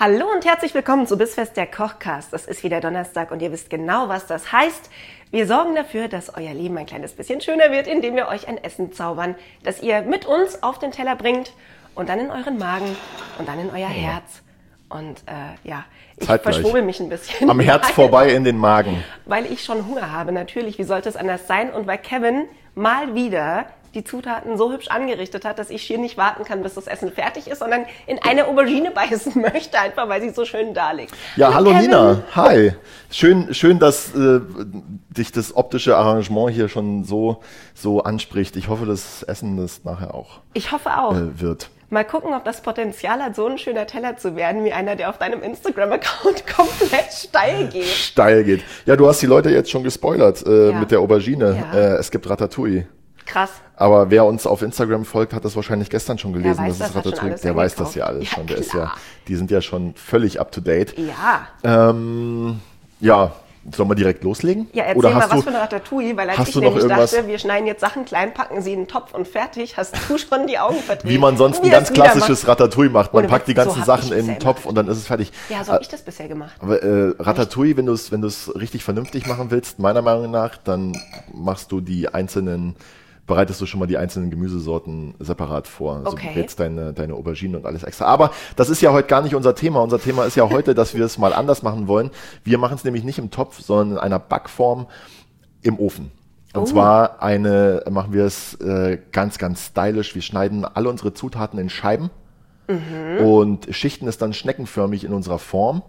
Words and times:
Hallo 0.00 0.26
und 0.32 0.46
herzlich 0.46 0.74
willkommen 0.74 1.08
zu 1.08 1.18
Bissfest 1.18 1.56
der 1.56 1.66
Kochcast. 1.66 2.32
Es 2.32 2.46
ist 2.46 2.62
wieder 2.62 2.80
Donnerstag 2.80 3.32
und 3.32 3.42
ihr 3.42 3.50
wisst 3.50 3.68
genau, 3.68 4.08
was 4.08 4.28
das 4.28 4.52
heißt. 4.52 4.90
Wir 5.32 5.48
sorgen 5.48 5.74
dafür, 5.74 6.06
dass 6.06 6.32
euer 6.36 6.54
Leben 6.54 6.78
ein 6.78 6.86
kleines 6.86 7.14
bisschen 7.14 7.40
schöner 7.40 7.72
wird, 7.72 7.88
indem 7.88 8.14
wir 8.14 8.28
euch 8.28 8.46
ein 8.46 8.62
Essen 8.62 8.92
zaubern, 8.92 9.34
das 9.64 9.82
ihr 9.82 10.02
mit 10.02 10.24
uns 10.24 10.62
auf 10.62 10.78
den 10.78 10.92
Teller 10.92 11.16
bringt 11.16 11.52
und 11.96 12.08
dann 12.08 12.20
in 12.20 12.30
euren 12.30 12.58
Magen 12.58 12.96
und 13.40 13.48
dann 13.48 13.58
in 13.58 13.70
euer 13.70 13.88
Herz. 13.88 14.42
Und 14.88 15.18
äh, 15.26 15.68
ja, 15.68 15.84
ich 16.16 16.28
Zeitgleich. 16.28 16.54
verschwurbel 16.54 16.82
mich 16.82 17.00
ein 17.00 17.08
bisschen. 17.08 17.50
Am 17.50 17.58
Herz 17.58 17.90
vorbei 17.90 18.30
in 18.32 18.44
den 18.44 18.56
Magen. 18.56 19.02
Weil 19.26 19.46
ich 19.46 19.64
schon 19.64 19.84
Hunger 19.84 20.12
habe, 20.12 20.30
natürlich. 20.30 20.78
Wie 20.78 20.84
sollte 20.84 21.08
es 21.08 21.16
anders 21.16 21.48
sein? 21.48 21.72
Und 21.72 21.88
weil 21.88 21.98
Kevin 21.98 22.44
mal 22.76 23.16
wieder 23.16 23.66
die 23.94 24.04
Zutaten 24.04 24.56
so 24.58 24.72
hübsch 24.72 24.88
angerichtet 24.88 25.44
hat, 25.44 25.58
dass 25.58 25.70
ich 25.70 25.82
hier 25.82 25.98
nicht 25.98 26.16
warten 26.16 26.44
kann, 26.44 26.62
bis 26.62 26.74
das 26.74 26.86
Essen 26.86 27.10
fertig 27.12 27.48
ist, 27.48 27.58
sondern 27.60 27.84
in 28.06 28.18
eine 28.22 28.46
Aubergine 28.46 28.90
beißen 28.94 29.40
möchte, 29.40 29.78
einfach 29.78 30.08
weil 30.08 30.20
sie 30.20 30.30
so 30.30 30.44
schön 30.44 30.74
da 30.74 30.92
liegt. 30.92 31.14
Ja, 31.36 31.54
hallo 31.54 31.70
Kevin. 31.70 31.82
Nina. 31.86 32.22
Hi. 32.34 32.72
Schön, 33.10 33.52
schön, 33.54 33.78
dass 33.78 34.14
äh, 34.14 34.40
dich 35.08 35.32
das 35.32 35.56
optische 35.56 35.96
Arrangement 35.96 36.50
hier 36.54 36.68
schon 36.68 37.04
so, 37.04 37.42
so 37.74 38.02
anspricht. 38.02 38.56
Ich 38.56 38.68
hoffe, 38.68 38.86
das 38.86 39.22
Essen 39.22 39.56
das 39.56 39.84
nachher 39.84 40.14
auch 40.14 40.40
Ich 40.54 40.70
hoffe 40.72 40.90
auch. 40.98 41.14
äh, 41.14 41.40
wird. 41.40 41.70
Mal 41.90 42.04
gucken, 42.04 42.34
ob 42.34 42.44
das 42.44 42.60
Potenzial 42.60 43.22
hat, 43.22 43.34
so 43.34 43.46
ein 43.46 43.56
schöner 43.56 43.86
Teller 43.86 44.18
zu 44.18 44.36
werden, 44.36 44.62
wie 44.62 44.74
einer, 44.74 44.94
der 44.94 45.08
auf 45.08 45.16
deinem 45.16 45.40
Instagram-Account 45.42 46.46
komplett 46.54 47.10
steil 47.10 47.66
geht. 47.68 47.86
Steil 47.86 48.44
geht. 48.44 48.62
Ja, 48.84 48.94
du 48.94 49.08
hast 49.08 49.22
die 49.22 49.26
Leute 49.26 49.48
jetzt 49.48 49.70
schon 49.70 49.84
gespoilert 49.84 50.46
äh, 50.46 50.70
Ja. 50.72 50.78
mit 50.78 50.90
der 50.90 51.00
Aubergine. 51.00 51.64
Ja. 51.72 51.78
Äh, 51.78 51.94
es 51.96 52.10
gibt 52.10 52.28
Ratatouille. 52.28 52.86
Krass. 53.28 53.50
Aber 53.76 54.10
wer 54.10 54.24
uns 54.24 54.46
auf 54.46 54.62
Instagram 54.62 55.04
folgt, 55.04 55.32
hat 55.32 55.44
das 55.44 55.54
wahrscheinlich 55.54 55.90
gestern 55.90 56.18
schon 56.18 56.32
gelesen. 56.32 56.58
weiß 56.64 56.78
das, 56.78 56.92
schon 56.92 57.00
Ratatouille. 57.02 57.36
Der 57.36 57.54
weiß 57.54 57.74
das 57.76 57.94
ja 57.94 58.06
alles 58.06 58.24
Ja, 58.30 58.36
schon. 58.36 58.46
Der 58.46 58.56
ist 58.58 58.70
klar. 58.70 58.84
ja, 58.96 59.00
die 59.28 59.36
sind 59.36 59.50
ja 59.50 59.60
schon 59.60 59.94
völlig 59.94 60.40
up 60.40 60.50
to 60.50 60.60
date. 60.60 60.94
Ja. 60.98 61.46
Ähm, 61.62 62.60
ja, 63.00 63.32
sollen 63.70 63.88
wir 63.90 63.94
direkt 63.94 64.24
loslegen? 64.24 64.68
Ja, 64.72 64.84
erzähl 64.84 64.98
Oder 64.98 65.10
mal 65.10 65.20
was 65.24 65.28
du, 65.30 65.42
für 65.42 65.48
eine 65.50 65.60
Ratatouille, 65.60 66.16
weil 66.16 66.30
als 66.30 66.48
ich 66.48 66.56
nämlich 66.56 66.74
irgendwas- 66.82 67.10
dachte, 67.12 67.28
wir 67.28 67.38
schneiden 67.38 67.66
jetzt 67.66 67.80
Sachen 67.80 68.04
klein, 68.06 68.32
packen 68.32 68.62
sie 68.62 68.72
in 68.72 68.80
den 68.80 68.88
Topf 68.88 69.12
und 69.14 69.28
fertig, 69.28 69.76
hast 69.76 69.94
du 70.08 70.16
schon 70.18 70.46
die 70.46 70.58
Augen 70.58 70.78
verdreht. 70.78 71.08
Wie 71.10 71.18
man 71.18 71.36
sonst 71.36 71.62
ein 71.62 71.70
ganz 71.70 71.92
klassisches 71.92 72.48
Ratatouille 72.48 72.88
macht. 72.90 73.12
Man 73.12 73.24
Ohne 73.24 73.28
packt 73.30 73.46
die 73.46 73.52
so 73.52 73.56
ganzen 73.56 73.80
hab 73.80 73.86
Sachen 73.86 74.12
in 74.12 74.26
den 74.26 74.38
Topf 74.38 74.60
immer. 74.60 74.70
und 74.70 74.74
dann 74.76 74.88
ist 74.88 74.96
es 74.98 75.06
fertig. 75.06 75.30
macht. 75.32 75.50
Ja, 75.58 75.64
so 75.64 75.72
habe 75.72 75.82
ich 75.82 75.88
das 75.88 76.02
bisher 76.02 76.28
gemacht. 76.28 76.54
Aber 76.60 76.82
äh, 76.82 77.12
Ratatouille, 77.18 77.76
wenn 77.76 77.86
du 77.86 77.92
es 77.92 78.10
wenn 78.10 78.22
du's 78.22 78.50
richtig 78.58 78.82
vernünftig 78.84 79.26
machen 79.26 79.50
willst, 79.50 79.78
meiner 79.78 80.02
Meinung 80.02 80.30
nach, 80.30 80.56
dann 80.56 80.96
machst 81.32 81.70
du 81.70 81.80
die 81.82 82.08
einzelnen, 82.08 82.74
bereitest 83.28 83.60
du 83.60 83.66
schon 83.66 83.78
mal 83.78 83.86
die 83.86 83.96
einzelnen 83.96 84.30
Gemüsesorten 84.30 85.14
separat 85.20 85.68
vor. 85.68 85.96
Also 85.98 86.10
Okay. 86.12 86.28
du 86.28 86.40
brätst 86.40 86.58
deine, 86.58 86.92
deine 86.92 87.14
Aubergine 87.14 87.56
und 87.58 87.66
alles 87.66 87.84
extra. 87.84 88.06
Aber 88.06 88.32
das 88.56 88.68
ist 88.70 88.80
ja 88.82 88.92
heute 88.92 89.06
gar 89.06 89.22
nicht 89.22 89.36
unser 89.36 89.54
Thema. 89.54 89.80
Unser 89.82 90.00
Thema 90.00 90.24
ist 90.24 90.34
ja 90.34 90.50
heute, 90.50 90.74
dass 90.74 90.94
wir 90.94 91.04
es 91.04 91.16
mal 91.18 91.32
anders 91.32 91.62
machen 91.62 91.86
wollen. 91.86 92.10
Wir 92.42 92.58
machen 92.58 92.74
es 92.74 92.82
nämlich 92.82 93.04
nicht 93.04 93.18
im 93.20 93.30
Topf, 93.30 93.60
sondern 93.60 93.92
in 93.92 94.02
einer 94.02 94.18
Backform 94.18 94.88
im 95.62 95.78
Ofen. 95.78 96.10
Und 96.54 96.62
Oh. 96.62 96.64
zwar 96.64 97.22
eine, 97.22 97.84
machen 97.90 98.12
wir 98.12 98.24
es 98.24 98.54
äh, 98.54 98.98
ganz, 99.12 99.38
ganz 99.38 99.66
stylisch. 99.66 100.14
Wir 100.14 100.22
schneiden 100.22 100.64
alle 100.64 100.88
unsere 100.88 101.12
Zutaten 101.14 101.58
in 101.60 101.68
Scheiben 101.70 102.10
Mhm. 102.66 103.24
und 103.26 103.66
schichten 103.74 104.08
es 104.08 104.18
dann 104.18 104.32
schneckenförmig 104.32 105.04
in 105.04 105.12
unserer 105.12 105.38
Form, 105.38 105.82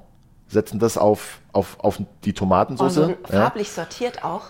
setzen 0.47 0.80
das 0.80 0.97
auf, 0.97 1.40
auf, 1.53 1.78
auf 1.80 2.00
die 2.25 2.31
Oh, 2.31 2.36
Tomatensauce. 2.36 2.94
so 2.94 3.09
ja. 3.09 3.16
farblich 3.24 3.69
sortiert 3.72 4.24
auch. 4.24 4.44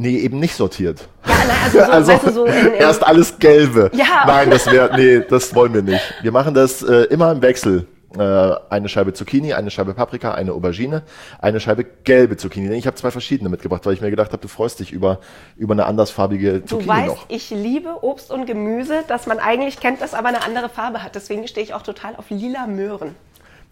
Nee, 0.00 0.18
eben 0.18 0.38
nicht 0.38 0.54
sortiert. 0.54 1.08
Ja, 1.26 1.34
nein, 1.74 1.90
also 1.90 2.06
so, 2.06 2.12
weißt 2.12 2.26
du, 2.26 2.32
so 2.32 2.44
in, 2.44 2.66
in, 2.68 2.74
erst 2.74 3.04
alles 3.04 3.36
Gelbe. 3.36 3.90
Ja. 3.94 4.24
Nein, 4.28 4.48
das 4.48 4.70
wäre, 4.70 4.96
nee, 4.96 5.24
das 5.28 5.52
wollen 5.56 5.74
wir 5.74 5.82
nicht. 5.82 6.00
Wir 6.22 6.30
machen 6.30 6.54
das 6.54 6.82
äh, 6.84 7.06
immer 7.06 7.32
im 7.32 7.42
Wechsel. 7.42 7.88
Äh, 8.16 8.54
eine 8.70 8.88
Scheibe 8.88 9.12
Zucchini, 9.12 9.54
eine 9.54 9.72
Scheibe 9.72 9.94
Paprika, 9.94 10.32
eine 10.34 10.52
Aubergine, 10.52 11.02
eine 11.40 11.58
Scheibe 11.58 11.82
gelbe 12.04 12.36
Zucchini. 12.36 12.72
Ich 12.76 12.86
habe 12.86 12.94
zwei 12.94 13.10
verschiedene 13.10 13.50
mitgebracht, 13.50 13.84
weil 13.86 13.92
ich 13.92 14.00
mir 14.00 14.10
gedacht 14.10 14.30
habe, 14.30 14.40
du 14.40 14.46
freust 14.46 14.78
dich 14.78 14.92
über, 14.92 15.18
über 15.56 15.74
eine 15.74 15.86
andersfarbige 15.86 16.60
Du 16.60 16.66
Zucchini 16.66 16.88
weißt, 16.88 17.08
noch. 17.08 17.24
ich 17.26 17.50
liebe 17.50 18.04
Obst 18.04 18.30
und 18.30 18.46
Gemüse, 18.46 19.02
das 19.08 19.26
man 19.26 19.40
eigentlich 19.40 19.80
kennt, 19.80 20.00
das 20.00 20.14
aber 20.14 20.28
eine 20.28 20.44
andere 20.44 20.68
Farbe 20.68 21.02
hat. 21.02 21.16
Deswegen 21.16 21.48
stehe 21.48 21.64
ich 21.64 21.74
auch 21.74 21.82
total 21.82 22.14
auf 22.14 22.30
lila 22.30 22.68
Möhren. 22.68 23.16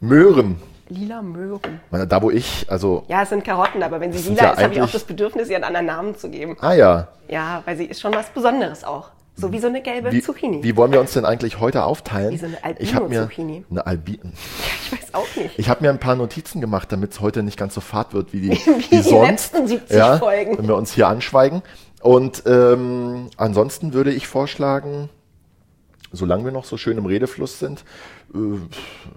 Möhren. 0.00 0.56
Lila 0.88 1.22
Möhren. 1.22 1.80
Da 1.90 2.22
wo 2.22 2.30
ich, 2.30 2.66
also, 2.68 3.04
Ja, 3.08 3.22
es 3.22 3.30
sind 3.30 3.44
Karotten, 3.44 3.82
aber 3.82 4.00
wenn 4.00 4.12
sie 4.12 4.28
lila 4.30 4.42
ja 4.42 4.50
ist, 4.52 4.62
habe 4.62 4.74
ich 4.74 4.82
auch 4.82 4.90
das 4.90 5.04
Bedürfnis, 5.04 5.48
ihr 5.48 5.56
einen 5.56 5.64
anderen 5.64 5.86
Namen 5.86 6.16
zu 6.16 6.28
geben. 6.30 6.56
ah 6.60 6.72
ja, 6.74 7.08
Ja, 7.28 7.62
weil 7.64 7.76
sie 7.76 7.84
ist 7.86 8.00
schon 8.00 8.14
was 8.14 8.28
Besonderes 8.30 8.84
auch. 8.84 9.10
So 9.38 9.52
wie 9.52 9.58
so 9.58 9.66
eine 9.66 9.82
gelbe 9.82 10.12
wie, 10.12 10.22
Zucchini. 10.22 10.62
wie 10.62 10.76
wollen 10.76 10.92
wir 10.92 11.00
uns 11.00 11.12
denn 11.12 11.26
eigentlich 11.26 11.60
heute 11.60 11.84
aufteilen? 11.84 12.30
Wie 12.32 12.38
so 12.38 12.46
eine 12.46 12.64
Albino-Zucchini. 12.64 13.66
eine 13.70 13.86
Albi 13.86 14.18
ich 14.82 14.92
weiß 14.92 15.12
auch 15.12 15.36
nicht. 15.36 15.58
Ich 15.58 15.68
habe 15.68 15.84
mir 15.84 15.90
ein 15.90 16.00
paar 16.00 16.14
Notizen 16.14 16.62
gemacht, 16.62 16.90
damit 16.90 17.12
es 17.12 17.20
heute 17.20 17.42
nicht 17.42 17.58
ganz 17.58 17.74
so 17.74 17.82
fad 17.82 18.14
wird 18.14 18.32
wie 18.32 18.40
die, 18.40 18.50
wie 18.56 18.96
die 18.96 19.02
sonst. 19.02 19.28
letzten 19.28 19.66
70 19.68 19.94
ja, 19.94 20.16
Folgen. 20.16 20.56
Wenn 20.56 20.68
wir 20.68 20.76
uns 20.76 20.92
hier 20.92 21.08
anschweigen. 21.08 21.62
Und 22.00 22.44
ähm, 22.46 23.28
ansonsten 23.36 23.92
würde 23.92 24.10
ich 24.12 24.26
vorschlagen, 24.26 25.10
solange 26.16 26.44
wir 26.44 26.52
noch 26.52 26.64
so 26.64 26.76
schön 26.76 26.98
im 26.98 27.06
Redefluss 27.06 27.58
sind, 27.58 27.84
äh, 28.34 28.38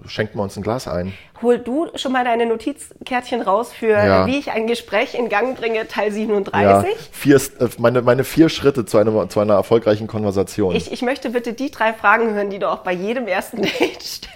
schenken 0.08 0.38
wir 0.38 0.42
uns 0.42 0.56
ein 0.56 0.62
Glas 0.62 0.86
ein. 0.86 1.12
Hol 1.42 1.58
du 1.58 1.88
schon 1.96 2.12
mal 2.12 2.24
deine 2.24 2.46
Notizkärtchen 2.46 3.40
raus 3.42 3.72
für 3.72 3.88
Ja. 3.90 4.26
wie 4.26 4.38
ich 4.38 4.50
ein 4.50 4.66
Gespräch 4.66 5.14
in 5.14 5.28
Gang 5.28 5.56
bringe, 5.58 5.88
Teil 5.88 6.08
Ja, 6.08 6.12
37. 6.12 6.90
vier, 7.12 7.36
äh, 7.36 7.68
meine, 7.78 8.02
meine 8.02 8.24
vier 8.24 8.48
Schritte 8.48 8.84
zu 8.84 8.98
einer, 8.98 9.28
zu 9.28 9.40
einer 9.40 9.54
erfolgreichen 9.54 10.06
Konversation. 10.06 10.74
Ich, 10.76 10.92
ich 10.92 11.02
möchte 11.02 11.30
bitte 11.30 11.52
die 11.54 11.70
drei 11.70 11.92
Fragen 11.94 12.34
hören, 12.34 12.50
die 12.50 12.58
du 12.58 12.70
auch 12.70 12.78
bei 12.80 12.92
jedem 12.92 13.26
ersten 13.26 13.62
Date 13.62 14.02
stellst. 14.02 14.26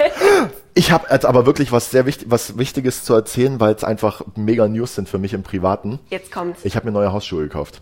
Ich 0.74 0.90
habe 0.90 1.06
jetzt 1.10 1.26
aber 1.26 1.46
wirklich 1.46 1.70
was 1.70 1.90
sehr 1.90 2.06
wichtig, 2.06 2.26
was 2.30 2.58
Wichtiges 2.58 3.04
zu 3.04 3.14
erzählen, 3.14 3.60
weil 3.60 3.74
es 3.74 3.84
einfach 3.84 4.22
mega 4.34 4.66
News 4.66 4.94
sind 4.94 5.08
für 5.08 5.18
mich 5.18 5.32
im 5.34 5.42
Privaten. 5.42 6.00
Jetzt 6.10 6.32
kommt's. 6.32 6.64
Ich 6.64 6.74
habe 6.74 6.86
mir 6.86 6.92
neue 6.92 7.12
Hausschuhe 7.12 7.42
gekauft. 7.44 7.80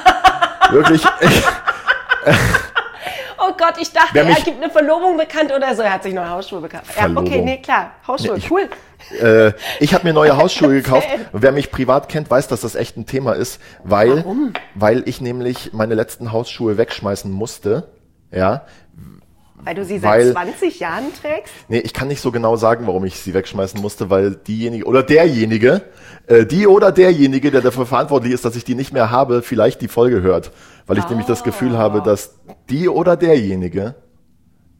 wirklich? 0.70 1.02
Ich, 1.20 1.42
Oh 3.40 3.52
Gott, 3.56 3.74
ich 3.80 3.92
dachte, 3.92 4.10
Wer 4.14 4.22
er 4.24 4.28
mich- 4.30 4.44
gibt 4.44 4.62
eine 4.62 4.70
Verlobung 4.70 5.16
bekannt 5.16 5.52
oder 5.54 5.74
so. 5.74 5.82
Er 5.82 5.92
hat 5.94 6.02
sich 6.02 6.12
neue 6.14 6.28
Hausschuhe 6.28 6.60
bekannt. 6.60 6.84
Ja, 6.96 7.08
okay, 7.14 7.40
nee, 7.42 7.58
klar. 7.58 7.92
Hausschuhe, 8.06 8.32
Nee, 8.32 8.38
ich- 8.38 8.50
cool. 8.50 8.68
Äh, 9.20 9.52
ich 9.80 9.94
habe 9.94 10.04
mir 10.04 10.12
neue 10.12 10.36
Hausschuhe 10.36 10.74
gekauft. 10.82 11.06
Wer 11.32 11.52
mich 11.52 11.70
privat 11.70 12.08
kennt, 12.08 12.30
weiß, 12.30 12.48
dass 12.48 12.62
das 12.62 12.74
echt 12.74 12.96
ein 12.96 13.06
Thema 13.06 13.32
ist, 13.34 13.60
weil, 13.84 14.18
Warum? 14.18 14.52
weil 14.74 15.08
ich 15.08 15.20
nämlich 15.20 15.72
meine 15.72 15.94
letzten 15.94 16.32
Hausschuhe 16.32 16.76
wegschmeißen 16.78 17.30
musste. 17.30 17.88
Ja, 18.32 18.62
Weil 19.64 19.74
du 19.74 19.84
sie 19.84 19.98
seit 19.98 20.10
Weil- 20.20 20.32
20 20.32 20.80
Jahren 20.80 21.04
trägst? 21.20 21.52
nee, 21.68 21.78
ich 21.78 21.92
kann 21.92 22.08
nicht 22.08 22.20
so 22.20 22.30
genau 22.32 22.56
sagen, 22.56 22.86
warum 22.86 23.04
ich 23.04 23.18
sie 23.20 23.34
wegschmeißen 23.34 23.80
musste, 23.80 24.08
weil 24.10 24.36
diejenige 24.36 24.84
oder 24.86 25.02
derjenige, 25.02 25.82
äh, 26.26 26.46
die 26.46 26.66
oder 26.66 26.92
derjenige, 26.92 27.50
der 27.50 27.60
dafür 27.60 27.86
verantwortlich 27.86 28.32
ist, 28.32 28.44
dass 28.44 28.56
ich 28.56 28.64
die 28.64 28.74
nicht 28.74 28.92
mehr 28.92 29.10
habe, 29.10 29.42
vielleicht 29.42 29.80
die 29.80 29.88
Folge 29.88 30.22
hört, 30.22 30.52
weil 30.86 30.98
ich 30.98 31.08
nämlich 31.08 31.26
das 31.26 31.42
Gefühl 31.44 31.76
habe, 31.76 32.02
dass 32.02 32.38
die 32.70 32.88
oder 32.88 33.16
derjenige 33.16 33.94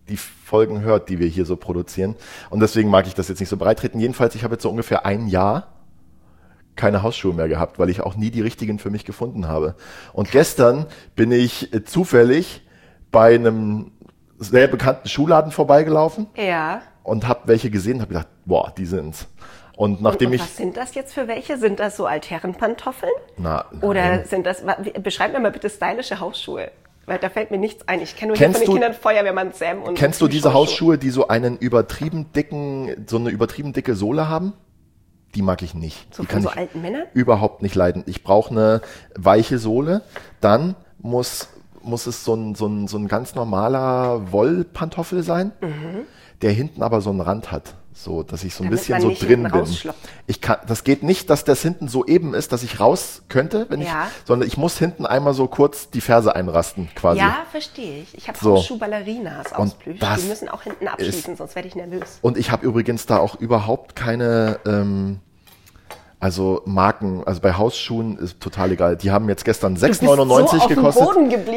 die 0.08 0.16
Folgen 0.16 0.80
hört, 0.80 1.10
die 1.10 1.18
wir 1.18 1.26
hier 1.26 1.44
so 1.44 1.56
produzieren. 1.56 2.14
Und 2.48 2.60
deswegen 2.60 2.88
mag 2.88 3.06
ich 3.06 3.14
das 3.14 3.28
jetzt 3.28 3.40
nicht 3.40 3.50
so 3.50 3.58
breit 3.58 3.80
treten. 3.80 4.00
Jedenfalls, 4.00 4.34
ich 4.34 4.42
habe 4.44 4.54
jetzt 4.54 4.62
so 4.62 4.70
ungefähr 4.70 5.04
ein 5.04 5.26
Jahr 5.26 5.74
keine 6.76 7.02
Hausschuhe 7.02 7.34
mehr 7.34 7.48
gehabt, 7.48 7.78
weil 7.78 7.90
ich 7.90 8.00
auch 8.00 8.16
nie 8.16 8.30
die 8.30 8.40
richtigen 8.40 8.78
für 8.78 8.88
mich 8.88 9.04
gefunden 9.04 9.48
habe. 9.48 9.74
Und 10.14 10.30
gestern 10.30 10.86
bin 11.16 11.32
ich 11.32 11.74
äh, 11.74 11.84
zufällig 11.84 12.62
bei 13.10 13.34
einem 13.34 13.90
sehr 14.38 14.68
bekannten 14.68 15.08
Schuhladen 15.08 15.52
vorbeigelaufen 15.52 16.26
Ja. 16.36 16.82
und 17.02 17.26
habe 17.28 17.40
welche 17.46 17.70
gesehen, 17.70 18.00
habe 18.00 18.08
gedacht, 18.14 18.28
boah, 18.44 18.72
die 18.76 18.86
sind's. 18.86 19.26
Und 19.76 20.02
nachdem 20.02 20.28
und 20.30 20.34
ich 20.34 20.40
was 20.40 20.56
sind 20.56 20.76
das 20.76 20.94
jetzt 20.94 21.14
für 21.14 21.28
welche? 21.28 21.56
Sind 21.56 21.78
das 21.78 21.96
so 21.96 22.06
Altherrenpantoffeln? 22.06 23.12
Na, 23.36 23.64
Oder 23.80 24.04
nein. 24.08 24.24
sind 24.24 24.44
das, 24.46 24.64
beschreib 25.02 25.32
mir 25.32 25.38
mal 25.40 25.52
bitte 25.52 25.70
stylische 25.70 26.18
Hausschuhe. 26.20 26.70
Weil 27.06 27.18
da 27.18 27.30
fällt 27.30 27.50
mir 27.50 27.58
nichts 27.58 27.86
ein. 27.88 28.02
Ich 28.02 28.16
kenne 28.16 28.32
nur 28.32 28.36
Kennst 28.36 28.58
hier 28.58 28.66
von 28.66 28.74
den 28.74 28.80
du- 28.82 28.86
Kindern 28.86 29.00
Feuerwehrmann 29.00 29.52
Sam 29.52 29.82
und 29.82 29.94
Kennst 29.96 30.20
du 30.20 30.26
die 30.26 30.32
diese. 30.38 30.52
Hausschuhe, 30.52 30.98
die 30.98 31.08
so 31.10 31.28
einen 31.28 31.56
übertrieben 31.56 32.32
dicken, 32.32 33.06
so 33.08 33.16
eine 33.16 33.30
übertrieben 33.30 33.72
dicke 33.72 33.94
Sohle 33.94 34.28
haben? 34.28 34.52
Die 35.34 35.40
mag 35.42 35.62
ich 35.62 35.74
nicht. 35.74 36.14
So 36.14 36.22
die 36.22 36.28
kann 36.28 36.42
so 36.42 36.50
ich 36.50 36.56
alten 36.56 36.82
Männern? 36.82 37.04
überhaupt 37.14 37.62
nicht 37.62 37.74
leiden. 37.76 38.02
Ich 38.06 38.22
brauche 38.24 38.50
eine 38.50 38.80
weiche 39.16 39.58
Sohle. 39.58 40.02
Dann 40.40 40.74
muss, 40.98 41.48
muss 41.88 42.06
es 42.06 42.24
so 42.24 42.34
ein, 42.34 42.54
so 42.54 42.66
ein, 42.66 42.86
so 42.86 42.96
ein 42.98 43.08
ganz 43.08 43.34
normaler 43.34 44.30
Wollpantoffel 44.32 45.22
sein. 45.22 45.52
Mhm. 45.60 46.04
der 46.40 46.52
hinten 46.52 46.84
aber 46.84 47.00
so 47.00 47.10
einen 47.10 47.20
Rand 47.20 47.50
hat. 47.50 47.74
So, 47.92 48.22
dass 48.22 48.44
ich 48.44 48.54
so 48.54 48.62
ein 48.62 48.70
Damit 48.70 48.78
bisschen 48.86 49.00
so 49.00 49.10
drin 49.10 49.42
bin. 49.50 49.64
Ich 50.28 50.40
kann, 50.40 50.58
das 50.68 50.84
geht 50.84 51.02
nicht, 51.02 51.28
dass 51.30 51.42
das 51.42 51.60
hinten 51.62 51.88
so 51.88 52.06
eben 52.06 52.32
ist, 52.32 52.52
dass 52.52 52.62
ich 52.62 52.78
raus 52.78 53.22
könnte, 53.28 53.66
wenn 53.70 53.80
Ja. 53.80 54.06
ich, 54.06 54.24
sondern 54.24 54.46
ich 54.46 54.56
muss 54.56 54.78
hinten 54.78 55.04
einmal 55.04 55.34
so 55.34 55.48
kurz 55.48 55.90
die 55.90 56.00
Ferse 56.00 56.36
einrasten, 56.36 56.90
quasi. 56.94 57.18
Ja, 57.18 57.38
verstehe 57.50 58.02
ich. 58.02 58.16
Ich 58.16 58.28
habe 58.28 58.38
So. 58.38 58.54
Hausschuh-Ballerinas 58.54 59.52
aus 59.52 59.74
Plüsch. 59.74 59.98
Die 59.98 60.28
müssen 60.28 60.48
auch 60.48 60.62
hinten 60.62 60.86
abschließen, 60.86 61.34
sonst 61.34 61.56
werde 61.56 61.66
ich 61.66 61.74
nervös. 61.74 62.20
Und 62.22 62.38
ich 62.38 62.52
habe 62.52 62.64
übrigens 62.64 63.06
da 63.06 63.18
auch 63.18 63.34
überhaupt 63.34 63.96
keine, 63.96 64.60
ähm, 64.64 65.18
also 66.20 66.62
Marken, 66.64 67.22
also 67.24 67.40
bei 67.40 67.52
Hausschuhen 67.52 68.18
ist 68.18 68.40
total 68.40 68.72
egal. 68.72 68.96
Die 68.96 69.12
haben 69.12 69.28
jetzt 69.28 69.44
gestern 69.44 69.76
6,99 69.76 70.60
so 70.60 70.68
gekostet. 70.68 71.08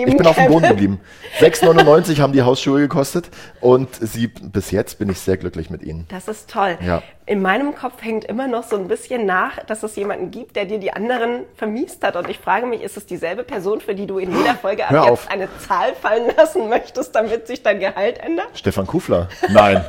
Ich 0.07 0.17
bin 0.17 0.27
auf 0.27 0.35
dem. 0.35 0.51
Boden 0.51 0.67
geblieben. 0.67 0.99
6,99 1.39 2.19
haben 2.19 2.33
die 2.33 2.43
Hausschuhe 2.43 2.79
gekostet 2.79 3.29
und 3.59 3.89
sie, 3.95 4.27
bis 4.27 4.69
jetzt 4.69 4.99
bin 4.99 5.09
ich 5.09 5.19
sehr 5.19 5.37
glücklich 5.37 5.71
mit 5.71 5.81
ihnen. 5.81 6.05
Das 6.09 6.27
ist 6.27 6.49
toll. 6.49 6.77
Ja. 6.85 7.01
In 7.25 7.41
meinem 7.41 7.73
Kopf 7.73 8.03
hängt 8.03 8.25
immer 8.25 8.47
noch 8.47 8.63
so 8.63 8.75
ein 8.75 8.87
bisschen 8.87 9.25
nach, 9.25 9.63
dass 9.65 9.81
es 9.81 9.95
jemanden 9.95 10.29
gibt, 10.29 10.55
der 10.55 10.65
dir 10.65 10.79
die 10.79 10.93
anderen 10.93 11.43
vermiest 11.55 12.03
hat. 12.03 12.15
Und 12.15 12.29
ich 12.29 12.37
frage 12.37 12.67
mich, 12.67 12.81
ist 12.81 12.97
es 12.97 13.05
dieselbe 13.05 13.43
Person, 13.43 13.81
für 13.81 13.95
die 13.95 14.05
du 14.05 14.19
in 14.19 14.35
jeder 14.35 14.55
Folge 14.55 14.87
ab 14.87 15.07
jetzt 15.09 15.31
eine 15.31 15.47
Zahl 15.67 15.93
fallen 15.95 16.29
lassen 16.37 16.69
möchtest, 16.69 17.15
damit 17.15 17.47
sich 17.47 17.63
dein 17.63 17.79
Gehalt 17.79 18.19
ändert? 18.19 18.49
Stefan 18.53 18.85
Kufler? 18.85 19.27
Nein. 19.49 19.83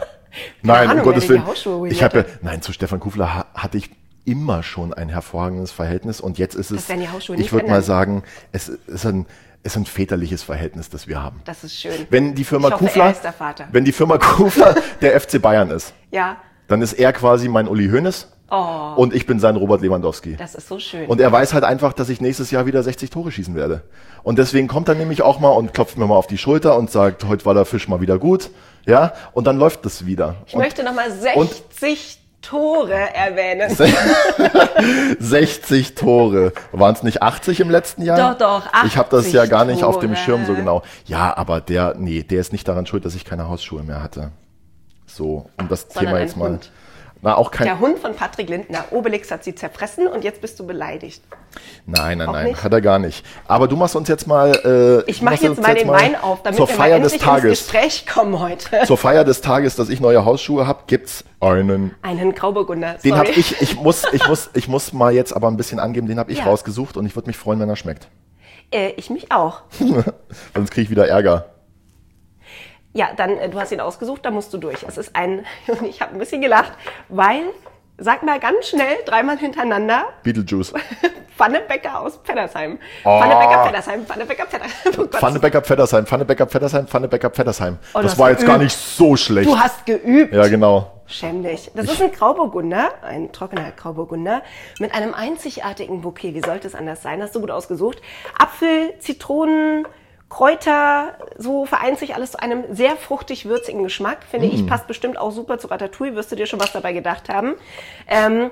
Nein, 0.63 0.89
Ahnung, 0.89 1.01
um 1.01 1.13
Gottes 1.13 1.29
Willen. 1.29 1.43
Ich 1.91 2.03
habe, 2.03 2.25
nein, 2.41 2.63
zu 2.63 2.73
Stefan 2.73 3.01
Kufler 3.01 3.35
ha 3.35 3.47
hatte 3.55 3.77
ich 3.77 3.91
immer 4.25 4.63
schon 4.63 4.95
ein 4.95 5.09
hervorragendes 5.09 5.73
Verhältnis 5.73 6.21
und 6.21 6.39
jetzt 6.39 6.55
ist 6.55 6.71
es, 6.71 6.89
ich 6.89 7.53
würde 7.53 7.69
mal 7.69 7.83
sagen, 7.83 8.23
es 8.53 8.69
ist 8.69 9.07
ein, 9.07 9.27
ist 9.63 9.77
ein 9.77 9.87
väterliches 9.87 10.43
Verhältnis, 10.43 10.91
das 10.91 11.07
wir 11.09 11.23
haben. 11.23 11.41
Das 11.45 11.65
ist 11.65 11.75
schön. 11.79 12.07
Wenn 12.11 12.35
die 12.35 12.45
Firma 12.45 12.69
ich 12.69 12.75
hoffe, 12.75 12.85
Kufler, 12.85 13.15
er 13.23 13.69
wenn 13.73 13.85
die 13.85 13.93
Firma 13.93 14.19
Kufler 14.19 14.75
der 15.01 15.21
FC 15.21 15.41
Bayern 15.41 15.71
ist, 15.71 15.93
Ja, 16.11 16.37
dann 16.69 16.83
ist 16.83 16.95
er 16.95 17.13
quasi 17.13 17.49
mein 17.49 17.69
Uli 17.69 17.89
Hoeneß 17.89 18.29
Oh. 18.55 18.93
und 18.97 19.15
ich 19.15 19.25
bin 19.25 19.41
sein 19.41 19.57
Robert 19.57 19.81
Lewandowski. 19.81 20.37
das 20.37 20.55
ist 20.55 20.69
so 20.69 20.79
schön. 20.79 21.07
Und 21.07 21.23
er 21.23 21.33
weiß 21.33 21.55
halt 21.55 21.65
einfach, 21.65 21.95
dass 21.95 22.11
ich 22.11 22.21
nächstes 22.21 22.51
Jahr 22.51 22.67
wieder 22.67 22.83
60 22.83 23.09
Tore 23.09 23.33
schießen 23.33 23.55
werde. 23.55 23.81
Und 24.23 24.39
deswegen 24.39 24.69
kommt 24.69 24.89
er 24.89 24.95
nämlich 24.95 25.23
auch 25.23 25.41
mal 25.41 25.49
und 25.49 25.73
klopft 25.73 25.97
mir 25.97 26.07
mal 26.07 26.17
auf 26.17 26.27
die 26.27 26.37
Schulter 26.37 26.77
und 26.77 26.91
sagt, 26.91 27.25
heute 27.25 27.47
war 27.47 27.55
der 27.55 27.65
Fisch 27.65 27.89
mal 27.89 28.03
wieder 28.03 28.19
gut. 28.19 28.51
Ja, 28.85 29.15
und 29.33 29.47
dann 29.47 29.57
läuft 29.57 29.87
das 29.87 30.05
wieder. 30.05 30.35
ich 30.47 30.55
möchte 30.55 30.83
nochmal 30.85 31.11
60 31.11 32.19
Tore 32.43 32.93
erwähnen. 33.15 33.75
60 35.19 35.95
Tore. 35.95 36.53
Waren 36.73 36.95
es 36.95 37.03
nicht 37.03 37.23
80 37.23 37.61
im 37.61 37.71
letzten 37.71 38.03
Jahr? 38.03 38.35
Doch, 38.35 38.63
doch, 38.63 38.85
Ich 38.85 38.97
habe 38.97 39.09
das 39.11 39.21
80 39.21 39.33
ja 39.33 39.47
gar 39.47 39.65
nicht 39.65 39.85
auf 39.85 40.01
dem 40.01 40.15
Tore. 40.15 40.25
Schirm 40.25 40.47
so 40.47 40.55
genau. 40.55 40.83
Ja, 41.07 41.37
aber 41.37 41.61
der, 41.61 41.95
nee, 41.97 42.23
der 42.23 42.41
ist 42.41 42.53
nicht 42.53 42.67
daran 42.69 42.87
schuld, 42.87 43.05
dass 43.05 43.15
ich 43.15 43.25
keine 43.25 43.49
Hausschuhe 43.49 43.83
mehr 43.83 44.03
hatte. 44.03 44.33
So, 45.07 45.47
um 45.59 45.69
das 45.69 45.83
Sondern 45.83 46.05
Thema 46.05 46.21
jetzt 46.21 46.37
mal. 46.37 46.51
Hund. 46.51 46.71
Na, 47.25 47.37
auch 47.37 47.53
kein. 47.53 47.67
Der 47.69 47.79
Hund 47.79 48.01
von 48.01 48.17
Patrick 48.17 48.49
Lindner. 48.49 48.85
Obelix 48.91 49.31
hat 49.31 49.45
sie 49.45 49.55
zerfressen 49.55 50.09
und 50.09 50.25
jetzt 50.25 50.41
bist 50.41 50.59
du 50.59 50.67
beleidigt. 50.67 51.23
Nein, 51.87 52.19
nein, 52.19 52.29
Auch 52.29 52.33
nein, 52.33 52.47
nicht? 52.49 52.65
hat 52.65 52.73
er 52.73 52.81
gar 52.81 52.99
nicht. 52.99 53.25
Aber 53.47 53.69
du 53.69 53.77
machst 53.77 53.95
uns 53.95 54.09
jetzt 54.09 54.27
mal. 54.27 55.05
Äh, 55.07 55.09
Ich 55.11 55.23
mache 55.23 55.37
jetzt 55.37 55.63
mal 55.63 55.73
den 55.77 55.87
Wein 55.89 56.17
auf, 56.21 56.43
damit 56.43 56.57
zur 56.59 56.67
wir 56.69 56.75
Feier 56.75 56.99
mal 56.99 57.03
des 57.05 57.13
endlich 57.13 57.29
ins 57.31 57.43
Tages. 57.43 57.51
Gespräch 57.61 58.07
kommen 58.09 58.41
heute. 58.41 58.83
Zur 58.87 58.99
Feier 58.99 59.23
des 59.23 59.41
Tages, 59.41 59.77
dass 59.77 59.89
ich 59.89 60.01
neue 60.01 60.25
Hausschuhe 60.25 60.67
habe, 60.67 60.81
gibt's 60.89 61.23
einen. 61.39 61.95
Einen 62.03 62.35
Grauburgunder. 62.35 62.95
Den 62.95 63.15
sorry. 63.15 63.29
habe 63.29 63.39
ich. 63.39 63.61
Ich 63.63 63.77
muss, 63.81 64.03
ich 64.13 64.27
muss, 64.27 64.51
ich 64.55 64.67
muss 64.67 64.93
mal 64.93 65.13
jetzt 65.15 65.33
aber 65.33 65.47
ein 65.47 65.57
bisschen 65.57 65.79
angeben. 65.79 66.09
Den 66.09 66.19
habe 66.19 66.33
ich 66.33 66.39
Ja. 66.39 66.45
rausgesucht 66.47 66.97
und 66.97 67.07
ich 67.07 67.15
würde 67.15 67.29
mich 67.29 67.37
freuen, 67.37 67.61
wenn 67.61 67.69
er 67.69 67.77
schmeckt. 67.77 68.09
Äh, 68.73 68.91
ich 68.97 69.11
mich 69.11 69.31
auch. 69.31 69.61
Sonst 70.55 70.71
kriege 70.73 70.83
ich 70.83 70.91
wieder 70.91 71.07
Ärger. 71.07 71.52
Ja, 72.95 73.11
dann, 73.17 73.39
äh, 73.39 73.49
du 73.49 73.59
hast 73.59 73.73
ihn 73.73 73.81
ausgesucht, 73.81 74.25
da 74.25 74.31
musst 74.31 74.53
du 74.53 74.59
durch. 74.59 74.83
Es 74.87 74.99
ist 74.99 75.17
ein, 75.17 75.45
und 75.67 75.83
ich 75.83 76.01
habe 76.01 76.13
ein 76.13 76.19
bisschen 76.19 76.41
gelacht, 76.43 76.73
weil, 77.09 77.43
sag 77.99 78.23
mal 78.23 78.39
ganz 78.39 78.69
schnell, 78.69 78.97
dreimal 79.07 79.39
hintereinander, 79.39 80.05
Beetlejuice. 80.23 80.75
Pfannebecker 81.37 82.01
aus 82.01 82.19
Pfeddersheim. 82.23 82.79
Oh. 83.05 83.19
Pfannebecker, 83.19 83.65
Pfeddersheim, 83.65 84.07
Pfannebecker, 84.07 84.47
Pfeddersheim. 84.47 84.71
Oh. 84.99 85.07
Pfannebecker 85.07 85.63
Pfeddersheim, 85.63 86.07
Pfannebecker 86.07 86.47
Pfeddersheim, 86.47 86.87
Pfannebecker 86.87 87.31
Pfeddersheim. 87.31 87.79
Oh, 87.95 88.01
das 88.01 88.19
war 88.19 88.31
jetzt 88.31 88.45
gar 88.45 88.59
geübt. 88.59 88.65
nicht 88.65 88.77
so 88.77 89.17
schlecht. 89.17 89.49
Du 89.49 89.59
hast 89.59 89.87
geübt. 89.87 90.35
ja, 90.35 90.47
genau. 90.49 90.93
Schäm 91.07 91.43
dich. 91.43 91.71
Das 91.75 91.87
ist 91.87 92.01
ein 92.01 92.13
Grauburgunder, 92.13 92.91
ein 93.03 93.33
trockener 93.33 93.71
Grauburgunder, 93.73 94.43
mit 94.79 94.95
einem 94.95 95.15
einzigartigen 95.15 96.03
Bouquet. 96.03 96.35
Wie 96.35 96.41
sollte 96.41 96.67
es 96.67 96.75
anders 96.75 97.03
sein? 97.03 97.23
Hast 97.23 97.35
du 97.35 97.41
gut 97.41 97.51
ausgesucht. 97.51 98.01
Apfel, 98.39 98.95
Zitronen, 98.99 99.87
Kräuter, 100.37 101.15
so 101.37 101.67
vereint 101.67 101.99
sich 101.99 102.15
alles 102.15 102.33
zu 102.33 102.41
einem 102.41 102.65
sehr 102.75 102.97
fruchtig 102.97 103.45
würzigen 103.45 103.83
Geschmack. 103.83 104.21
Finde 104.31 104.47
Mm. 104.49 104.51
ich, 104.55 104.67
passt 104.67 104.87
bestimmt 104.87 105.19
auch 105.19 105.31
super 105.31 105.59
zu 105.59 105.67
Ratatouille. 105.67 106.15
Wirst 106.17 106.33
du 106.33 106.37
dir 106.37 106.47
schon 106.47 106.59
was 106.59 106.73
dabei 106.73 106.95
gedacht 106.95 107.29
haben. 107.29 107.55
Ähm, 108.09 108.51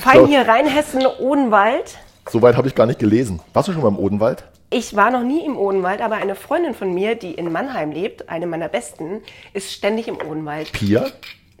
fein 0.00 0.18
So. 0.18 0.26
hier 0.26 0.46
Rheinhessen, 0.46 1.06
Odenwald. 1.06 1.96
Soweit 2.28 2.54
habe 2.54 2.68
ich 2.68 2.74
gar 2.74 2.84
nicht 2.84 2.98
gelesen. 2.98 3.40
Warst 3.54 3.68
du 3.68 3.72
schon 3.72 3.80
mal 3.80 3.88
im 3.88 3.98
Odenwald? 3.98 4.44
Ich 4.68 4.94
war 4.94 5.10
noch 5.10 5.22
nie 5.22 5.42
im 5.46 5.56
Odenwald, 5.56 6.02
aber 6.02 6.16
eine 6.16 6.34
Freundin 6.34 6.74
von 6.74 6.92
mir, 6.92 7.14
die 7.14 7.32
in 7.32 7.50
Mannheim 7.50 7.92
lebt, 7.92 8.28
eine 8.28 8.46
meiner 8.46 8.68
besten, 8.68 9.22
ist 9.54 9.72
ständig 9.72 10.06
im 10.06 10.16
Odenwald. 10.16 10.70
Pia? 10.72 11.06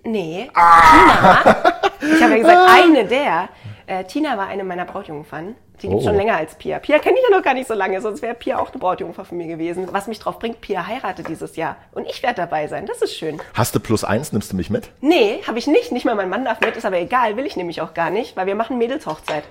Nee, 0.04 0.50
Tina. 0.52 1.56
Ich 2.02 2.22
habe 2.22 2.32
ja 2.32 2.38
gesagt, 2.38 2.70
eine 2.70 3.04
der. 3.06 3.48
Äh, 3.90 4.04
Tina 4.04 4.38
war 4.38 4.46
eine 4.46 4.62
meiner 4.62 4.84
Brautjungfern. 4.84 5.56
Die 5.82 5.88
gibt 5.88 6.02
Oh. 6.02 6.04
schon 6.04 6.14
länger 6.14 6.36
als 6.36 6.54
Pia. 6.54 6.78
Pia 6.78 7.00
kenne 7.00 7.16
ich 7.18 7.24
ja 7.28 7.36
noch 7.36 7.42
gar 7.42 7.54
nicht 7.54 7.66
so 7.66 7.74
lange, 7.74 8.00
sonst 8.00 8.22
wäre 8.22 8.34
Pia 8.34 8.60
auch 8.60 8.70
eine 8.70 8.78
Brautjungfer 8.78 9.24
von 9.24 9.36
mir 9.36 9.48
gewesen. 9.48 9.88
Was 9.90 10.06
mich 10.06 10.20
drauf 10.20 10.38
bringt, 10.38 10.60
Pia 10.60 10.86
heiratet 10.86 11.26
dieses 11.26 11.56
Jahr. 11.56 11.76
Und 11.90 12.06
ich 12.06 12.22
werde 12.22 12.36
dabei 12.36 12.68
sein. 12.68 12.86
Das 12.86 13.02
ist 13.02 13.16
schön. 13.16 13.40
Hast 13.52 13.74
du 13.74 13.80
plus 13.80 14.04
eins? 14.04 14.32
Nimmst 14.32 14.52
du 14.52 14.56
mich 14.56 14.70
mit? 14.70 14.90
Nee, 15.00 15.40
habe 15.44 15.58
ich 15.58 15.66
nicht. 15.66 15.90
Nicht 15.90 16.04
mal 16.04 16.14
mein 16.14 16.28
Mann 16.28 16.44
darf 16.44 16.60
mit. 16.60 16.76
Ist 16.76 16.84
aber 16.86 16.98
egal. 17.00 17.36
Will 17.36 17.46
ich 17.46 17.56
nämlich 17.56 17.80
auch 17.80 17.92
gar 17.92 18.10
nicht, 18.10 18.36
weil 18.36 18.46
wir 18.46 18.54
machen 18.54 18.78
Mädelshochzeit. 18.78 19.42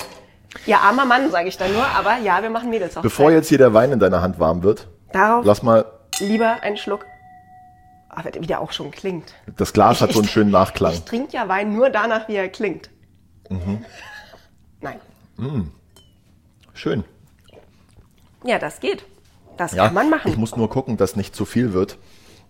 Ja, 0.65 0.77
armer 0.77 1.03
Mann, 1.03 1.29
sage 1.31 1.49
ich 1.49 1.57
dann 1.57 1.73
nur. 1.73 1.85
Aber 1.85 2.15
ja, 2.23 2.41
wir 2.41 2.49
machen 2.49 2.69
Mädelshochzeit. 2.69 3.03
Bevor 3.03 3.31
jetzt 3.31 3.49
hier 3.49 3.57
der 3.57 3.73
Wein 3.73 3.91
in 3.91 3.99
deiner 3.99 4.21
Hand 4.21 4.39
warm 4.39 4.63
wird, 4.63 4.87
Darauf 5.11 5.43
lass 5.43 5.63
mal, 5.63 5.83
lieber 6.19 6.63
einen 6.63 6.77
Schluck. 6.77 7.05
Aber 8.07 8.29
wie 8.39 8.47
der 8.47 8.61
auch 8.61 8.71
schon 8.71 8.91
klingt. 8.91 9.33
das 9.57 9.73
Glas 9.73 9.99
hat 9.99 10.13
so 10.13 10.19
einen 10.19 10.29
schönen 10.29 10.51
Nachklang. 10.51 10.93
Ich 10.93 11.03
trinke 11.03 11.33
ja 11.33 11.49
Wein 11.49 11.73
nur 11.73 11.89
danach, 11.89 12.29
wie 12.29 12.35
er 12.37 12.47
klingt. 12.47 12.89
Mhm. 13.49 13.83
Nein. 14.81 14.99
Schön. 16.73 17.03
Ja, 18.43 18.59
das 18.59 18.79
geht. 18.79 19.03
Das 19.57 19.73
Ja, 19.73 19.85
kann 19.85 19.93
man 19.93 20.09
machen. 20.09 20.31
ich 20.31 20.37
muss 20.37 20.55
nur 20.55 20.69
gucken, 20.69 20.95
dass 20.97 21.15
nicht 21.15 21.35
zu 21.35 21.45
viel 21.45 21.73
wird, 21.73 21.97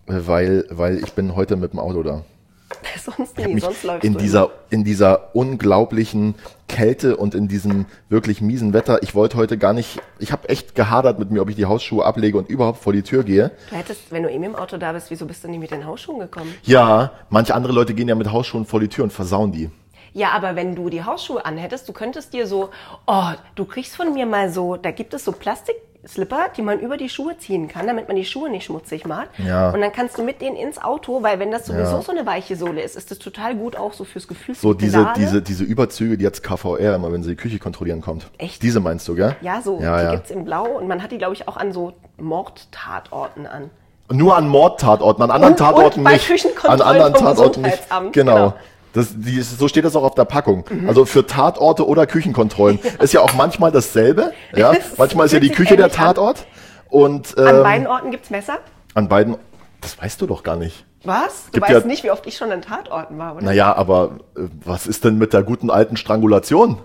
weil, 0.06 0.64
weil 0.70 0.98
ich 0.98 1.12
bin 1.14 1.34
heute 1.34 1.56
mit 1.56 1.72
dem 1.72 1.80
Auto 1.80 2.02
da. 2.02 2.24
sonst 3.04 3.36
nie, 3.36 3.58
sonst 3.58 3.82
läufst 3.82 4.04
in 4.04 4.12
du 4.12 4.20
dieser, 4.20 4.50
in 4.70 4.84
dieser 4.84 5.34
unglaublichen 5.34 6.36
Kälte 6.68 7.16
und 7.16 7.34
in 7.34 7.48
diesem 7.48 7.86
wirklich 8.08 8.40
miesen 8.40 8.72
Wetter. 8.72 9.02
Ich 9.02 9.16
wollte 9.16 9.36
heute 9.36 9.58
gar 9.58 9.72
nicht, 9.72 10.00
ich 10.20 10.30
habe 10.30 10.48
echt 10.48 10.76
gehadert 10.76 11.18
mit 11.18 11.32
mir, 11.32 11.42
ob 11.42 11.50
ich 11.50 11.56
die 11.56 11.66
Hausschuhe 11.66 12.04
ablege 12.04 12.38
und 12.38 12.48
überhaupt 12.48 12.78
vor 12.80 12.92
die 12.92 13.02
Tür 13.02 13.24
gehe. 13.24 13.50
Du 13.70 13.76
hättest, 13.76 14.12
wenn 14.12 14.22
du 14.22 14.30
eben 14.30 14.44
im 14.44 14.54
Auto 14.54 14.76
da 14.76 14.92
bist, 14.92 15.10
wieso 15.10 15.26
bist 15.26 15.42
du 15.42 15.48
nicht 15.48 15.58
mit 15.58 15.72
den 15.72 15.84
Hausschuhen 15.84 16.20
gekommen? 16.20 16.54
Ja, 16.62 17.10
manche 17.28 17.54
andere 17.56 17.72
Leute 17.72 17.92
gehen 17.94 18.06
ja 18.08 18.14
mit 18.14 18.30
Hausschuhen 18.30 18.64
vor 18.66 18.78
die 18.78 18.88
Tür 18.88 19.02
und 19.04 19.12
versauen 19.12 19.50
die. 19.50 19.70
Ja, 20.12 20.30
aber 20.32 20.56
wenn 20.56 20.74
du 20.74 20.90
die 20.90 21.04
Hausschuhe 21.04 21.44
anhättest, 21.44 21.88
du 21.88 21.92
könntest 21.92 22.32
dir 22.32 22.46
so, 22.46 22.70
oh, 23.06 23.30
du 23.54 23.64
kriegst 23.64 23.94
von 23.96 24.12
mir 24.12 24.26
mal 24.26 24.50
so, 24.50 24.76
da 24.76 24.90
gibt 24.90 25.14
es 25.14 25.24
so 25.24 25.32
Plastikslipper, 25.32 26.48
die 26.56 26.62
man 26.62 26.80
über 26.80 26.96
die 26.96 27.08
Schuhe 27.08 27.36
ziehen 27.38 27.68
kann, 27.68 27.86
damit 27.86 28.08
man 28.08 28.16
die 28.16 28.24
Schuhe 28.24 28.50
nicht 28.50 28.64
schmutzig 28.64 29.06
macht. 29.06 29.28
Ja. 29.38 29.70
Und 29.70 29.80
dann 29.80 29.92
kannst 29.92 30.18
du 30.18 30.24
mit 30.24 30.40
denen 30.40 30.56
ins 30.56 30.82
Auto, 30.82 31.22
weil 31.22 31.38
wenn 31.38 31.50
das 31.50 31.66
sowieso 31.66 31.96
Ja. 31.96 32.02
so 32.02 32.10
eine 32.10 32.26
weiche 32.26 32.56
Sohle 32.56 32.80
ist, 32.82 32.96
ist 32.96 33.10
das 33.10 33.18
total 33.18 33.54
gut 33.54 33.76
auch 33.76 33.92
so 33.92 34.04
fürs 34.04 34.26
Gefühl. 34.26 34.54
So 34.54 34.74
diese, 34.74 34.98
Pedale. 34.98 35.14
diese, 35.18 35.42
diese 35.42 35.64
Überzüge, 35.64 36.16
die 36.18 36.24
jetzt 36.24 36.42
KVR 36.42 36.96
immer, 36.96 37.12
wenn 37.12 37.22
sie 37.22 37.30
die 37.30 37.36
Küche 37.36 37.58
kontrollieren 37.58 38.00
kommt. 38.00 38.26
Echt? 38.38 38.62
Diese 38.62 38.80
meinst 38.80 39.06
du, 39.06 39.14
gell? 39.14 39.36
Ja, 39.42 39.62
so, 39.62 39.78
Ja, 39.80 39.98
die 39.98 40.04
ja. 40.04 40.10
gibt's 40.12 40.30
in 40.30 40.44
Blau 40.44 40.64
und 40.66 40.88
man 40.88 41.02
hat 41.02 41.12
die, 41.12 41.18
glaube 41.18 41.34
ich, 41.34 41.46
auch 41.46 41.56
an 41.56 41.72
so 41.72 41.92
Mordtatorten 42.18 43.46
an. 43.46 43.70
Nur 44.12 44.36
an 44.36 44.48
Mordtatorten, 44.48 45.22
an 45.22 45.30
anderen 45.30 45.52
Und- 45.52 45.58
Tatorten 45.58 46.00
und 46.00 46.04
bei 46.04 46.12
nicht. 46.14 46.64
An 46.64 46.80
anderen 46.80 47.14
Tatorten 47.14 47.62
nicht. 47.62 47.78
Genau. 47.88 48.10
genau. 48.10 48.54
Das, 48.92 49.08
die, 49.14 49.40
so 49.40 49.68
steht 49.68 49.84
das 49.84 49.94
auch 49.96 50.02
auf 50.02 50.14
der 50.14 50.24
Packung. 50.24 50.64
Mhm. 50.68 50.88
Also 50.88 51.04
für 51.04 51.26
Tatorte 51.26 51.86
oder 51.86 52.06
Küchenkontrollen. 52.06 52.78
Ist 53.00 53.12
ja 53.12 53.20
auch 53.20 53.34
manchmal 53.34 53.70
dasselbe. 53.70 54.32
Ja? 54.54 54.72
Es 54.92 54.98
Manchmal 54.98 55.26
ist 55.26 55.32
ja 55.32 55.40
die 55.40 55.50
Küche 55.50 55.76
der 55.76 55.86
ähnlich 55.86 55.98
an. 56.00 56.06
Tatort. 56.06 56.46
Und 56.88 57.34
ähm, 57.38 57.46
An 57.46 57.62
beiden 57.62 57.86
Orten 57.86 58.10
gibt's 58.10 58.30
Messer. 58.30 58.58
an 58.94 59.08
beiden. 59.08 59.36
Das 59.80 59.96
weißt 60.00 60.20
du 60.20 60.26
doch 60.26 60.42
gar 60.42 60.56
nicht. 60.56 60.84
Was? 61.04 61.46
Du 61.46 61.52
Gibt 61.52 61.68
weißt 61.70 61.80
ja- 61.82 61.86
nicht, 61.86 62.02
wie 62.04 62.10
oft 62.10 62.26
ich 62.26 62.36
schon 62.36 62.50
an 62.52 62.60
Tatorten 62.62 63.16
war, 63.16 63.36
oder? 63.36 63.44
Naja, 63.44 63.72
aber 63.74 64.18
äh, 64.36 64.40
was 64.64 64.86
ist 64.86 65.04
denn 65.04 65.16
mit 65.18 65.32
der 65.32 65.42
guten 65.44 65.70
alten 65.70 65.96
Strangulation? 65.96 66.78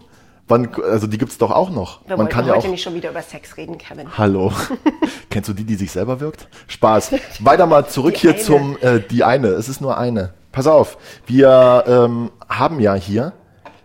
Wann, 0.47 0.69
also 0.83 1.07
die 1.07 1.17
gibt's 1.17 1.39
doch 1.39 1.49
auch 1.51 1.71
noch. 1.71 2.07
Wir 2.07 2.17
Man 2.17 2.29
kann 2.29 2.45
ja 2.45 2.53
heute 2.53 2.67
auch. 2.67 2.71
nicht 2.71 2.83
schon 2.83 2.93
wieder 2.93 3.09
über 3.09 3.21
Sex 3.23 3.57
reden, 3.57 3.77
Kevin. 3.79 4.15
Hallo. 4.17 4.51
Kennst 5.31 5.49
du 5.49 5.53
die, 5.53 5.63
die 5.63 5.75
sich 5.75 5.91
selber 5.91 6.19
wirkt? 6.19 6.47
Spaß. 6.67 7.13
Weiter 7.39 7.65
mal 7.65 7.87
zurück 7.87 8.13
Die 8.13 8.21
hier 8.21 8.33
eine. 8.33 8.39
zum, 8.41 8.77
äh, 8.81 8.99
die 8.99 9.23
eine. 9.23 9.47
Es 9.47 9.69
ist 9.69 9.81
nur 9.81 9.97
eine. 9.97 10.33
Pass 10.51 10.67
auf. 10.67 10.97
Wir 11.25 11.83
ähm, 11.87 12.31
haben 12.47 12.79
ja 12.79 12.93
hier 12.93 13.33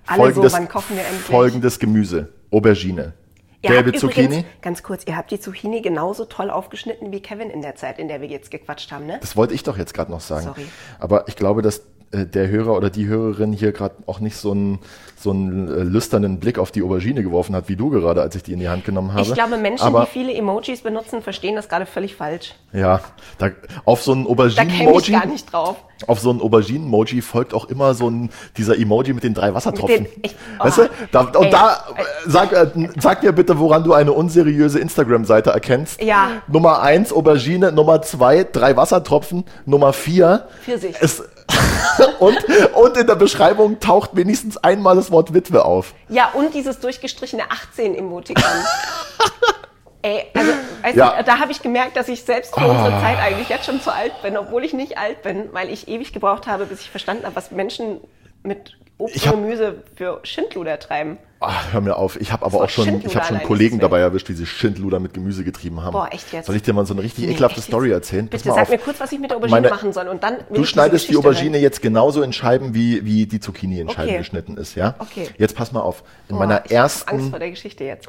Alle 0.06 0.34
so, 0.34 0.42
wir 0.42 0.54
endlich? 0.54 1.20
folgendes 1.22 1.78
Gemüse. 1.78 2.28
Aubergine. 2.52 3.14
Ihr 3.62 3.70
Gelbe 3.70 3.92
Zucchini. 3.92 4.26
Übrigens, 4.26 4.46
ganz 4.62 4.82
kurz, 4.82 5.04
ihr 5.06 5.16
habt 5.16 5.30
die 5.30 5.40
Zucchini 5.40 5.82
genauso 5.82 6.24
toll 6.24 6.50
aufgeschnitten 6.50 7.12
wie 7.12 7.20
Kevin 7.20 7.50
in 7.50 7.62
der 7.62 7.74
Zeit, 7.74 7.98
in 7.98 8.08
der 8.08 8.20
wir 8.20 8.28
jetzt 8.28 8.50
gequatscht 8.50 8.90
haben, 8.90 9.06
ne? 9.06 9.18
Das 9.20 9.36
wollte 9.36 9.52
ich 9.54 9.62
doch 9.62 9.76
jetzt 9.76 9.92
gerade 9.92 10.10
noch 10.10 10.20
sagen. 10.20 10.44
Sorry. 10.44 10.66
Aber 10.98 11.28
ich 11.28 11.36
glaube, 11.36 11.60
dass 11.60 11.82
der 12.12 12.48
Hörer 12.48 12.76
oder 12.76 12.90
die 12.90 13.06
Hörerin 13.06 13.52
hier 13.52 13.70
gerade 13.72 13.94
auch 14.06 14.18
nicht 14.18 14.36
so 14.36 14.50
einen, 14.50 14.80
so 15.16 15.30
einen 15.30 15.68
äh, 15.68 15.82
lüsternen 15.84 16.40
Blick 16.40 16.58
auf 16.58 16.72
die 16.72 16.82
Aubergine 16.82 17.22
geworfen 17.22 17.54
hat, 17.54 17.68
wie 17.68 17.76
du 17.76 17.90
gerade, 17.90 18.20
als 18.20 18.34
ich 18.34 18.42
die 18.42 18.52
in 18.52 18.58
die 18.58 18.68
Hand 18.68 18.84
genommen 18.84 19.12
habe. 19.12 19.22
Ich 19.22 19.32
glaube, 19.32 19.56
Menschen, 19.58 19.86
Aber, 19.86 20.00
die 20.00 20.10
viele 20.10 20.34
Emojis 20.34 20.80
benutzen, 20.80 21.22
verstehen 21.22 21.54
das 21.54 21.68
gerade 21.68 21.86
völlig 21.86 22.16
falsch. 22.16 22.54
Ja, 22.72 23.00
da, 23.38 23.50
auf 23.84 24.02
so 24.02 24.10
einen 24.12 24.26
Auberginen-Emoji, 24.26 25.12
gar 25.12 25.26
nicht 25.26 25.52
drauf. 25.52 25.76
auf 26.08 26.18
so 26.18 26.30
einen 26.30 26.40
Auberginen-Emoji 26.40 27.20
folgt 27.22 27.54
auch 27.54 27.66
immer 27.66 27.94
so 27.94 28.10
ein, 28.10 28.30
dieser 28.56 28.76
Emoji 28.76 29.12
mit 29.12 29.22
den 29.22 29.34
drei 29.34 29.54
Wassertropfen. 29.54 30.04
Den- 30.04 30.12
ich- 30.22 30.34
weißt 30.58 30.78
oh. 30.80 30.82
du? 30.82 30.88
Da, 31.12 31.20
und 31.20 31.44
Ey, 31.44 31.50
da, 31.50 31.84
äh, 31.96 32.02
sag, 32.26 32.52
äh, 32.52 32.88
sag 32.98 33.22
mir 33.22 33.32
bitte, 33.32 33.56
woran 33.60 33.84
du 33.84 33.92
eine 33.92 34.12
unseriöse 34.12 34.80
Instagram-Seite 34.80 35.50
erkennst. 35.50 36.02
Ja. 36.02 36.42
Nummer 36.48 36.82
eins 36.82 37.12
Aubergine, 37.12 37.70
Nummer 37.70 38.02
zwei 38.02 38.42
drei 38.44 38.76
Wassertropfen, 38.76 39.44
Nummer 39.64 39.92
vier 39.92 40.48
Pfirsich. 40.64 40.96
Es, 41.00 41.22
und, 42.18 42.38
und 42.74 42.96
in 42.96 43.06
der 43.06 43.14
Beschreibung 43.14 43.80
taucht 43.80 44.10
wenigstens 44.14 44.56
einmal 44.56 44.96
das 44.96 45.10
Wort 45.10 45.34
Witwe 45.34 45.64
auf. 45.64 45.94
Ja, 46.08 46.30
und 46.34 46.54
dieses 46.54 46.80
durchgestrichene 46.80 47.44
18-Emotikon. 47.44 48.44
Ey, 50.02 50.26
also, 50.34 50.52
weißt 50.82 50.96
Ja. 50.96 51.22
Da 51.22 51.38
habe 51.38 51.52
ich 51.52 51.60
gemerkt, 51.60 51.96
dass 51.96 52.08
ich 52.08 52.22
selbst 52.24 52.54
für 52.54 52.66
unsere 52.66 52.90
Zeit 53.00 53.18
eigentlich 53.18 53.50
jetzt 53.50 53.66
schon 53.66 53.82
zu 53.82 53.92
alt 53.92 54.12
bin, 54.22 54.36
obwohl 54.38 54.64
ich 54.64 54.72
nicht 54.72 54.96
alt 54.96 55.22
bin, 55.22 55.52
weil 55.52 55.70
ich 55.70 55.88
ewig 55.88 56.12
gebraucht 56.12 56.46
habe, 56.46 56.64
bis 56.64 56.80
ich 56.80 56.90
verstanden 56.90 57.26
habe, 57.26 57.36
was 57.36 57.50
Menschen 57.50 58.00
mit 58.42 58.78
Obst 58.96 59.26
hab- 59.26 59.34
und 59.34 59.42
Gemüse 59.42 59.82
für 59.96 60.20
Schindluder 60.22 60.78
treiben. 60.78 61.18
Ach, 61.42 61.72
hör 61.72 61.80
mir 61.80 61.96
auf. 61.96 62.20
Ich 62.20 62.32
habe 62.32 62.44
aber 62.44 62.62
auch 62.62 62.68
schon, 62.68 63.00
ich 63.04 63.16
habe 63.16 63.24
schon 63.24 63.42
Kollegen 63.42 63.78
dabei 63.78 64.00
erwischt, 64.00 64.28
wie 64.28 64.34
sie 64.34 64.44
Schindluder 64.44 65.00
mit 65.00 65.14
Gemüse 65.14 65.42
getrieben 65.42 65.82
haben. 65.82 65.92
Boah, 65.92 66.08
echt 66.12 66.30
jetzt? 66.34 66.46
Soll 66.46 66.56
ich 66.56 66.62
dir 66.62 66.74
mal 66.74 66.84
so 66.84 66.92
eine 66.92 67.02
richtig 67.02 67.24
Nee, 67.24 67.32
ekelhafte 67.32 67.62
Story 67.62 67.90
erzählen? 67.90 68.26
Bitte 68.28 68.46
mal 68.48 68.54
sag 68.56 68.62
auf. 68.64 68.68
mir 68.68 68.76
kurz, 68.78 69.00
was 69.00 69.10
ich 69.10 69.18
mit 69.18 69.30
der 69.30 69.38
Aubergine 69.38 69.62
Meine- 69.62 69.70
machen 69.74 69.92
soll 69.94 70.08
und 70.08 70.22
dann 70.22 70.36
Du 70.52 70.64
schneidest 70.64 71.08
die 71.08 71.16
Aubergine 71.16 71.52
hören. 71.52 71.62
jetzt 71.62 71.80
genauso 71.80 72.20
in 72.22 72.34
Scheiben, 72.34 72.74
wie, 72.74 73.06
wie 73.06 73.24
die 73.26 73.40
Zucchini 73.40 73.80
in 73.80 73.88
Scheiben 73.88 74.10
Okay. 74.10 74.18
geschnitten 74.18 74.58
ist, 74.58 74.74
ja? 74.74 74.96
Okay. 74.98 75.28
Jetzt 75.38 75.56
pass 75.56 75.72
mal 75.72 75.80
auf. 75.80 76.04
In 76.28 76.34
Boah, 76.36 76.40
meiner 76.40 76.62
ich 76.66 76.72
hab 76.76 76.82
Angst 76.82 77.06
ersten, 77.08 77.30
vor 77.30 77.38
der 77.38 77.50
Geschichte 77.50 77.84
jetzt. 77.84 78.08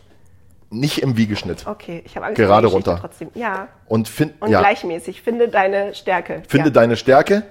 nicht 0.70 0.98
im 1.02 1.16
Wiegeschnitt. 1.16 1.66
Okay, 1.68 2.04
ich 2.06 2.18
habe 2.18 2.26
Angst 2.26 2.36
Gerade 2.38 2.50
vor 2.52 2.62
der 2.62 2.70
Geschichte 2.70 2.90
runter. 2.92 3.02
trotzdem. 3.02 3.30
Ja. 3.36 3.70
Und, 3.88 4.10
find, 4.10 4.42
Und 4.42 4.50
ja, 4.52 4.60
gleichmäßig. 4.60 5.22
Finde 5.22 5.48
deine 5.48 5.96
Stärke. 5.96 6.44
finde 6.50 6.68
ja. 6.68 6.74
deine 6.74 6.98
Stärke. 6.98 7.44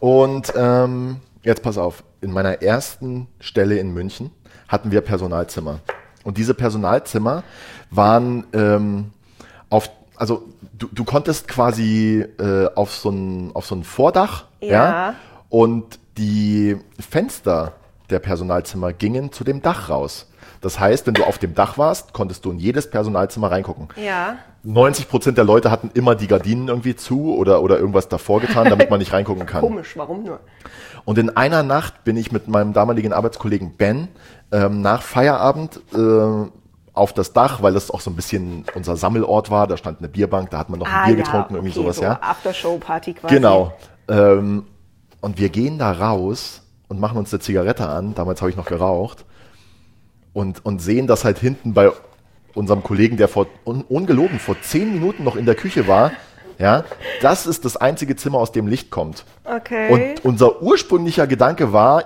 Und 0.00 0.52
ähm, 0.56 1.20
jetzt 1.44 1.62
pass 1.62 1.78
auf. 1.78 2.02
In 2.20 2.32
meiner 2.32 2.60
ersten 2.62 3.28
Stelle 3.40 3.78
in 3.78 3.92
München 3.94 4.30
hatten 4.72 4.90
wir 4.90 5.02
Personalzimmer. 5.02 5.80
Und 6.24 6.38
diese 6.38 6.54
Personalzimmer 6.54 7.44
waren 7.90 8.44
ähm, 8.54 9.10
auf, 9.68 9.90
also 10.16 10.48
du, 10.78 10.88
du 10.90 11.04
konntest 11.04 11.46
quasi 11.46 12.24
äh, 12.38 12.68
auf 12.74 12.94
so 12.94 13.10
ein, 13.10 13.50
auf 13.54 13.66
so 13.66 13.74
ein 13.74 13.84
Vordach, 13.84 14.46
ja. 14.60 14.68
Ja. 14.68 15.14
und 15.50 15.98
die 16.16 16.78
Fenster 16.98 17.74
der 18.10 18.18
Personalzimmer 18.18 18.92
gingen 18.92 19.30
zu 19.30 19.44
dem 19.44 19.62
Dach 19.62 19.90
raus. 19.90 20.31
Das 20.62 20.78
heißt, 20.78 21.06
wenn 21.08 21.14
du 21.14 21.24
auf 21.24 21.38
dem 21.38 21.54
Dach 21.54 21.76
warst, 21.76 22.12
konntest 22.12 22.44
du 22.44 22.52
in 22.52 22.58
jedes 22.58 22.88
Personalzimmer 22.88 23.50
reingucken. 23.50 23.88
Ja. 24.02 24.36
90 24.62 25.08
Prozent 25.08 25.36
der 25.36 25.44
Leute 25.44 25.72
hatten 25.72 25.90
immer 25.92 26.14
die 26.14 26.28
Gardinen 26.28 26.68
irgendwie 26.68 26.94
zu 26.94 27.34
oder, 27.34 27.62
oder 27.62 27.78
irgendwas 27.78 28.08
davor 28.08 28.40
getan, 28.40 28.70
damit 28.70 28.88
man 28.88 29.00
nicht 29.00 29.12
reingucken 29.12 29.44
kann. 29.44 29.60
Komisch, 29.60 29.96
warum 29.96 30.22
nur? 30.22 30.38
Und 31.04 31.18
in 31.18 31.36
einer 31.36 31.64
Nacht 31.64 32.04
bin 32.04 32.16
ich 32.16 32.30
mit 32.30 32.46
meinem 32.46 32.72
damaligen 32.72 33.12
Arbeitskollegen 33.12 33.76
Ben 33.76 34.06
ähm, 34.52 34.82
nach 34.82 35.02
Feierabend 35.02 35.80
äh, 35.94 36.48
auf 36.94 37.12
das 37.12 37.32
Dach, 37.32 37.60
weil 37.60 37.74
das 37.74 37.90
auch 37.90 38.00
so 38.00 38.10
ein 38.10 38.16
bisschen 38.16 38.64
unser 38.76 38.96
Sammelort 38.96 39.50
war. 39.50 39.66
Da 39.66 39.76
stand 39.76 39.98
eine 39.98 40.08
Bierbank, 40.08 40.50
da 40.50 40.58
hat 40.58 40.70
man 40.70 40.78
noch 40.78 40.86
ein 40.86 41.06
Bier 41.08 41.16
getrunken, 41.16 41.54
irgendwie 41.56 41.70
Ah, 41.70 41.80
okay, 41.80 41.82
sowas, 41.82 41.96
so 41.96 42.02
ja. 42.04 42.18
Aftershow-Party 42.22 43.14
quasi. 43.14 43.34
Genau. 43.34 43.72
Ähm, 44.06 44.66
und 45.20 45.38
wir 45.38 45.48
gehen 45.48 45.78
da 45.78 45.90
raus 45.90 46.62
und 46.86 47.00
machen 47.00 47.18
uns 47.18 47.32
eine 47.32 47.40
Zigarette 47.40 47.88
an. 47.88 48.14
Damals 48.14 48.40
habe 48.40 48.50
ich 48.50 48.56
noch 48.56 48.66
geraucht. 48.66 49.24
Und, 50.32 50.64
und 50.64 50.80
sehen, 50.80 51.06
dass 51.06 51.24
halt 51.24 51.38
hinten 51.38 51.74
bei 51.74 51.90
unserem 52.54 52.82
Kollegen, 52.82 53.16
der 53.16 53.28
vor, 53.28 53.46
un, 53.64 53.82
ungelogen 53.82 54.38
vor 54.38 54.56
zehn 54.62 54.92
Minuten 54.92 55.24
noch 55.24 55.36
in 55.36 55.46
der 55.46 55.54
Küche 55.54 55.86
war, 55.88 56.12
ja, 56.58 56.84
das 57.20 57.46
ist 57.46 57.64
das 57.64 57.76
einzige 57.76 58.14
Zimmer, 58.16 58.38
aus 58.38 58.52
dem 58.52 58.66
Licht 58.66 58.90
kommt. 58.90 59.24
Okay. 59.44 59.90
Und 59.90 60.24
unser 60.24 60.62
ursprünglicher 60.62 61.26
Gedanke 61.26 61.72
war, 61.72 62.04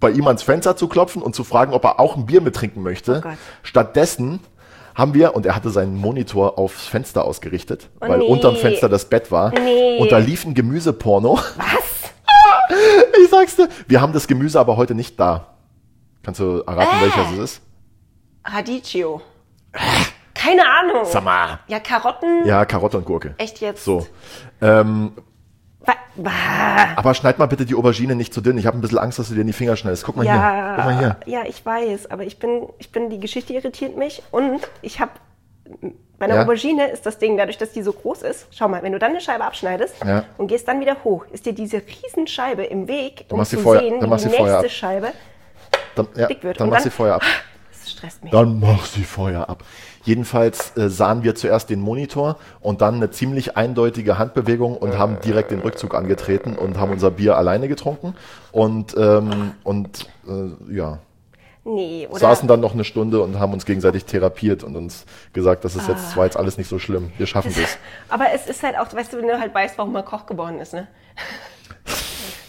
bei 0.00 0.10
ihm 0.10 0.26
ans 0.26 0.42
Fenster 0.42 0.76
zu 0.76 0.88
klopfen 0.88 1.22
und 1.22 1.34
zu 1.34 1.44
fragen, 1.44 1.72
ob 1.72 1.84
er 1.84 2.00
auch 2.00 2.16
ein 2.16 2.26
Bier 2.26 2.42
mittrinken 2.42 2.82
möchte. 2.82 3.22
Oh. 3.24 3.28
Stattdessen 3.62 4.40
haben 4.94 5.14
wir, 5.14 5.34
und 5.34 5.46
er 5.46 5.56
hatte 5.56 5.70
seinen 5.70 5.96
Monitor 5.96 6.58
aufs 6.58 6.86
Fenster 6.86 7.24
ausgerichtet, 7.24 7.88
Oh 8.00 8.08
weil 8.08 8.18
nee. 8.18 8.26
unterm 8.26 8.56
Fenster 8.56 8.88
das 8.88 9.06
Bett 9.06 9.32
war. 9.32 9.50
Nee. 9.50 9.98
Und 9.98 10.12
da 10.12 10.18
lief 10.18 10.44
ein 10.44 10.54
Gemüseporno. 10.54 11.36
Was? 11.36 12.12
Ich 13.22 13.30
sag's 13.30 13.56
dir. 13.56 13.68
Wir 13.88 14.00
haben 14.00 14.12
das 14.12 14.26
Gemüse 14.26 14.58
aber 14.60 14.76
heute 14.76 14.94
nicht 14.94 15.18
da. 15.18 15.53
Kannst 16.24 16.40
du 16.40 16.60
erraten, 16.66 16.98
Äh. 16.98 17.02
welches 17.02 17.32
es 17.32 17.38
ist? 17.38 17.62
Radicchio. 18.44 19.20
Keine 20.34 20.62
Ahnung. 20.68 21.04
Sag 21.04 21.24
mal. 21.24 21.60
Ja, 21.68 21.78
Karotten. 21.80 22.46
Ja, 22.46 22.64
Karotte 22.64 22.98
und 22.98 23.04
Gurke. 23.06 23.34
Echt 23.38 23.60
jetzt? 23.60 23.84
So. 23.84 24.06
Ähm, 24.60 25.12
aber 26.96 27.14
schneid 27.14 27.38
mal 27.38 27.46
bitte 27.46 27.66
die 27.66 27.74
Aubergine 27.74 28.14
nicht 28.14 28.32
zu 28.32 28.40
dünn. 28.40 28.56
Ich 28.58 28.66
habe 28.66 28.78
ein 28.78 28.80
bisschen 28.80 28.98
Angst, 28.98 29.18
dass 29.18 29.28
du 29.28 29.34
dir 29.34 29.40
in 29.40 29.46
die 29.48 29.52
Finger 29.52 29.76
schneidest. 29.76 30.04
Guck 30.04 30.16
mal 30.16 30.22
hier. 30.22 30.32
Guck 30.32 30.84
mal 30.84 30.92
Ja, 30.92 30.98
hier. 30.98 31.16
ja, 31.26 31.42
ich 31.48 31.64
weiß, 31.64 32.10
aber 32.10 32.22
ich 32.24 32.38
bin, 32.38 32.68
ich 32.78 32.92
bin, 32.92 33.10
die 33.10 33.18
Geschichte 33.18 33.52
irritiert 33.52 33.96
mich 33.96 34.22
und 34.30 34.60
ich 34.82 35.00
habe, 35.00 35.12
bei 36.18 36.26
einer 36.26 36.36
Ja. 36.36 36.42
Aubergine 36.42 36.86
ist 36.90 37.04
das 37.06 37.18
Ding, 37.18 37.36
dadurch, 37.36 37.58
dass 37.58 37.72
die 37.72 37.82
so 37.82 37.92
groß 37.92 38.22
ist, 38.22 38.46
schau 38.52 38.68
mal, 38.68 38.82
wenn 38.82 38.92
du 38.92 38.98
dann 38.98 39.10
eine 39.10 39.20
Scheibe 39.20 39.44
abschneidest 39.44 39.96
Ja. 40.06 40.24
und 40.38 40.46
gehst 40.46 40.68
dann 40.68 40.80
wieder 40.80 41.02
hoch, 41.04 41.24
ist 41.32 41.46
dir 41.46 41.52
diese 41.52 41.82
Riesenscheibe 41.82 42.62
im 42.64 42.86
Weg, 42.86 43.24
um 43.30 43.44
zu 43.44 43.58
vorher- 43.58 43.82
sehen, 43.82 44.00
die 44.00 44.06
nächste 44.06 44.70
Scheibe 44.70 45.08
Dann, 45.94 46.08
ja, 46.16 46.26
dick 46.26 46.42
wird. 46.42 46.60
dann 46.60 46.70
mach 46.70 46.80
sie 46.80 46.90
Feuer 46.90 47.16
ab. 47.16 47.22
Das 47.70 47.90
stresst 47.90 48.22
mich. 48.22 48.32
Dann 48.32 48.60
mach 48.60 48.84
sie 48.86 49.04
Feuer 49.04 49.48
ab. 49.48 49.62
Jedenfalls 50.04 50.76
äh, 50.76 50.90
sahen 50.90 51.22
wir 51.22 51.34
zuerst 51.34 51.70
den 51.70 51.80
Monitor 51.80 52.36
und 52.60 52.82
dann 52.82 52.96
eine 52.96 53.10
ziemlich 53.10 53.56
eindeutige 53.56 54.18
Handbewegung 54.18 54.76
und 54.76 54.98
haben 54.98 55.18
direkt 55.20 55.50
den 55.50 55.60
Rückzug 55.60 55.94
angetreten 55.94 56.56
und 56.56 56.78
haben 56.78 56.92
unser 56.92 57.10
Bier 57.10 57.36
alleine 57.38 57.68
getrunken 57.68 58.14
und, 58.52 58.94
ähm, 58.98 59.52
und 59.64 60.06
äh, 60.28 60.74
ja, 60.74 60.98
nee, 61.64 62.06
oder? 62.10 62.18
saßen 62.18 62.46
dann 62.46 62.60
noch 62.60 62.74
eine 62.74 62.84
Stunde 62.84 63.22
und 63.22 63.38
haben 63.38 63.54
uns 63.54 63.64
gegenseitig 63.64 64.04
therapiert 64.04 64.62
und 64.62 64.76
uns 64.76 65.06
gesagt, 65.32 65.64
das 65.64 65.74
ist 65.74 65.88
jetzt, 65.88 66.04
das 66.04 66.16
war 66.18 66.26
jetzt 66.26 66.36
alles 66.36 66.58
nicht 66.58 66.68
so 66.68 66.78
schlimm, 66.78 67.10
wir 67.16 67.26
schaffen 67.26 67.52
das. 67.54 67.78
Aber 68.10 68.26
es 68.34 68.46
ist 68.46 68.62
halt 68.62 68.78
auch, 68.78 68.92
weißt 68.92 69.14
du, 69.14 69.18
wenn 69.18 69.28
du 69.28 69.40
halt 69.40 69.54
weißt, 69.54 69.78
warum 69.78 69.94
man 69.94 70.04
Koch 70.04 70.26
geworden 70.26 70.60
ist, 70.60 70.74
ne? 70.74 70.86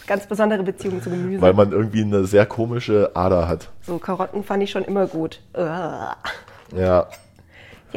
Ganz 0.07 0.27
besondere 0.27 0.63
Beziehung 0.63 1.01
zu 1.01 1.09
Gemüse. 1.09 1.41
Weil 1.41 1.53
man 1.53 1.71
irgendwie 1.71 2.01
eine 2.01 2.25
sehr 2.25 2.45
komische 2.45 3.11
Ader 3.15 3.47
hat. 3.47 3.69
so, 3.81 3.97
Karotten 3.97 4.43
fand 4.43 4.63
ich 4.63 4.71
schon 4.71 4.83
immer 4.83 5.07
gut. 5.07 5.41
Ja. 5.55 6.15
Ja, 6.75 7.07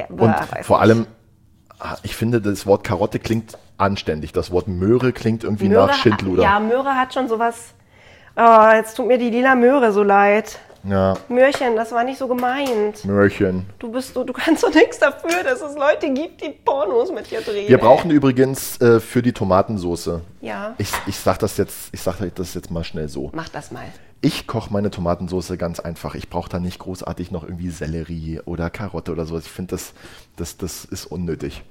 Und 0.08 0.34
vor 0.62 0.80
allem, 0.80 1.06
ah, 1.78 1.96
ich 2.02 2.14
finde, 2.14 2.40
das 2.40 2.66
Wort 2.66 2.84
Karotte 2.84 3.18
klingt 3.18 3.58
anständig. 3.78 4.32
Das 4.32 4.50
Wort 4.50 4.68
Möhre 4.68 5.12
klingt 5.12 5.44
irgendwie 5.44 5.68
Möhre, 5.68 5.86
nach 5.88 5.94
Schindluder. 5.94 6.42
Ja, 6.42 6.60
Möhre 6.60 6.94
hat 6.94 7.14
schon 7.14 7.28
sowas. 7.28 7.74
Oh, 8.36 8.68
jetzt 8.72 8.96
tut 8.96 9.06
mir 9.08 9.18
die 9.18 9.30
lila 9.30 9.54
Möhre 9.54 9.92
so 9.92 10.02
leid. 10.02 10.58
Ja. 10.84 11.14
Möhrchen, 11.28 11.76
das 11.76 11.92
war 11.92 12.04
nicht 12.04 12.18
so 12.18 12.28
gemeint. 12.28 13.04
Möhrchen. 13.04 13.66
Du 13.78 13.90
bist 13.90 14.14
so, 14.14 14.24
du 14.24 14.32
kannst 14.32 14.62
doch 14.62 14.74
nichts 14.74 14.98
dafür, 14.98 15.42
dass 15.42 15.60
es 15.60 15.76
Leute 15.76 16.12
gibt, 16.12 16.42
die 16.42 16.50
Pornos 16.50 17.12
mit 17.12 17.30
dir 17.30 17.40
drehen. 17.40 17.68
Wir 17.68 17.78
brauchen 17.78 18.10
übrigens 18.10 18.80
äh, 18.80 19.00
für 19.00 19.22
die 19.22 19.32
Tomatensoße. 19.32 20.20
Ja. 20.40 20.74
Ich, 20.78 20.90
ich 21.06 21.16
sag 21.16 21.38
das 21.38 21.56
jetzt, 21.56 21.90
ich 21.92 22.00
sag 22.00 22.16
das 22.34 22.54
jetzt 22.54 22.70
mal 22.70 22.84
schnell 22.84 23.08
so. 23.08 23.30
Mach 23.34 23.48
das 23.48 23.70
mal. 23.70 23.86
Ich 24.20 24.46
koche 24.46 24.72
meine 24.72 24.90
Tomatensoße 24.90 25.56
ganz 25.56 25.78
einfach. 25.78 26.14
Ich 26.14 26.28
brauche 26.28 26.48
da 26.48 26.58
nicht 26.58 26.80
großartig 26.80 27.30
noch 27.30 27.44
irgendwie 27.44 27.70
Sellerie 27.70 28.40
oder 28.44 28.68
Karotte 28.68 29.12
oder 29.12 29.26
sowas. 29.26 29.44
Ich 29.46 29.52
finde, 29.52 29.70
das, 29.70 29.92
das, 30.36 30.56
das 30.56 30.84
ist 30.84 31.06
unnötig. 31.06 31.62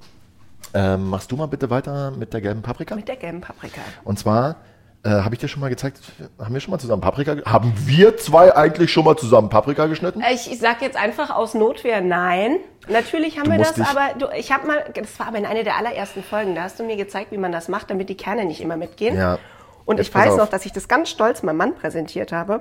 Ähm, 0.74 1.08
machst 1.08 1.30
du 1.30 1.36
mal 1.36 1.46
bitte 1.46 1.70
weiter 1.70 2.10
mit 2.10 2.32
der 2.32 2.40
gelben 2.40 2.62
Paprika? 2.62 2.94
Mit 2.94 3.08
der 3.08 3.16
gelben 3.16 3.40
Paprika. 3.40 3.80
Und 4.04 4.18
zwar 4.18 4.56
äh, 5.04 5.10
habe 5.10 5.34
ich 5.34 5.40
dir 5.40 5.48
schon 5.48 5.60
mal 5.60 5.68
gezeigt, 5.68 6.00
haben 6.38 6.52
wir 6.52 6.60
schon 6.60 6.72
mal 6.72 6.78
zusammen 6.78 7.00
Paprika? 7.00 7.36
Haben 7.44 7.72
wir 7.86 8.16
zwei 8.16 8.54
eigentlich 8.54 8.92
schon 8.92 9.04
mal 9.04 9.16
zusammen 9.16 9.48
Paprika 9.48 9.86
geschnitten? 9.86 10.22
Ich, 10.32 10.50
ich 10.50 10.58
sag 10.58 10.82
jetzt 10.82 10.96
einfach 10.96 11.30
aus 11.30 11.54
Notwehr 11.54 12.00
nein. 12.00 12.56
Natürlich 12.88 13.38
haben 13.38 13.44
Du 13.44 13.52
wir 13.52 13.58
das, 13.58 13.78
aber 13.80 14.18
du, 14.18 14.26
ich 14.36 14.52
habe 14.52 14.66
mal, 14.66 14.84
das 14.94 15.18
war 15.20 15.28
aber 15.28 15.38
in 15.38 15.46
einer 15.46 15.62
der 15.62 15.76
allerersten 15.76 16.22
Folgen, 16.22 16.54
da 16.54 16.62
hast 16.62 16.80
du 16.80 16.84
mir 16.84 16.96
gezeigt, 16.96 17.30
wie 17.32 17.38
man 17.38 17.52
das 17.52 17.68
macht, 17.68 17.90
damit 17.90 18.08
die 18.08 18.16
Kerne 18.16 18.44
nicht 18.44 18.60
immer 18.60 18.76
mitgehen. 18.76 19.16
Ja. 19.16 19.38
Und 19.84 19.98
Jetzt 19.98 20.08
ich 20.08 20.14
weiß 20.14 20.36
noch, 20.36 20.48
dass 20.48 20.66
ich 20.66 20.72
das 20.72 20.88
ganz 20.88 21.08
stolz 21.08 21.42
meinem 21.42 21.56
Mann 21.56 21.74
präsentiert 21.74 22.32
habe. 22.32 22.60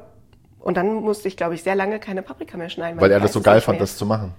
Und 0.59 0.77
dann 0.77 0.93
musste 0.95 1.27
ich, 1.27 1.37
glaube 1.37 1.55
ich, 1.55 1.63
sehr 1.63 1.75
lange 1.75 1.99
keine 1.99 2.21
Paprika 2.21 2.57
mehr 2.57 2.69
schneiden. 2.69 2.99
Weil 3.01 3.09
ich 3.09 3.13
er 3.13 3.19
das 3.19 3.33
so 3.33 3.41
geil 3.41 3.61
fand, 3.61 3.81
das 3.81 3.97
zu 3.97 4.05
machen. 4.05 4.33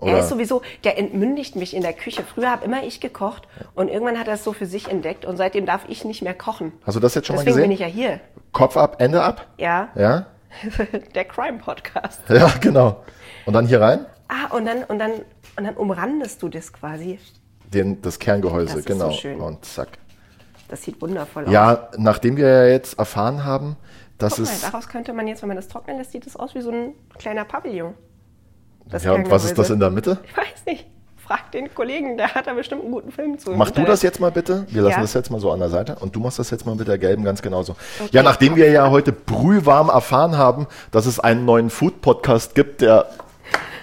Er 0.00 0.18
ist 0.18 0.30
sowieso, 0.30 0.62
der 0.82 0.98
entmündigt 0.98 1.54
mich 1.54 1.74
in 1.76 1.82
der 1.82 1.92
Küche. 1.92 2.24
Früher 2.24 2.50
habe 2.50 2.64
immer 2.64 2.82
ich 2.82 3.00
gekocht 3.00 3.46
und 3.74 3.88
irgendwann 3.88 4.18
hat 4.18 4.26
er 4.26 4.34
es 4.34 4.42
so 4.42 4.52
für 4.52 4.66
sich 4.66 4.88
entdeckt 4.88 5.24
und 5.24 5.36
seitdem 5.36 5.64
darf 5.64 5.84
ich 5.88 6.04
nicht 6.04 6.22
mehr 6.22 6.34
kochen. 6.34 6.72
Hast 6.84 6.96
du 6.96 7.00
das 7.00 7.14
jetzt 7.14 7.26
schon 7.28 7.36
Deswegen 7.36 7.56
mal 7.56 7.62
bin 7.62 7.70
gesehen? 7.70 7.88
ich 7.88 7.94
ja 7.96 8.02
hier. 8.08 8.20
Kopf 8.52 8.76
ab, 8.76 8.96
Ende 9.00 9.22
ab? 9.22 9.46
Ja, 9.58 9.90
Ja? 9.94 10.26
der 11.14 11.24
Crime 11.24 11.58
Podcast. 11.58 12.20
Ja, 12.28 12.50
genau. 12.60 13.02
Und 13.46 13.54
dann 13.54 13.66
hier 13.66 13.80
rein? 13.80 14.04
Ah, 14.28 14.54
und 14.54 14.66
dann, 14.66 14.84
und 14.84 14.98
dann, 14.98 15.12
und 15.56 15.64
dann 15.64 15.76
umrandest 15.76 16.42
du 16.42 16.48
das 16.48 16.72
quasi. 16.72 17.18
Den, 17.72 18.02
das 18.02 18.18
Kerngehäuse, 18.18 18.76
Das 18.76 18.84
genau. 18.84 19.10
so 19.10 19.16
schön. 19.16 19.40
Und 19.40 19.64
zack. 19.64 19.88
Das 20.68 20.82
sieht 20.82 21.00
wundervoll 21.00 21.44
aus. 21.46 21.52
Ja, 21.52 21.88
nachdem 21.96 22.36
wir 22.36 22.46
ja 22.48 22.66
jetzt 22.66 22.98
erfahren 22.98 23.44
haben, 23.44 23.76
dass 24.18 24.36
Guck 24.36 24.46
mal, 24.46 24.52
es. 24.52 24.60
daraus 24.62 24.88
könnte 24.88 25.12
man 25.12 25.26
jetzt, 25.28 25.42
wenn 25.42 25.48
man 25.48 25.56
das 25.56 25.68
trocknen 25.68 25.98
lässt, 25.98 26.12
sieht 26.12 26.26
das 26.26 26.36
aus 26.36 26.54
wie 26.54 26.60
so 26.60 26.70
ein 26.70 26.94
kleiner 27.18 27.44
Pavillon. 27.44 27.94
Das 28.90 29.04
Ja, 29.04 29.12
und 29.12 29.30
was 29.30 29.44
ist 29.44 29.56
das 29.58 29.70
in 29.70 29.80
der 29.80 29.90
Mitte? 29.90 30.18
Ich 30.24 30.36
weiß 30.36 30.66
nicht. 30.66 30.86
Frag 31.24 31.52
den 31.52 31.72
Kollegen, 31.72 32.16
der 32.16 32.34
hat 32.34 32.46
da 32.48 32.52
bestimmt 32.52 32.82
einen 32.82 32.90
guten 32.92 33.12
Film 33.12 33.38
zu. 33.38 33.52
Mach 33.52 33.70
du 33.70 33.84
das 33.84 34.02
jetzt 34.02 34.18
mal 34.20 34.30
bitte. 34.32 34.66
Wir 34.70 34.82
lassen 34.82 34.96
Ja. 34.96 35.00
das 35.02 35.14
jetzt 35.14 35.30
mal 35.30 35.40
so 35.40 35.50
an 35.52 35.60
der 35.60 35.68
Seite. 35.70 35.96
Und 36.00 36.14
du 36.16 36.20
machst 36.20 36.38
das 36.38 36.50
jetzt 36.50 36.66
mal 36.66 36.74
mit 36.74 36.88
der 36.88 36.98
gelben 36.98 37.22
ganz 37.24 37.40
genauso. 37.42 37.76
Ja, 38.10 38.22
nachdem 38.22 38.56
wir 38.56 38.70
ja 38.70 38.90
heute 38.90 39.12
brühwarm 39.12 39.88
erfahren 39.88 40.36
haben, 40.36 40.66
dass 40.90 41.06
es 41.06 41.20
einen 41.20 41.44
neuen 41.44 41.70
Food-Podcast 41.70 42.54
gibt, 42.56 42.80
der 42.80 43.06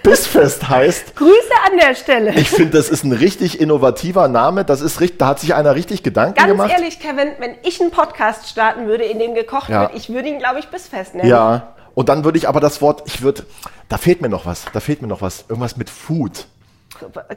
Bissfest 0.02 0.68
heißt. 0.68 1.16
Grüße 1.16 1.32
an 1.70 1.78
der 1.78 1.94
Stelle. 1.94 2.30
Ich 2.34 2.50
finde, 2.50 2.76
das 2.76 2.88
ist 2.90 3.04
ein 3.04 3.12
richtig 3.12 3.58
innovativer 3.60 4.28
Name. 4.28 4.64
Das 4.64 4.80
ist 4.82 5.00
richtig, 5.00 5.18
da 5.18 5.28
hat 5.28 5.40
sich 5.40 5.54
einer 5.54 5.74
richtig 5.74 6.02
Gedanken 6.02 6.34
Ganz 6.34 6.48
gemacht. 6.50 6.70
ehrlich, 6.72 7.00
Kevin, 7.00 7.28
wenn 7.38 7.54
ich 7.62 7.80
einen 7.80 7.90
Podcast 7.90 8.48
starten 8.48 8.86
würde, 8.86 9.04
in 9.04 9.18
dem 9.18 9.34
gekocht 9.34 9.70
Ja. 9.70 9.82
wird, 9.82 9.92
ich 9.96 10.10
würde 10.10 10.28
ihn, 10.28 10.38
glaube 10.38 10.58
ich, 10.60 10.68
bissfest 10.68 11.14
nennen. 11.14 11.28
Ja. 11.28 11.74
Und 12.00 12.08
dann 12.08 12.24
würde 12.24 12.38
ich 12.38 12.48
aber 12.48 12.60
das 12.60 12.80
Wort, 12.80 13.02
ich 13.04 13.20
würde, 13.20 13.44
da 13.90 13.98
fehlt 13.98 14.22
mir 14.22 14.30
noch 14.30 14.46
was, 14.46 14.64
da 14.72 14.80
fehlt 14.80 15.02
mir 15.02 15.08
noch 15.08 15.20
was. 15.20 15.44
Irgendwas 15.50 15.76
mit 15.76 15.90
Food. 15.90 16.46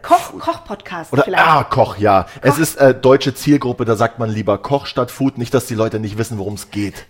Koch, 0.01 0.39
Koch-Podcast 0.39 1.12
Oder, 1.12 1.24
vielleicht. 1.24 1.46
ah, 1.46 1.65
Koch, 1.65 1.98
ja. 1.98 2.27
Es 2.41 2.58
ist 2.58 2.77
äh, 2.77 2.93
deutsche 2.96 3.36
Zielgruppe, 3.36 3.84
da 3.84 3.98
sagt 3.98 4.20
man 4.20 4.29
lieber 4.29 4.58
Koch 4.58 4.86
statt 4.86 5.12
Food. 5.12 5.38
Nicht, 5.38 5.53
dass 5.53 5.65
die 5.65 5.75
Leute 5.75 6.00
nicht 6.00 6.17
wissen, 6.17 6.38
worum 6.38 6.53
es 6.53 6.72
geht. 6.72 7.05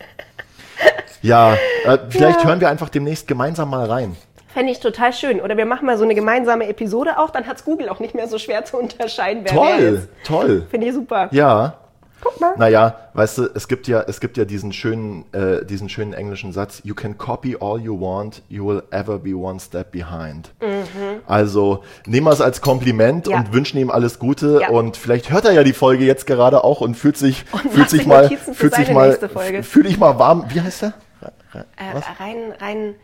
Ja, 1.22 1.54
äh, 1.86 2.00
vielleicht 2.10 2.40
Ja. 2.42 2.48
hören 2.48 2.60
wir 2.60 2.70
einfach 2.70 2.90
demnächst 2.90 3.28
gemeinsam 3.28 3.70
mal 3.70 3.86
rein. 3.86 4.18
Fände 4.52 4.72
ich 4.72 4.80
total 4.80 5.14
schön. 5.14 5.40
Oder 5.40 5.56
wir 5.56 5.68
machen 5.68 5.86
mal 5.86 6.00
so 6.00 6.06
eine 6.06 6.16
gemeinsame 6.16 6.66
Episode 6.68 7.20
auch, 7.20 7.30
dann 7.30 7.46
hat's 7.46 7.64
Google 7.66 7.88
auch 7.90 8.00
nicht 8.00 8.16
mehr 8.16 8.28
so 8.28 8.40
schwer 8.40 8.66
zu 8.66 8.78
unterscheiden, 8.78 9.44
wer 9.46 9.54
wer 9.54 9.62
Toll, 9.62 9.80
ist. 9.80 10.08
toll. 10.26 10.68
Finde 10.72 10.88
ich 10.88 10.94
super. 10.96 11.28
Ja. 11.32 11.76
Guck 12.24 12.40
mal. 12.40 12.54
Naja, 12.58 12.96
weißt 13.14 13.38
du, 13.40 13.50
es 13.54 13.68
gibt 13.68 13.88
ja, 13.88 14.02
es 14.08 14.20
gibt 14.22 14.38
ja 14.38 14.46
diesen 14.46 14.72
schönen, 14.72 15.26
äh, 15.34 15.66
diesen 15.66 15.90
schönen 15.90 16.14
englischen 16.14 16.54
Satz, 16.54 16.80
you 16.84 16.96
can 16.96 17.18
copy 17.18 17.58
all 17.60 17.80
you 17.80 18.00
want, 18.00 18.42
you 18.48 18.66
will 18.66 18.82
ever 18.92 19.20
be 19.20 19.36
one 19.36 19.60
step 19.60 19.92
behind. 19.92 20.52
Also 21.28 21.84
nehmen 22.06 22.26
wir 22.28 22.32
es 22.32 22.42
als 22.42 22.62
Kompliment 22.62 23.26
Mhm. 23.26 23.32
Ja. 23.32 23.38
und 23.40 23.54
wünschen 23.54 23.78
ihm 23.78 23.92
alles 23.92 24.20
Gute 24.20 24.60
Ja. 24.62 24.70
und 24.70 24.98
vielleicht 24.98 25.30
hört 25.32 25.46
er 25.46 25.52
ja 25.52 25.64
die 25.64 25.74
Folge 25.74 26.06
jetzt 26.06 26.26
gerade 26.26 26.64
auch 26.64 26.82
und 26.82 26.96
fühlt 26.96 27.18
sich, 27.18 27.44
fühlt 27.52 27.76
macht 27.78 27.90
sich 27.90 28.00
sich 28.02 28.08
mal, 28.08 28.30
fühlt 28.30 28.76
sich 28.76 28.92
mal, 28.92 29.08
nächste 29.10 29.30
Folge. 29.30 29.64
fühl 29.64 29.84
dich 29.84 29.98
mal 29.98 30.18
warm. 30.20 30.46
Wie 30.50 30.62
heißt 30.62 30.84
er? 30.84 30.94
Äh, 31.54 31.60
rein, 32.20 32.38
rein, 32.60 32.96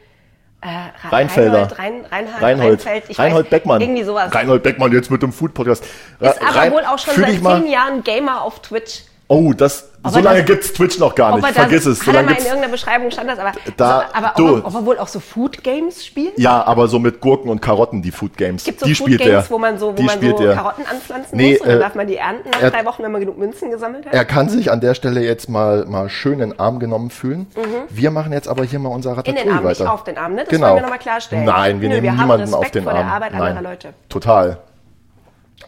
äh, 0.61 0.67
Ra- 0.67 1.09
Reinfelder. 1.09 1.71
Reinhold, 1.71 1.79
Rein, 1.79 1.93
Reinhard, 2.11 2.41
Reinhold, 2.41 2.85
Reinfeld, 2.85 3.19
Reinhold 3.19 3.45
weiß, 3.45 3.49
Beckmann. 3.51 3.81
Irgendwie 3.81 4.03
sowas. 4.03 4.33
Reinhold 4.33 4.63
Beckmann 4.63 4.91
jetzt 4.91 5.11
mit 5.11 5.21
dem 5.21 5.31
Food 5.31 5.53
Podcast. 5.53 5.83
ist 6.19 6.41
aber 6.41 6.71
wohl 6.73 6.81
auch 6.83 6.97
schon 6.97 7.13
seit 7.15 7.39
zehn 7.41 7.67
Jahren 7.67 8.03
Gamer 8.03 8.41
auf 8.41 8.61
Twitch. 8.61 9.03
Oh, 9.31 9.53
das, 9.53 9.87
Ob 10.01 10.11
so 10.11 10.19
lange 10.21 10.39
das- 10.39 10.47
gibt's 10.47 10.73
Twitch 10.73 10.97
noch 10.97 11.13
gar 11.13 11.35
nicht. 11.35 11.45
er 11.47 11.53
Vergiss 11.53 11.83
das, 11.83 11.99
es. 11.99 11.99
So 11.99 12.07
hat 12.07 12.15
er 12.15 12.23
mal 12.23 12.31
in 12.31 12.37
irgendeiner 12.45 12.69
Beschreibung 12.71 13.11
stand 13.11 13.29
das, 13.29 13.37
aber, 13.37 13.51
Da- 13.77 13.99
so, 14.11 14.15
aber 14.17 14.33
du. 14.35 14.47
ob, 14.57 14.57
er, 14.63 14.65
ob 14.65 14.73
er 14.73 14.85
wohl 14.87 14.97
auch 14.97 15.07
so 15.07 15.19
Food 15.19 15.63
Games 15.63 16.03
spielt? 16.03 16.35
ja, 16.39 16.63
aber 16.65 16.87
so 16.87 16.97
mit 16.97 17.21
Gurken 17.21 17.51
und 17.51 17.61
Karotten, 17.61 18.01
die 18.01 18.09
Food 18.09 18.37
Games. 18.37 18.63
Gibt 18.63 18.79
so 18.79 18.87
die 18.87 18.95
Food 18.95 19.05
spielt 19.05 19.21
Games, 19.21 19.43
der. 19.47 19.51
wo 19.51 19.59
man 19.59 19.77
so, 19.77 19.89
wo 19.89 19.91
die 19.93 20.01
man 20.03 20.19
so 20.19 20.35
der. 20.35 20.55
Karotten 20.55 20.83
anpflanzen 20.87 21.37
Nee, 21.37 21.51
muss 21.51 21.61
und 21.61 21.67
dann 21.67 21.77
äh, 21.77 21.79
darf 21.79 21.93
man 21.93 22.07
die 22.07 22.15
ernten 22.15 22.49
nach 22.49 22.59
er- 22.59 22.71
drei 22.71 22.83
Wochen, 22.85 23.03
wenn 23.03 23.11
man 23.11 23.21
genug 23.21 23.37
Münzen 23.37 23.69
gesammelt 23.69 24.07
hat? 24.07 24.13
Er 24.15 24.25
kann 24.25 24.49
sich 24.49 24.71
an 24.71 24.81
der 24.81 24.95
Stelle 24.95 25.21
jetzt 25.21 25.47
mal, 25.47 25.85
mal 25.85 26.09
schön 26.09 26.39
in 26.39 26.49
den 26.49 26.59
Arm 26.59 26.79
genommen 26.79 27.11
fühlen. 27.11 27.45
Wir 27.89 28.09
machen 28.09 28.33
jetzt 28.33 28.47
aber 28.47 28.63
hier 28.63 28.79
mal 28.79 28.89
unser 28.89 29.11
Mhm. 29.11 29.13
in 29.13 29.17
Ratatouille 29.19 29.43
den 29.45 29.53
Arm, 29.55 29.63
nicht 29.67 29.79
weiter. 29.79 29.93
auf 29.93 30.03
den 30.05 30.17
Arm, 30.17 30.33
ne? 30.33 30.41
Das 30.41 30.49
genau. 30.49 30.65
wollen 30.69 30.75
wir 30.77 30.81
nochmal 30.81 30.97
klarstellen. 30.97 31.45
Nein, 31.45 31.81
wir 31.81 31.89
Nö, 31.89 31.95
nehmen 32.01 32.05
wir 32.07 32.11
niemanden 32.13 32.51
auf 32.51 32.71
den 32.71 32.87
Arm. 32.87 32.95
der 32.97 33.05
Arbeit 33.05 33.33
Nein, 33.33 33.41
anderer 33.43 33.61
Leute. 33.69 33.89
Total. 34.09 34.57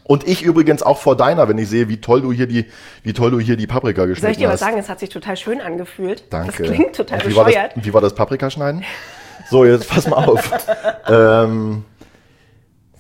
Und 0.04 0.28
ich 0.28 0.42
übrigens 0.42 0.84
auch 0.84 0.98
vor 0.98 1.16
deiner, 1.16 1.48
wenn 1.48 1.58
ich 1.58 1.70
sehe, 1.70 1.88
wie 1.90 2.02
toll 2.02 2.22
du 2.22 2.32
hier 2.32 2.48
die, 2.48 2.66
wie 3.04 3.14
toll 3.14 3.32
du 3.32 3.40
hier 3.40 3.56
die 3.56 3.68
Paprika 3.68 4.06
geschnitten 4.06 4.22
Soll 4.22 4.32
ich 4.32 4.38
dir 4.38 4.48
was 4.48 4.54
hast. 4.54 4.60
sagen? 4.62 4.78
Es 4.78 4.90
hat 4.90 5.00
sich 5.00 5.10
total 5.10 5.38
schön 5.38 5.62
angefühlt. 5.62 6.24
Danke. 6.32 6.64
Das 6.64 6.72
klingt 6.74 6.96
total 6.96 7.20
Und 7.22 7.30
wie 7.30 7.36
war, 7.36 7.46
bescheuert. 7.46 7.78
das, 7.78 7.86
wie 7.86 7.94
war 7.94 8.02
das 8.02 8.14
Paprikaschneiden? 8.16 8.84
So, 9.50 9.66
jetzt 9.66 9.88
pass 9.90 10.08
mal 10.08 10.26
auf. 10.26 10.50
ähm, 11.08 11.84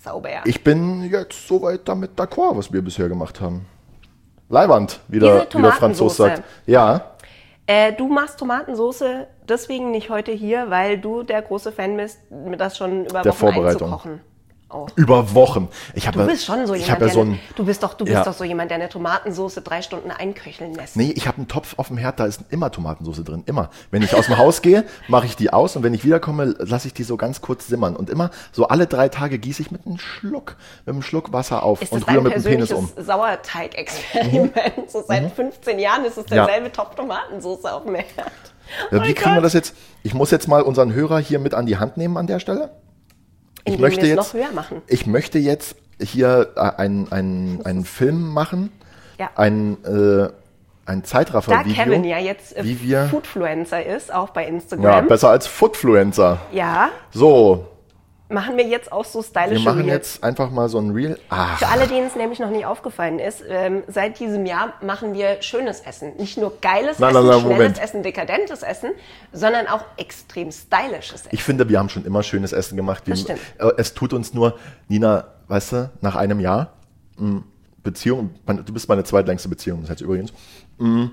Sauber. 0.04 0.30
ich 0.46 0.64
bin 0.64 1.04
jetzt 1.10 1.48
soweit 1.48 1.82
damit 1.88 2.12
d'accord, 2.20 2.58
was 2.58 2.72
wir 2.74 2.82
bisher 2.82 3.08
gemacht 3.08 3.40
haben. 3.42 3.66
Leiwand, 4.50 5.00
wie 5.08 5.20
der, 5.20 5.48
wie 5.54 5.62
der 5.62 5.72
Franzos 5.74 6.18
sagt. 6.18 6.44
Ja, 6.66 7.06
Äh, 7.68 7.94
du 7.94 8.08
machst 8.08 8.40
Tomatensoße 8.40 9.28
deswegen 9.48 9.92
nicht 9.92 10.10
heute 10.10 10.32
hier, 10.32 10.70
weil 10.70 10.98
du 10.98 11.24
der 11.24 11.42
große 11.42 11.72
Fan 11.72 11.96
bist, 11.96 12.20
das 12.58 12.78
schon 12.78 13.06
über 13.06 13.22
Der 13.22 13.32
Wochen 13.32 13.38
Vorbereitung. 13.38 13.88
einzukochen. 13.94 14.22
Oh. 14.74 14.88
über 14.96 15.34
Wochen. 15.34 15.68
Ich 15.94 16.06
Du 16.06 16.20
ja- 16.20 16.26
bist 16.26 16.46
schon 16.46 16.66
so 16.68 16.74
jemand, 16.76 16.92
hab 16.92 17.00
ja 17.02 17.06
der 17.08 17.14
so 17.14 17.22
eine, 17.22 17.32
ein, 17.34 17.40
du 17.56 17.66
bist 17.66 17.84
doch, 17.84 17.94
du 17.94 18.06
bist 18.06 18.16
Ja. 18.16 18.24
doch 18.24 18.34
so 18.34 18.44
jemand, 18.44 18.72
der 18.72 18.76
eine 18.78 18.90
Tomatensoße 18.90 19.62
drei 19.62 19.82
Stunden 19.82 20.12
einköcheln 20.12 20.74
lässt. 20.74 20.96
Nee, 20.96 21.12
ich 21.16 21.28
habe 21.28 21.38
einen 21.38 21.48
Topf 21.48 21.74
auf 21.78 21.88
dem 21.88 21.98
Herd, 21.98 22.20
da 22.20 22.26
ist 22.26 22.42
immer 22.50 22.72
Tomatensauce 22.72 23.24
drin, 23.24 23.44
immer. 23.46 23.70
Wenn 23.92 24.02
ich 24.02 24.16
aus 24.16 24.28
dem 24.28 24.38
Haus 24.38 24.62
gehe, 24.62 24.86
mache 25.08 25.26
ich 25.26 25.36
die 25.36 25.52
aus 25.52 25.76
und 25.76 25.84
wenn 25.84 25.94
ich 25.94 26.04
wiederkomme, 26.06 26.56
lasse 26.60 26.88
ich 26.88 26.94
die 26.94 27.04
so 27.04 27.18
ganz 27.18 27.42
kurz 27.42 27.68
simmern 27.68 27.96
und 27.96 28.10
immer 28.10 28.32
so 28.52 28.68
alle 28.68 28.88
drei 28.88 29.10
Tage 29.10 29.40
gieße 29.40 29.62
ich 29.62 29.72
mit 29.72 29.86
einem 29.86 29.98
Schluck, 30.00 30.56
mit 30.86 30.94
einem 30.94 31.02
Schluck 31.04 31.34
Wasser 31.34 31.64
auf 31.64 31.82
Ist 31.82 31.92
und 31.92 32.02
das 32.08 32.14
rühre 32.14 32.24
mit 32.24 32.36
dem 32.36 32.44
Penis 32.44 32.72
um. 32.72 32.90
Sauerteig-Experiment? 32.98 34.90
So 34.90 35.04
seit 35.08 35.32
15 35.32 35.80
Jahren 35.80 36.06
ist 36.06 36.18
es 36.18 36.26
Ja. 36.30 36.46
derselbe 36.46 36.72
Topf 36.72 36.96
Tomatensoße 36.96 37.72
auf 37.72 37.84
dem 37.84 37.96
Herd. 37.96 38.08
Ja, 38.92 39.00
Oh 39.00 39.04
wie 39.04 39.14
kriegen 39.14 39.36
wir 39.36 39.42
das 39.42 39.54
jetzt? 39.54 39.76
Ich 40.04 40.14
muss 40.14 40.32
jetzt 40.32 40.48
mal 40.48 40.62
unseren 40.62 40.94
Hörer 40.94 41.20
hier 41.20 41.40
mit 41.40 41.54
an 41.54 41.66
die 41.66 41.78
Hand 41.78 41.98
nehmen 41.98 42.16
an 42.18 42.28
der 42.28 42.40
Stelle. 42.40 42.72
Ich 43.66 43.78
möchte 43.78 44.06
jetzt, 44.08 44.36
ich 44.88 45.06
möchte 45.08 45.40
jetzt 45.40 45.76
hier 46.02 46.50
äh, 46.56 46.60
einen, 46.82 47.12
einen, 47.12 47.62
einen 47.66 47.86
Film 47.86 48.30
machen, 48.34 48.72
Ja. 49.20 49.30
ein, 49.36 49.78
äh, 49.86 50.30
ein 50.86 51.02
Da 51.02 51.04
Zeitraffer-Video. 51.08 51.74
Kevin 51.84 52.04
ja 52.04 52.18
jetzt 52.18 52.58
äh, 52.58 52.64
wie 52.64 52.82
wir- 52.82 53.06
Foodfluencer 53.06 53.86
ist, 53.86 54.14
auch 54.14 54.30
bei 54.32 54.44
ja, 54.44 54.48
Instagram. 54.50 55.08
besser 55.08 55.30
als 55.30 55.46
Footfluencer. 55.48 56.40
Ja, 56.52 56.90
So, 57.14 57.68
machen 58.32 58.58
wir 58.58 58.66
jetzt 58.66 58.92
auch 58.92 59.06
so 59.06 59.20
wir 59.20 59.24
stylische 59.24 59.64
machen 59.66 59.82
Reels. 59.84 59.92
jetzt 60.16 60.24
einfach 60.24 60.50
mal 60.50 60.68
so 60.70 60.80
ein 60.80 60.92
Reel. 60.92 61.20
Ach, 61.30 61.60
Für 61.60 61.68
alle, 61.68 61.88
denen 61.88 62.08
es 62.08 62.16
nämlich 62.16 62.40
noch 62.40 62.50
nicht 62.50 62.66
aufgefallen 62.66 63.20
ist, 63.20 63.44
ähm, 63.48 63.84
seit 63.88 64.20
diesem 64.20 64.46
Jahr 64.46 64.74
machen 64.82 65.14
wir 65.14 65.42
schönes 65.42 65.82
Essen. 65.82 66.16
Nicht 66.18 66.38
nur 66.38 66.54
geiles 66.62 67.00
Nein, 67.00 67.12
Essen, 67.16 67.22
nein, 67.22 67.30
nein, 67.30 67.40
schnelles 67.42 67.44
Moment. 67.58 67.80
Essen, 67.80 68.04
dekadentes 68.04 68.64
Essen, 68.64 68.92
sondern 69.34 69.68
auch 69.68 69.84
extrem 69.98 70.52
stylisches 70.52 71.22
Essen. 71.22 71.30
Ich 71.32 71.44
finde, 71.44 71.68
wir 71.70 71.78
haben 71.80 71.90
schon 71.90 72.06
immer 72.06 72.24
schönes 72.24 72.52
Essen 72.54 72.76
gemacht. 72.78 73.04
Wir, 73.06 73.14
Das 73.14 73.22
stimmt. 73.22 73.40
äh, 73.60 73.72
es 73.78 73.94
tut 73.94 74.14
uns 74.14 74.34
nur, 74.34 74.58
Nina, 74.88 75.26
weißt 75.48 75.72
du, 75.74 75.90
nach 76.02 76.16
einem 76.16 76.40
Jahr 76.40 76.74
mh, 77.18 77.44
Beziehung, 77.84 78.30
meine- 78.46 78.64
du 78.64 78.72
bist 78.74 78.88
meine 78.90 79.04
zweitlängste 79.04 79.50
Beziehung, 79.50 79.82
das 79.82 79.90
heißt 79.92 80.02
übrigens, 80.02 80.32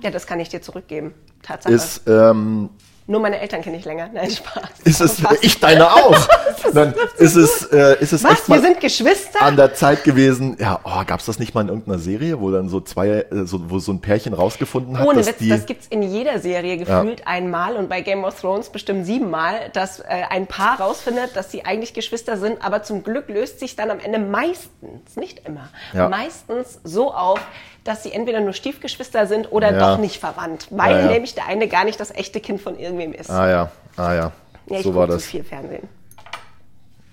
ja, 0.02 0.10
das 0.10 0.26
kann 0.26 0.40
ich 0.40 0.48
dir 0.48 0.62
zurückgeben. 0.62 1.12
Tatsache. 1.42 1.74
ist, 1.74 2.02
ähm, 2.06 2.70
nur 3.08 3.20
meine 3.20 3.40
Eltern 3.40 3.62
kenne 3.62 3.76
ich 3.78 3.84
länger. 3.84 4.08
Nein, 4.12 4.30
Spaß. 4.30 4.62
ist 4.84 5.00
es, 5.00 5.20
Fast. 5.20 5.42
ich 5.42 5.58
deine 5.58 5.90
auch. 5.92 6.16
Dann 6.74 6.94
ist 7.18 7.34
es, 7.36 7.64
äh, 7.72 7.96
ist 8.00 8.12
es 8.12 8.22
echt 8.24 8.32
Was? 8.42 8.48
mal 8.48 8.56
Wir 8.56 8.62
sind 8.68 8.80
Geschwister? 8.80 9.40
an 9.42 9.56
der 9.56 9.74
Zeit 9.74 10.04
gewesen, 10.04 10.56
ja, 10.60 10.78
oh, 10.84 11.02
gab 11.06 11.20
es 11.20 11.26
das 11.26 11.38
nicht 11.38 11.54
mal 11.54 11.62
in 11.62 11.68
irgendeiner 11.68 11.98
Serie, 11.98 12.40
wo 12.40 12.50
dann 12.50 12.68
so 12.68 12.80
zwei, 12.80 13.08
äh, 13.08 13.26
so, 13.44 13.70
wo 13.70 13.78
so 13.78 13.92
ein 13.92 14.00
Pärchen 14.00 14.34
rausgefunden 14.34 14.98
hat, 14.98 15.06
Ohne 15.06 15.18
dass 15.18 15.28
Witz, 15.28 15.38
die, 15.38 15.48
das 15.48 15.66
gibt's 15.66 15.86
in 15.88 16.02
jeder 16.02 16.38
Serie 16.38 16.76
gefühlt 16.76 17.26
einmal 17.26 17.76
und 17.76 17.88
bei 17.88 18.00
Game 18.02 18.24
of 18.24 18.38
Thrones 18.40 18.68
bestimmt 18.68 19.06
siebenmal, 19.06 19.70
dass 19.72 20.00
äh, 20.00 20.04
ein 20.28 20.46
Paar 20.46 20.80
rausfindet, 20.80 21.34
dass 21.36 21.50
sie 21.50 21.64
eigentlich 21.64 21.94
Geschwister 21.94 22.36
sind, 22.36 22.62
aber 22.62 22.82
zum 22.82 23.02
Glück 23.02 23.28
löst 23.28 23.60
sich 23.60 23.74
dann 23.76 23.90
am 23.90 24.00
Ende 24.00 24.18
meistens, 24.18 25.16
nicht 25.16 25.46
immer, 25.46 25.68
Ja. 25.94 26.08
meistens 26.08 26.80
so 26.84 27.14
auf, 27.14 27.40
dass 27.88 28.02
sie 28.02 28.12
entweder 28.12 28.40
nur 28.40 28.52
Stiefgeschwister 28.52 29.26
sind 29.26 29.50
oder 29.50 29.72
Ja. 29.72 29.78
doch 29.94 29.98
nicht 29.98 30.18
verwandt, 30.20 30.68
weil 30.70 31.04
Ja, 31.06 31.10
nämlich 31.10 31.34
der 31.34 31.46
eine 31.46 31.68
gar 31.68 31.84
nicht 31.84 31.98
das 31.98 32.10
echte 32.10 32.40
Kind 32.40 32.60
von 32.60 32.78
irgendwem 32.78 33.12
ist. 33.12 33.30
ah 33.30 33.48
ja, 33.48 33.70
ah 33.96 34.14
ja, 34.14 34.32
ja, 34.66 34.76
ich 34.76 34.82
so 34.82 34.94
war 34.94 35.06
das. 35.06 35.24
viel 35.24 35.42
Fernsehen. 35.44 35.88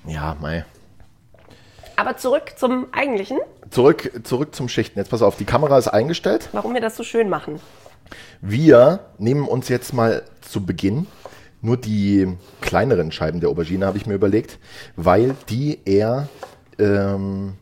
Ja, 0.05 0.35
mei. 0.39 0.65
Aber 1.95 2.17
zurück 2.17 2.53
zum 2.57 2.87
Eigentlichen, 2.91 3.37
Zurück, 3.71 4.11
zurück 4.23 4.53
zum 4.53 4.69
Schichten. 4.69 4.99
Jetzt 4.99 5.09
pass 5.09 5.21
auf, 5.23 5.37
die 5.37 5.45
Kamera 5.45 5.77
ist 5.77 5.87
eingestellt. 5.87 6.49
warum 6.51 6.73
wir 6.75 6.81
das 6.81 6.95
so 6.95 7.03
schön 7.03 7.29
machen. 7.29 7.59
Wir 8.41 8.99
nehmen 9.17 9.47
uns 9.47 9.69
jetzt 9.69 9.91
mal 9.93 10.21
zu 10.41 10.63
Beginn 10.65 11.07
nur 11.61 11.77
die 11.77 12.37
kleineren 12.61 13.11
Scheiben 13.11 13.39
der 13.39 13.49
Aubergine, 13.49 13.87
habe 13.87 13.97
ich 13.97 14.05
mir 14.05 14.13
überlegt, 14.13 14.59
weil 14.95 15.35
die 15.49 15.79
eher 15.85 16.27
ähm, 16.77 17.55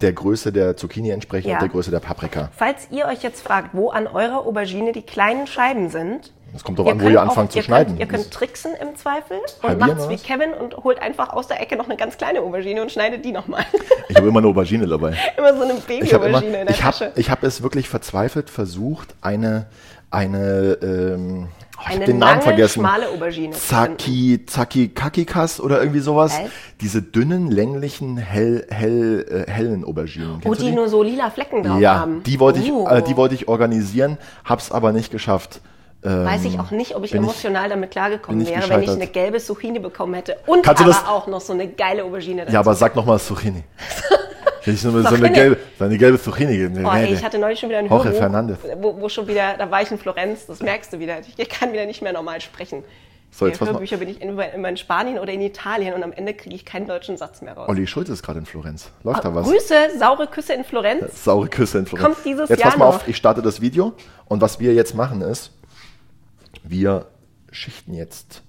der 0.00 0.12
Größe 0.12 0.52
der 0.52 0.76
Zucchini 0.76 1.10
entsprechen 1.10 1.48
Ja. 1.48 1.56
und 1.56 1.62
der 1.62 1.68
Größe 1.68 1.90
der 1.90 2.00
Paprika. 2.00 2.50
Falls 2.56 2.88
ihr 2.90 3.06
euch 3.06 3.22
jetzt 3.22 3.42
fragt, 3.42 3.70
wo 3.74 3.90
an 3.90 4.06
eurer 4.06 4.46
Aubergine 4.46 4.92
die 4.92 5.02
kleinen 5.02 5.46
Scheiben 5.46 5.90
sind, 5.90 6.32
Das 6.52 6.64
kommt 6.64 6.78
doch 6.78 6.86
an, 6.86 7.00
wo 7.00 7.08
ihr 7.08 7.20
auch- 7.22 7.28
anfangt 7.28 7.52
zu 7.52 7.58
ihr 7.58 7.62
schneiden. 7.64 7.98
Könnt, 7.98 8.00
ihr 8.00 8.06
könnt 8.06 8.30
tricksen 8.32 8.72
im 8.80 8.96
Zweifel 8.96 9.38
und 9.62 9.78
macht's 9.78 10.04
oder 10.04 10.08
wie? 10.10 10.16
Kevin 10.16 10.52
und 10.52 10.76
holt 10.78 11.00
einfach 11.00 11.30
aus 11.32 11.46
der 11.46 11.60
Ecke 11.60 11.76
noch 11.76 11.84
eine 11.86 11.96
ganz 11.96 12.16
kleine 12.16 12.40
Aubergine 12.40 12.82
und 12.82 12.90
schneidet 12.90 13.24
die 13.24 13.32
nochmal. 13.32 13.64
ich 14.08 14.16
habe 14.16 14.28
immer 14.28 14.38
eine 14.40 14.48
Aubergine 14.48 14.86
dabei. 14.86 15.14
immer 15.36 15.54
so 15.56 15.62
eine 15.62 15.74
Baby-Aubergine 15.74 16.60
in 16.60 16.66
der 16.66 16.70
ich 16.70 16.82
habe, 16.82 16.96
Tasche. 16.96 17.12
ich 17.16 17.30
habe 17.30 17.46
es 17.46 17.62
wirklich 17.62 17.88
verzweifelt 17.88 18.50
versucht, 18.50 19.14
eine, 19.20 19.66
eine, 20.10 20.78
ähm, 20.82 21.48
hab 21.80 21.90
Eine 21.96 22.04
den 22.04 22.18
Namen 22.18 22.30
lange, 22.32 22.42
vergessen. 22.42 22.80
schmale 22.80 23.08
Aubergine. 23.08 23.52
Zaki, 23.56 24.44
Zaki 24.46 24.88
Kakikas 24.88 25.60
oder 25.60 25.80
irgendwie 25.80 26.00
sowas. 26.00 26.32
Was? 26.40 26.50
Diese 26.80 27.02
dünnen, 27.02 27.50
länglichen, 27.50 28.16
hell, 28.18 28.66
hell, 28.70 29.44
äh, 29.48 29.50
hellen 29.50 29.84
Auberginen. 29.84 30.36
Wo 30.36 30.50
Kennst 30.50 30.60
du 30.60 30.66
die 30.66 30.72
nur 30.72 30.88
so 30.88 31.02
lila 31.02 31.30
Flecken 31.30 31.62
drauf 31.62 31.80
ja, 31.80 31.98
haben. 32.00 32.22
die 32.22 32.38
wollte 32.38 32.60
ich, 32.60 32.70
Oh. 32.70 32.86
äh, 32.86 33.02
die 33.02 33.16
wollte 33.16 33.34
ich 33.34 33.48
organisieren, 33.48 34.18
hab's 34.44 34.70
aber 34.70 34.92
nicht 34.92 35.10
geschafft. 35.10 35.60
Ähm, 36.02 36.24
Weiß 36.24 36.44
ich 36.44 36.58
auch 36.58 36.70
nicht, 36.70 36.96
ob 36.96 37.04
ich 37.04 37.10
bin 37.12 37.22
ich- 37.22 37.28
emotional 37.28 37.68
damit 37.68 37.90
klargekommen 37.90 38.46
wäre, 38.46 38.68
wenn 38.70 38.82
ich 38.82 38.90
eine 38.90 39.06
gelbe 39.06 39.38
Zucchini 39.38 39.78
bekommen 39.80 40.14
hätte 40.14 40.36
und 40.46 40.62
Kannst 40.64 40.82
aber 40.82 41.08
auch 41.10 41.26
noch 41.26 41.40
so 41.42 41.52
eine 41.52 41.68
geile 41.68 42.04
Aubergine 42.04 42.42
dazu. 42.42 42.54
Ja, 42.54 42.60
aber 42.60 42.74
sag 42.74 42.96
nochmal 42.96 43.18
Zucchini. 43.20 43.64
Wenn 44.64 44.74
ich 44.74 44.80
so 44.80 44.88
eine, 44.88 45.02
so 45.02 45.08
eine 45.08 45.16
Zucchini. 45.16 45.34
gelbe, 45.34 45.56
so 45.78 45.84
eine 45.84 45.98
gelbe 45.98 46.20
Zucchini 46.20 46.56
gebe. 46.56 46.82
Oh, 46.84 46.90
ey, 46.90 47.14
ich 47.14 47.24
hatte 47.24 47.38
neulich 47.38 47.58
schon 47.58 47.68
wieder 47.68 47.78
einen 47.78 47.88
Jorge 47.88 48.10
Hörbuch, 48.10 48.56
wo, 48.80 49.00
wo 49.00 49.08
schon 49.08 49.26
wieder, 49.26 49.54
da 49.56 49.70
war 49.70 49.82
ich 49.82 49.90
in 49.90 49.98
Florenz, 49.98 50.46
das 50.46 50.60
merkst 50.60 50.92
du 50.92 50.98
wieder. 50.98 51.18
Ich 51.36 51.48
kann 51.48 51.72
wieder 51.72 51.86
nicht 51.86 52.02
mehr 52.02 52.12
normal 52.12 52.40
sprechen. 52.40 52.84
So, 53.32 53.46
jetzt 53.46 53.60
Hörbücher 53.60 53.98
bin 53.98 54.08
ich 54.08 54.20
immer, 54.20 54.52
immer 54.52 54.68
in 54.68 54.76
Spanien 54.76 55.18
oder 55.18 55.32
in 55.32 55.40
Italien 55.40 55.94
und 55.94 56.02
am 56.02 56.12
Ende 56.12 56.34
kriege 56.34 56.54
ich 56.54 56.64
keinen 56.64 56.86
deutschen 56.86 57.16
Satz 57.16 57.42
mehr 57.42 57.54
raus. 57.54 57.68
Olli 57.68 57.86
Schulz 57.86 58.08
ist 58.08 58.24
gerade 58.24 58.40
in 58.40 58.46
Florenz. 58.46 58.90
Läuft 59.04 59.24
da 59.24 59.34
was? 59.34 59.46
Grüße, 59.46 59.98
saure 59.98 60.26
Küsse 60.26 60.54
in 60.54 60.64
Florenz. 60.64 61.24
Saure 61.24 61.48
Küsse 61.48 61.78
in 61.78 61.86
Florenz. 61.86 62.06
Kommt 62.06 62.26
dieses 62.26 62.48
jetzt 62.48 62.58
Jahr 62.58 62.70
pass 62.70 62.78
mal 62.78 62.86
noch. 62.86 62.96
auf, 62.96 63.08
ich 63.08 63.16
starte 63.16 63.40
das 63.40 63.60
Video 63.60 63.92
und 64.26 64.40
was 64.40 64.58
wir 64.58 64.74
jetzt 64.74 64.94
machen 64.96 65.22
ist, 65.22 65.52
wir 66.64 67.06
schichten 67.52 67.94
jetzt 67.94 68.42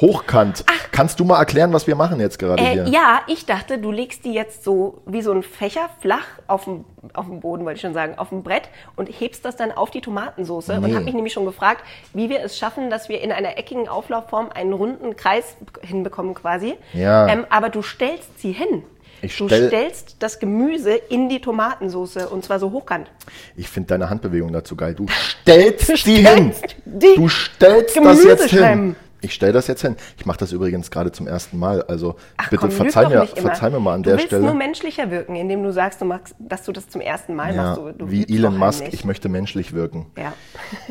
hochkant. 0.00 0.64
Kannst 0.92 1.20
du 1.20 1.24
mal 1.24 1.38
erklären, 1.38 1.72
was 1.72 1.86
wir 1.86 1.94
machen 1.96 2.20
jetzt 2.20 2.38
gerade 2.38 2.62
Äh, 2.62 2.72
hier? 2.72 2.88
ja, 2.88 3.20
ich 3.26 3.46
dachte, 3.46 3.78
du 3.78 3.90
legst 3.90 4.24
die 4.24 4.32
jetzt 4.32 4.64
so 4.64 5.02
wie 5.06 5.22
so 5.22 5.32
ein 5.32 5.42
Fächer 5.42 5.88
flach 6.00 6.26
auf 6.46 6.64
dem, 6.64 6.84
auf 7.14 7.26
dem 7.26 7.40
Boden, 7.40 7.64
wollte 7.64 7.76
ich 7.76 7.80
schon 7.82 7.94
sagen, 7.94 8.18
auf 8.18 8.28
dem 8.30 8.42
Brett 8.42 8.68
und 8.96 9.06
hebst 9.08 9.44
das 9.44 9.56
dann 9.56 9.72
auf 9.72 9.90
die 9.90 10.00
Tomatensauce. 10.00 10.68
Und 10.70 10.82
Nee. 10.82 10.94
habe 10.94 11.04
mich 11.04 11.14
nämlich 11.14 11.32
schon 11.32 11.44
gefragt, 11.46 11.82
wie 12.12 12.28
wir 12.28 12.40
es 12.42 12.58
schaffen, 12.58 12.90
dass 12.90 13.08
wir 13.08 13.20
in 13.20 13.32
einer 13.32 13.56
eckigen 13.58 13.88
Auflaufform 13.88 14.50
einen 14.54 14.72
runden 14.72 15.16
Kreis 15.16 15.56
hinbekommen 15.82 16.34
quasi. 16.34 16.74
Ja. 16.92 17.26
Ähm, 17.28 17.46
aber 17.50 17.68
du 17.70 17.82
stellst 17.82 18.40
sie 18.40 18.52
hin. 18.52 18.82
Ich 19.22 19.38
du 19.38 19.46
stell- 19.46 19.68
stellst 19.68 20.16
das 20.18 20.38
Gemüse 20.38 20.90
in 20.92 21.28
die 21.30 21.40
Tomatensauce 21.40 22.26
und 22.26 22.44
zwar 22.44 22.58
so 22.58 22.72
hochkant. 22.72 23.10
Ich 23.56 23.68
finde 23.68 23.86
deine 23.88 24.10
Handbewegung 24.10 24.52
dazu 24.52 24.76
geil. 24.76 24.94
Du 24.94 25.06
stellst 25.08 26.04
die 26.06 26.16
hin. 26.26 26.52
die 26.84 27.14
Du 27.16 27.28
stellst 27.28 27.96
das 27.96 28.02
Gemüse 28.02 28.28
jetzt 28.28 28.50
hin. 28.50 28.96
Ich 29.24 29.34
stelle 29.34 29.52
das 29.52 29.66
jetzt 29.66 29.82
hin. 29.82 29.96
Ich 30.18 30.26
mache 30.26 30.38
das 30.38 30.52
übrigens 30.52 30.90
gerade 30.90 31.10
zum 31.10 31.26
ersten 31.26 31.58
Mal. 31.58 31.82
Also 31.84 32.16
Ach, 32.36 32.50
bitte 32.50 32.60
komm, 32.62 32.70
verzeih, 32.70 33.08
mir, 33.08 33.26
verzeih 33.26 33.70
mir 33.70 33.80
mal 33.80 33.94
an 33.94 34.02
du 34.02 34.10
der 34.10 34.16
willst 34.18 34.26
Stelle. 34.28 34.42
nur 34.44 34.54
menschlicher 34.54 35.10
wirken, 35.10 35.34
indem 35.34 35.62
du 35.62 35.72
sagst, 35.72 36.00
du 36.00 36.04
magst, 36.04 36.34
dass 36.38 36.64
du 36.64 36.72
das 36.72 36.88
zum 36.88 37.00
ersten 37.00 37.34
Mal 37.34 37.54
ja, 37.54 37.62
machst. 37.62 37.78
Du, 37.80 37.92
du 37.92 38.10
wie 38.10 38.22
Elon 38.28 38.56
Musk, 38.58 38.84
ich 38.92 39.04
möchte 39.04 39.28
menschlich 39.28 39.72
wirken. 39.72 40.06
Ja, 40.18 40.32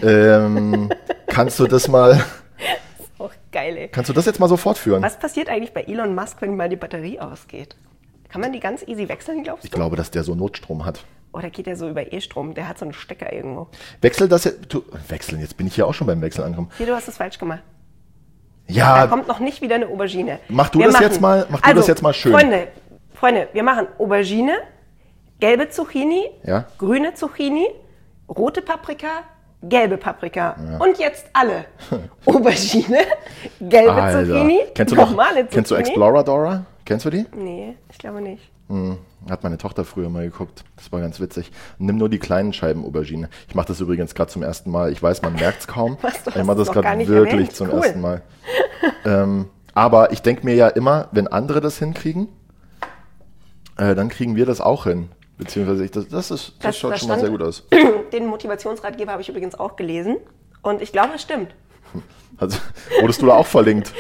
Ähm, 0.02 0.89
kannst 1.28 1.60
du 1.60 1.67
das 1.67 1.88
mal, 1.88 2.24
auch 3.19 3.32
geil, 3.52 3.78
ey. 3.78 3.88
kannst 3.89 4.10
du 4.10 4.13
das 4.13 4.26
jetzt 4.26 4.39
mal 4.39 4.50
so 4.50 4.58
fortführen? 4.58 5.02
Was 5.04 5.17
passiert 5.19 5.50
eigentlich 5.50 5.74
bei 5.74 5.84
Elon 5.84 6.15
Musk, 6.15 6.41
wenn 6.41 6.56
mal 6.56 6.69
die 6.69 6.76
Batterie 6.76 7.19
ausgeht? 7.19 7.76
Kann 8.30 8.41
man 8.41 8.52
die 8.52 8.60
ganz 8.60 8.82
easy 8.88 9.08
wechseln, 9.10 9.43
glaubst 9.43 9.63
Ich 9.63 9.69
du? 9.72 9.76
glaube, 9.78 9.96
dass 9.96 10.10
der 10.10 10.24
so 10.24 10.34
Notstrom 10.34 10.86
hat. 10.86 11.06
Oder 11.34 11.50
geht 11.50 11.65
der 11.65 11.76
so 11.76 11.89
über 11.89 12.12
E-Strom? 12.13 12.54
Der 12.54 12.67
hat 12.67 12.78
so 12.78 12.86
einen 12.86 12.93
Stecker 12.93 13.32
irgendwo. 13.34 13.67
Wechsel 14.02 14.28
das 14.28 14.43
jetzt. 14.43 14.72
Du, 14.74 14.84
wechseln, 15.08 15.39
jetzt 15.41 15.58
bin 15.58 15.65
ich 15.67 15.74
hier 15.76 15.88
auch 15.88 15.93
schon 15.93 16.06
beim 16.08 16.22
Wechsel 16.22 16.43
angekommen. 16.43 16.69
Hier, 16.78 16.86
du 16.86 16.93
hast 16.96 17.08
es 17.08 17.17
falsch 17.17 17.39
gemacht. 17.39 17.62
Da 18.67 18.73
Ja, 18.73 19.08
kommt 19.08 19.28
noch 19.28 19.39
nicht 19.39 19.62
wieder 19.62 19.76
eine 19.76 19.88
Aubergine. 19.88 20.39
Mach 20.47 20.69
du 20.69 20.80
das 20.82 20.99
jetzt 20.99 21.19
mal- 21.21 21.45
mach 21.49 21.60
du 21.62 21.67
also, 21.67 21.80
das 21.82 21.88
jetzt 21.88 22.02
mal 22.02 22.13
schön. 22.13 22.32
Freunde, 22.34 22.67
Freunde, 23.13 23.47
wir 23.54 23.63
machen 23.63 23.88
Aubergine, 23.99 24.54
gelbe 25.39 25.69
Zucchini, 25.69 26.30
Ja. 26.43 26.65
grüne 26.78 27.13
Zucchini, 27.13 27.67
rote 28.30 28.62
Paprika, 28.62 29.10
gelbe 29.63 29.97
Paprika. 29.97 30.56
Und 30.80 30.97
jetzt 30.97 31.26
alle. 31.34 31.65
Aubergine, 32.26 32.99
gelbe 33.60 33.93
Alter. 33.93 34.26
Zucchini, 34.26 34.60
Kennst 34.73 34.91
du 34.93 34.95
noch, 34.95 35.10
normale 35.10 35.34
Zucchini. 35.41 35.49
kennst 35.52 35.71
du 35.71 35.76
Explorer 35.76 36.23
Dora? 36.23 36.65
Kennst 36.86 37.06
du 37.06 37.10
die? 37.10 37.26
Nee, 37.36 37.76
ich 37.91 37.97
glaube 37.97 38.21
nicht. 38.21 38.49
Hat 39.30 39.43
meine 39.43 39.58
Tochter 39.60 39.86
früher 39.86 40.10
mal 40.10 40.23
geguckt. 40.23 40.63
Das 40.78 40.91
war 40.91 40.99
ganz 40.99 41.19
witzig. 41.19 41.52
Nimm 41.78 41.97
nur 41.97 42.10
die 42.10 42.17
kleinen 42.17 42.54
Scheiben 42.54 42.84
Aubergine. 42.84 43.30
Ich 43.47 43.54
mache 43.54 43.67
das 43.67 43.80
übrigens 43.80 44.15
gerade 44.15 44.32
zum 44.32 44.41
ersten 44.41 44.71
Mal. 44.71 44.91
Ich 44.91 45.04
weiß, 45.04 45.21
man 45.21 45.34
merkt 45.34 45.60
es 45.62 45.67
kaum. 45.67 45.97
Was, 46.02 46.23
du 46.23 46.32
ich 46.32 46.43
mache 46.43 46.58
das 46.58 46.71
gerade 46.71 46.97
wirklich 47.08 47.34
erwähnt. 47.34 47.56
zum 47.56 47.69
Cool. 47.69 47.84
ersten 47.84 48.02
Mal. 48.02 48.21
Ähm, 49.06 49.50
aber 49.74 50.12
ich 50.12 50.22
denke 50.22 50.46
mir 50.46 50.56
ja 50.56 50.67
immer, 50.67 51.08
wenn 51.12 51.28
andere 51.28 51.62
das 51.62 51.80
hinkriegen, 51.80 52.28
äh, 53.78 53.96
dann 53.96 54.10
kriegen 54.10 54.36
wir 54.36 54.46
das 54.46 54.62
auch 54.62 54.84
hin. 54.86 55.10
Beziehungsweise 55.38 55.84
ich, 55.86 55.91
das, 55.91 56.08
das, 56.08 56.32
ist, 56.32 56.54
das, 56.58 56.62
Das- 56.62 56.78
schaut 56.78 57.00
schon 57.00 57.08
mal 57.10 57.19
sehr 57.19 57.30
gut 57.30 57.41
aus. 57.41 57.63
Den 58.13 58.28
Motivationsratgeber 58.28 59.12
habe 59.12 59.22
ich 59.22 59.30
übrigens 59.30 59.56
auch 59.56 59.76
gelesen. 59.76 60.17
Und 60.62 60.82
ich 60.82 60.91
glaube, 60.91 61.13
es 61.15 61.22
stimmt. 61.22 61.54
Also, 62.39 62.58
wurdest 63.00 63.22
du 63.22 63.28
da 63.28 63.36
auch 63.36 63.46
verlinkt? 63.46 63.93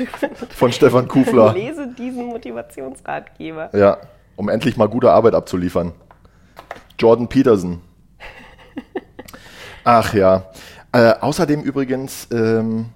Von 0.50 0.70
Stefan 0.72 1.08
Kufler. 1.08 1.52
Lese 1.54 1.88
diesen 1.88 2.26
Motivationsratgeber. 2.26 3.74
Ja, 3.74 3.96
um 4.36 4.50
endlich 4.50 4.76
mal 4.76 4.90
gute 4.90 5.10
Arbeit 5.10 5.34
abzuliefern. 5.34 5.92
Jordan 6.98 7.28
Peterson. 7.28 7.80
Ach 9.84 10.12
ja. 10.12 10.50
Äh, 10.92 11.14
außerdem 11.18 11.62
übrigens 11.62 12.28
ähm, 12.30 12.90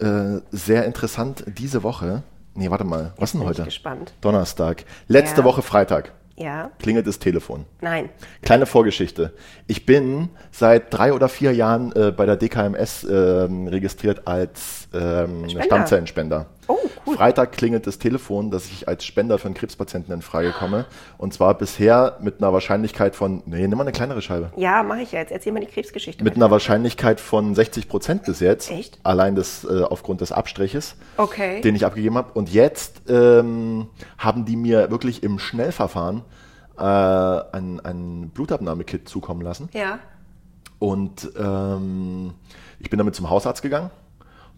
äh, 0.00 0.40
sehr 0.50 0.84
interessant 0.84 1.44
diese 1.46 1.82
Woche. 1.82 2.22
Nee, 2.54 2.70
warte 2.70 2.84
mal. 2.84 3.12
Was 3.16 3.32
denn 3.32 3.40
bin 3.40 3.50
ich 3.50 3.58
heute? 3.58 3.64
gespannt. 3.66 4.12
Donnerstag. 4.20 4.84
Letzte 5.08 5.40
Ja. 5.40 5.44
Woche 5.44 5.62
Freitag. 5.62 6.12
Ja, 6.36 6.70
Klingelt 6.78 7.06
das 7.06 7.18
Telefon. 7.18 7.66
nein. 7.82 8.08
Kleine 8.40 8.64
Vorgeschichte. 8.64 9.34
Ich 9.66 9.84
bin 9.84 10.30
seit 10.50 10.92
drei 10.92 11.12
oder 11.12 11.28
vier 11.28 11.52
Jahren 11.52 11.92
äh, 11.92 12.12
bei 12.16 12.24
der 12.24 12.36
DKMS 12.36 13.04
ähm, 13.04 13.66
registriert 13.68 14.26
als 14.26 14.88
ähm, 14.94 15.44
Spender. 15.50 15.64
Stammzellenspender. 15.64 16.46
Oh, 16.70 16.78
cool. 17.06 17.16
Freitag 17.16 17.52
klingelt 17.52 17.86
das 17.86 17.98
Telefon, 17.98 18.50
dass 18.50 18.66
ich 18.66 18.86
als 18.88 19.04
Spender 19.04 19.38
für 19.38 19.46
einen 19.46 19.54
Krebspatienten 19.54 20.12
in 20.14 20.22
Frage 20.22 20.52
komme. 20.52 20.86
Und 21.18 21.34
zwar 21.34 21.54
bisher 21.54 22.16
mit 22.20 22.40
einer 22.40 22.52
Wahrscheinlichkeit 22.52 23.16
von, 23.16 23.42
nee, 23.46 23.66
nimm 23.66 23.76
mal 23.76 23.82
eine 23.84 23.92
kleinere 23.92 24.22
Scheibe. 24.22 24.52
Ja, 24.56 24.82
mache 24.82 25.00
ich 25.02 25.12
ja 25.12 25.20
jetzt. 25.20 25.32
Erzähl 25.32 25.52
mal 25.52 25.60
die 25.60 25.66
Krebsgeschichte. 25.66 26.22
Mit 26.22 26.36
einer 26.36 26.50
Wahrscheinlichkeit 26.50 27.20
von 27.20 27.54
60 27.54 27.88
Prozent 27.88 28.22
bis 28.24 28.40
jetzt. 28.40 28.70
Echt? 28.70 28.98
Allein 29.02 29.34
das 29.34 29.64
äh, 29.64 29.82
aufgrund 29.82 30.20
des 30.20 30.32
Abstriches, 30.32 30.96
Okay. 31.16 31.60
den 31.62 31.74
ich 31.74 31.84
abgegeben 31.84 32.16
habe. 32.16 32.32
Und 32.34 32.52
jetzt 32.52 33.02
ähm, 33.08 33.88
haben 34.18 34.44
die 34.44 34.56
mir 34.56 34.90
wirklich 34.90 35.22
im 35.22 35.38
Schnellverfahren 35.38 36.22
äh, 36.78 36.82
ein, 36.82 37.80
ein 37.80 38.30
Blutabnahmekit 38.34 39.08
zukommen 39.08 39.42
lassen. 39.42 39.68
ja. 39.72 39.98
Und 40.78 41.30
ähm, 41.38 42.32
ich 42.78 42.88
bin 42.88 42.96
damit 42.96 43.14
zum 43.14 43.28
Hausarzt 43.28 43.60
gegangen, 43.60 43.90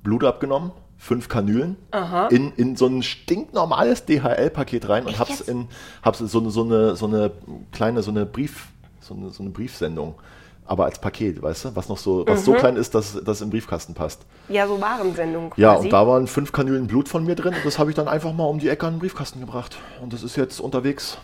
Blut 0.05 0.23
abgenommen, 0.23 0.71
fünf 1.03 1.29
Kanülen, 1.29 1.77
in, 2.31 2.53
in 2.53 2.77
so 2.77 2.87
ein 2.87 3.03
stinknormales 3.03 4.05
DHL-Paket 4.05 4.89
rein 4.89 5.05
und 5.05 5.19
hab's 5.19 5.41
in 5.41 5.67
hab's 6.01 6.21
so, 6.21 6.39
eine- 6.39 6.51
so, 6.51 6.63
eine, 6.63 6.95
so 6.95 7.07
eine 7.07 7.33
kleine, 7.73 8.03
so 8.05 8.13
eine 8.13 8.25
Brief, 8.25 8.69
so 9.01 9.15
eine, 9.15 9.31
so 9.31 9.43
eine 9.43 9.51
Briefsendung. 9.51 10.15
Aber 10.65 10.85
als 10.85 11.01
Paket, 11.01 11.43
weißt 11.43 11.65
du, 11.65 11.75
was 11.77 11.89
noch 11.89 11.99
so, 11.99 12.25
was 12.25 12.41
Mhm. 12.43 12.45
so 12.45 12.53
klein 12.53 12.77
ist, 12.77 12.95
dass 12.95 13.21
das 13.25 13.41
im 13.41 13.51
Briefkasten 13.51 13.95
passt. 13.95 14.25
Ja, 14.49 14.69
so 14.69 14.81
Warensendung 14.81 15.51
quasi. 15.51 15.61
Ja, 15.61 15.73
und 15.75 15.93
da 15.93 16.07
waren 16.07 16.29
fünf 16.29 16.53
Kanülen 16.53 16.87
Blut 16.87 17.09
von 17.09 17.25
mir 17.25 17.35
drin 17.35 17.53
und 17.53 17.65
das 17.65 17.81
habe 17.81 17.91
ich 17.91 17.97
dann 17.97 18.07
einfach 18.07 18.33
mal 18.33 18.45
um 18.45 18.61
die 18.61 18.69
Ecke 18.69 18.87
an 18.87 18.95
den 18.95 19.01
Briefkasten 19.01 19.41
gebracht. 19.41 19.77
Und 20.01 20.13
das 20.13 20.23
ist 20.23 20.37
jetzt 20.37 20.61
unterwegs. 20.61 21.19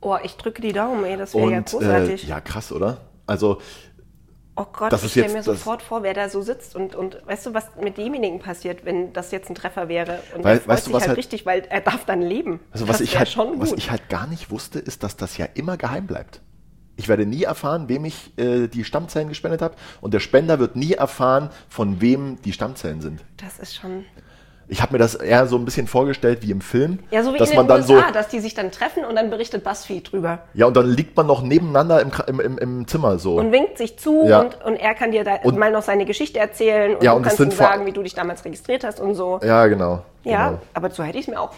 Oh, 0.00 0.16
ich 0.24 0.36
drücke 0.36 0.60
die 0.60 0.72
Daumen, 0.72 1.04
ey. 1.04 1.16
Das 1.16 1.34
wäre 1.36 1.52
ja 1.52 1.58
äh, 1.58 1.62
großartig. 1.62 2.24
ja, 2.26 2.40
krass, 2.40 2.72
oder? 2.72 2.96
Also 3.28 3.58
oh 4.60 4.66
Gott, 4.72 4.92
das 4.92 5.02
ich 5.04 5.12
stelle 5.12 5.32
mir 5.32 5.42
sofort 5.42 5.82
vor, 5.82 6.02
wer 6.02 6.14
da 6.14 6.28
so 6.28 6.42
sitzt. 6.42 6.76
Und, 6.76 6.94
und 6.94 7.18
weißt 7.26 7.46
du, 7.46 7.54
was 7.54 7.66
mit 7.80 7.96
demjenigen 7.98 8.38
passiert, 8.38 8.84
wenn 8.84 9.12
das 9.12 9.30
jetzt 9.30 9.48
ein 9.50 9.54
Treffer 9.54 9.88
wäre? 9.88 10.20
Und 10.34 10.44
Weil- 10.44 10.58
er 10.58 10.60
freut 10.60 10.68
weißt 10.68 10.82
du, 10.82 10.88
sich 10.88 10.94
was 10.94 11.00
halt, 11.02 11.08
halt- 11.08 11.18
richtig, 11.18 11.46
weil 11.46 11.62
er 11.68 11.80
darf 11.80 12.04
dann 12.04 12.22
leben. 12.22 12.60
Also 12.70 12.86
was 12.88 12.98
das 12.98 13.00
ich, 13.06 13.18
halt, 13.18 13.28
schon 13.28 13.52
gut. 13.52 13.60
was 13.60 13.72
ich 13.72 13.90
halt 13.90 14.08
gar 14.08 14.26
nicht 14.26 14.50
wusste, 14.50 14.78
ist, 14.78 15.02
dass 15.02 15.16
das 15.16 15.36
ja 15.36 15.46
immer 15.54 15.76
geheim 15.76 16.06
bleibt. 16.06 16.40
Ich 16.96 17.08
werde 17.08 17.24
nie 17.24 17.44
erfahren, 17.44 17.88
wem 17.88 18.04
ich 18.04 18.36
äh, 18.38 18.68
die 18.68 18.84
Stammzellen 18.84 19.28
gespendet 19.30 19.62
habe. 19.62 19.74
Und 20.02 20.12
der 20.12 20.20
Spender 20.20 20.58
wird 20.58 20.76
nie 20.76 20.92
erfahren, 20.92 21.48
von 21.68 22.00
wem 22.02 22.40
die 22.42 22.52
Stammzellen 22.52 23.00
sind. 23.00 23.24
das 23.38 23.58
ist 23.58 23.74
schon... 23.74 24.04
Ich 24.70 24.80
habe 24.82 24.92
mir 24.92 24.98
das 24.98 25.16
eher 25.16 25.46
so 25.46 25.56
ein 25.56 25.64
bisschen 25.64 25.86
vorgestellt 25.88 26.38
wie 26.42 26.50
im 26.52 26.60
Film. 26.60 27.00
Ja, 27.10 27.22
so 27.24 27.34
wie 27.34 27.38
dass 27.38 27.50
in 27.50 27.56
man 27.56 27.66
den 27.66 27.68
dann 27.68 27.80
USA, 27.96 28.06
so. 28.08 28.12
dass 28.14 28.28
die 28.28 28.38
sich 28.38 28.54
dann 28.54 28.70
treffen 28.70 29.04
und 29.04 29.16
dann 29.16 29.28
berichtet 29.28 29.64
BuzzFeed 29.64 30.12
drüber. 30.12 30.38
Ja, 30.54 30.66
und 30.66 30.76
dann 30.76 30.86
liegt 30.88 31.16
man 31.16 31.26
noch 31.26 31.42
nebeneinander 31.42 32.00
im, 32.00 32.10
im, 32.28 32.40
im, 32.40 32.58
im 32.58 32.86
Zimmer 32.86 33.18
so. 33.18 33.34
Und 33.36 33.50
winkt 33.52 33.78
sich 33.78 33.98
zu 33.98 34.24
Ja. 34.26 34.40
und, 34.40 34.64
und 34.64 34.76
er 34.76 34.94
kann 34.94 35.10
dir 35.10 35.24
da 35.24 35.36
Und- 35.42 35.58
mal 35.58 35.72
noch 35.72 35.82
seine 35.82 36.04
Geschichte 36.04 36.38
erzählen 36.38 36.94
und 36.94 37.02
Ja, 37.02 37.10
du 37.10 37.16
und 37.18 37.22
kannst 37.24 37.40
ihm 37.40 37.50
sagen, 37.50 37.84
wie 37.84 37.92
du 37.92 38.02
dich 38.02 38.14
damals 38.14 38.44
registriert 38.44 38.84
hast 38.84 39.00
und 39.00 39.14
so. 39.16 39.40
ja, 39.42 39.66
genau. 39.66 40.02
Ja, 40.22 40.48
genau. 40.50 40.60
aber 40.74 40.90
so 40.90 41.02
hätte 41.02 41.18
ich 41.18 41.24
es 41.26 41.30
mir 41.30 41.40
auch. 41.40 41.50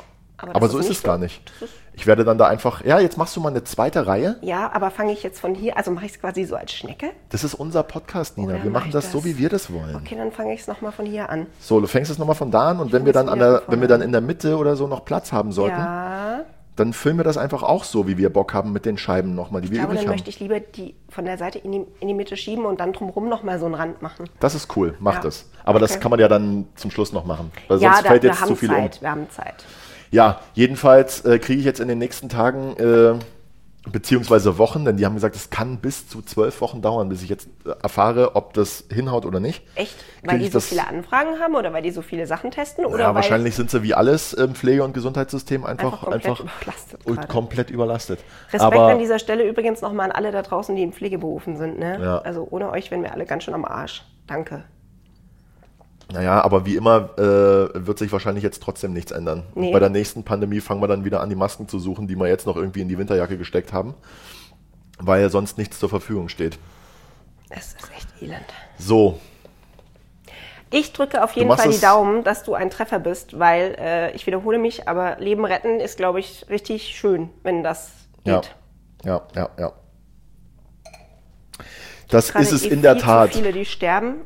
Das 0.46 0.54
Aber 0.56 0.68
so 0.68 0.78
ist 0.78 0.88
nicht 0.88 0.98
es 0.98 1.02
gar 1.02 1.18
nicht. 1.18 1.40
Ich 1.94 2.06
werde 2.06 2.24
dann 2.24 2.38
da 2.38 2.46
einfach, 2.46 2.84
ja, 2.84 2.98
jetzt 3.00 3.18
machst 3.18 3.36
du 3.36 3.40
mal 3.40 3.50
eine 3.50 3.64
zweite 3.64 4.06
Reihe. 4.06 4.36
Ja, 4.40 4.72
aber 4.72 4.90
fange 4.90 5.12
ich 5.12 5.22
jetzt 5.22 5.40
von 5.40 5.54
hier, 5.54 5.76
also 5.76 5.90
mache 5.90 6.06
ich 6.06 6.12
es 6.12 6.20
quasi 6.20 6.44
so 6.44 6.56
als 6.56 6.72
Schnecke? 6.72 7.10
Das 7.28 7.44
ist 7.44 7.54
unser 7.54 7.82
Podcast, 7.82 8.38
Nina. 8.38 8.54
Oder 8.54 8.64
wir 8.64 8.70
mach 8.70 8.80
machen 8.80 8.92
das, 8.92 9.04
das? 9.04 9.12
so, 9.12 9.24
wie 9.26 9.36
wir 9.36 9.50
das 9.50 9.70
wollen. 9.72 9.94
Okay, 9.96 10.16
dann 10.16 10.32
fange 10.32 10.54
ich 10.54 10.60
es 10.60 10.66
nochmal 10.66 10.92
von 10.92 11.04
hier 11.04 11.28
an. 11.28 11.46
So, 11.60 11.80
du 11.80 11.86
fängst 11.86 12.10
es 12.10 12.18
nochmal 12.18 12.36
von 12.36 12.50
da 12.50 12.70
an 12.70 12.80
und 12.80 12.92
wenn 12.92 13.04
wir 13.04 13.12
dann 13.12 13.28
an 13.28 13.38
der, 13.38 13.62
wenn 13.68 13.80
wir 13.82 13.88
dann 13.88 14.00
in 14.00 14.12
der 14.12 14.22
Mitte 14.22 14.56
oder 14.56 14.74
so 14.76 14.86
noch 14.86 15.04
Platz 15.04 15.32
haben 15.32 15.52
sollten, 15.52 15.76
Ja. 15.78 16.40
dann 16.76 16.94
filmen 16.94 17.18
wir 17.18 17.24
das 17.24 17.36
einfach 17.36 17.62
auch 17.62 17.84
so, 17.84 18.08
wie 18.08 18.16
wir 18.16 18.32
Bock 18.32 18.54
haben 18.54 18.72
mit 18.72 18.86
den 18.86 18.96
Scheiben 18.96 19.34
nochmal, 19.34 19.60
die 19.60 19.68
wir 19.68 19.74
Ich 19.74 19.80
glaube, 19.80 19.92
übrig 19.92 20.00
dann 20.00 20.08
haben. 20.08 20.14
möchte 20.14 20.30
ich 20.30 20.40
lieber 20.40 20.60
die 20.60 20.94
von 21.10 21.26
der 21.26 21.36
Seite 21.36 21.58
in 21.58 21.72
die, 21.72 21.84
in 22.00 22.08
die 22.08 22.14
Mitte 22.14 22.38
schieben 22.38 22.64
und 22.64 22.80
dann 22.80 22.94
drumherum 22.94 23.28
nochmal 23.28 23.58
so 23.58 23.66
einen 23.66 23.74
Rand 23.74 24.00
machen. 24.00 24.30
Das 24.40 24.54
ist 24.54 24.74
cool, 24.76 24.94
mach 24.98 25.16
Ja. 25.16 25.20
das. 25.20 25.50
Aber 25.64 25.78
das 25.78 25.90
Okay. 25.92 26.00
kann 26.00 26.10
man 26.10 26.20
ja 26.20 26.28
dann 26.28 26.66
zum 26.74 26.90
Schluss 26.90 27.12
noch 27.12 27.26
machen, 27.26 27.52
weil 27.68 27.78
ja, 27.80 27.90
sonst 27.92 28.04
da, 28.04 28.08
fällt 28.08 28.22
wir 28.22 28.30
jetzt 28.30 28.40
haben 28.40 28.48
zu 28.48 28.56
viel 28.56 28.70
Zeit, 28.70 28.96
um. 28.96 29.02
wir 29.02 29.10
haben 29.10 29.30
Zeit. 29.30 29.64
Ja, 30.12 30.40
jedenfalls 30.54 31.24
äh, 31.24 31.38
kriege 31.38 31.58
ich 31.58 31.64
jetzt 31.64 31.80
in 31.80 31.88
den 31.88 31.98
nächsten 31.98 32.28
Tagen 32.28 32.76
äh, 32.76 33.14
beziehungsweise 33.90 34.58
Wochen, 34.58 34.84
denn 34.84 34.96
die 34.96 35.06
haben 35.06 35.14
gesagt, 35.14 35.34
es 35.34 35.50
kann 35.50 35.78
bis 35.78 36.06
zu 36.06 36.22
zwölf 36.22 36.60
Wochen 36.60 36.82
dauern, 36.82 37.08
bis 37.08 37.22
ich 37.22 37.28
jetzt 37.28 37.48
äh, 37.64 37.70
erfahre, 37.82 38.36
ob 38.36 38.52
das 38.52 38.84
hinhaut 38.92 39.26
oder 39.26 39.40
nicht. 39.40 39.64
Echt? 39.74 39.96
Krieg 40.20 40.30
Weil 40.30 40.38
die 40.38 40.48
so 40.48 40.60
viele 40.60 40.86
Anfragen 40.86 41.40
haben 41.40 41.56
oder 41.56 41.72
weil 41.72 41.82
die 41.82 41.90
so 41.90 42.02
viele 42.02 42.26
Sachen 42.26 42.50
testen? 42.50 42.84
Oder 42.84 43.04
ja, 43.04 43.14
wahrscheinlich 43.14 43.56
sind 43.56 43.70
sie 43.70 43.82
wie 43.82 43.94
alles 43.94 44.34
im 44.34 44.54
Pflege- 44.54 44.84
und 44.84 44.92
Gesundheitssystem 44.94 45.64
einfach, 45.64 45.84
Einfach 45.84 46.00
komplett 46.02 46.26
einfach, 46.26 46.44
überlastet 46.44 47.06
und 47.06 47.28
komplett 47.28 47.70
überlastet. 47.70 48.20
Respekt 48.52 48.62
Aber 48.62 48.88
an 48.88 48.98
dieser 48.98 49.18
Stelle 49.18 49.48
übrigens 49.48 49.80
nochmal 49.80 50.10
an 50.10 50.12
alle 50.12 50.30
da 50.30 50.42
draußen, 50.42 50.76
die 50.76 50.82
in 50.82 50.92
Pflegeberufen 50.92 51.56
sind. 51.56 51.78
Ne? 51.78 51.98
Ja. 52.00 52.18
Also 52.18 52.46
ohne 52.50 52.70
euch 52.70 52.90
wären 52.90 53.02
wir 53.02 53.12
alle 53.12 53.24
ganz 53.24 53.44
schön 53.44 53.54
am 53.54 53.64
Arsch. 53.64 54.04
Danke. 54.26 54.64
Naja, 56.10 56.42
aber 56.42 56.66
wie 56.66 56.76
immer 56.76 57.10
äh, 57.18 57.86
wird 57.86 57.98
sich 57.98 58.10
wahrscheinlich 58.12 58.42
jetzt 58.44 58.62
trotzdem 58.62 58.92
nichts 58.92 59.12
ändern. 59.12 59.44
Und 59.54 59.62
Nee. 59.62 59.72
Bei 59.72 59.78
der 59.78 59.88
nächsten 59.90 60.24
Pandemie 60.24 60.60
fangen 60.60 60.82
wir 60.82 60.88
dann 60.88 61.04
wieder 61.04 61.20
an, 61.20 61.28
die 61.30 61.36
Masken 61.36 61.68
zu 61.68 61.78
suchen, 61.78 62.06
die 62.08 62.16
wir 62.16 62.28
jetzt 62.28 62.46
noch 62.46 62.56
irgendwie 62.56 62.80
in 62.80 62.88
die 62.88 62.98
Winterjacke 62.98 63.38
gesteckt 63.38 63.72
haben, 63.72 63.94
weil 64.98 65.30
sonst 65.30 65.58
nichts 65.58 65.78
zur 65.78 65.88
Verfügung 65.88 66.28
steht. 66.28 66.58
Es 67.50 67.68
ist 67.74 67.90
echt 67.96 68.08
elend. 68.22 68.44
So, 68.78 69.20
Ich 70.70 70.92
drücke 70.94 71.22
auf 71.22 71.32
jeden 71.32 71.54
Fall 71.54 71.68
die 71.70 71.80
Daumen, 71.80 72.24
dass 72.24 72.44
du 72.44 72.54
ein 72.54 72.70
Treffer 72.70 72.98
bist, 72.98 73.38
weil 73.38 73.76
äh, 73.78 74.12
ich 74.12 74.26
wiederhole 74.26 74.58
mich, 74.58 74.88
aber 74.88 75.16
Leben 75.18 75.44
retten 75.44 75.80
ist, 75.80 75.98
glaube 75.98 76.18
ich, 76.20 76.46
richtig 76.48 76.96
schön, 76.96 77.28
wenn 77.42 77.62
das 77.62 77.90
ja, 78.24 78.40
geht. 78.40 78.54
ja, 79.04 79.22
ja, 79.34 79.50
ja. 79.58 79.72
Das 82.08 82.32
Gerade 82.32 82.44
ist 82.44 82.52
es 82.52 82.64
eh 82.64 82.68
in 82.68 82.80
der 82.82 82.96
Tat. 82.98 83.34
Viele, 83.34 83.52
die 83.52 83.64
sterben, 83.66 84.22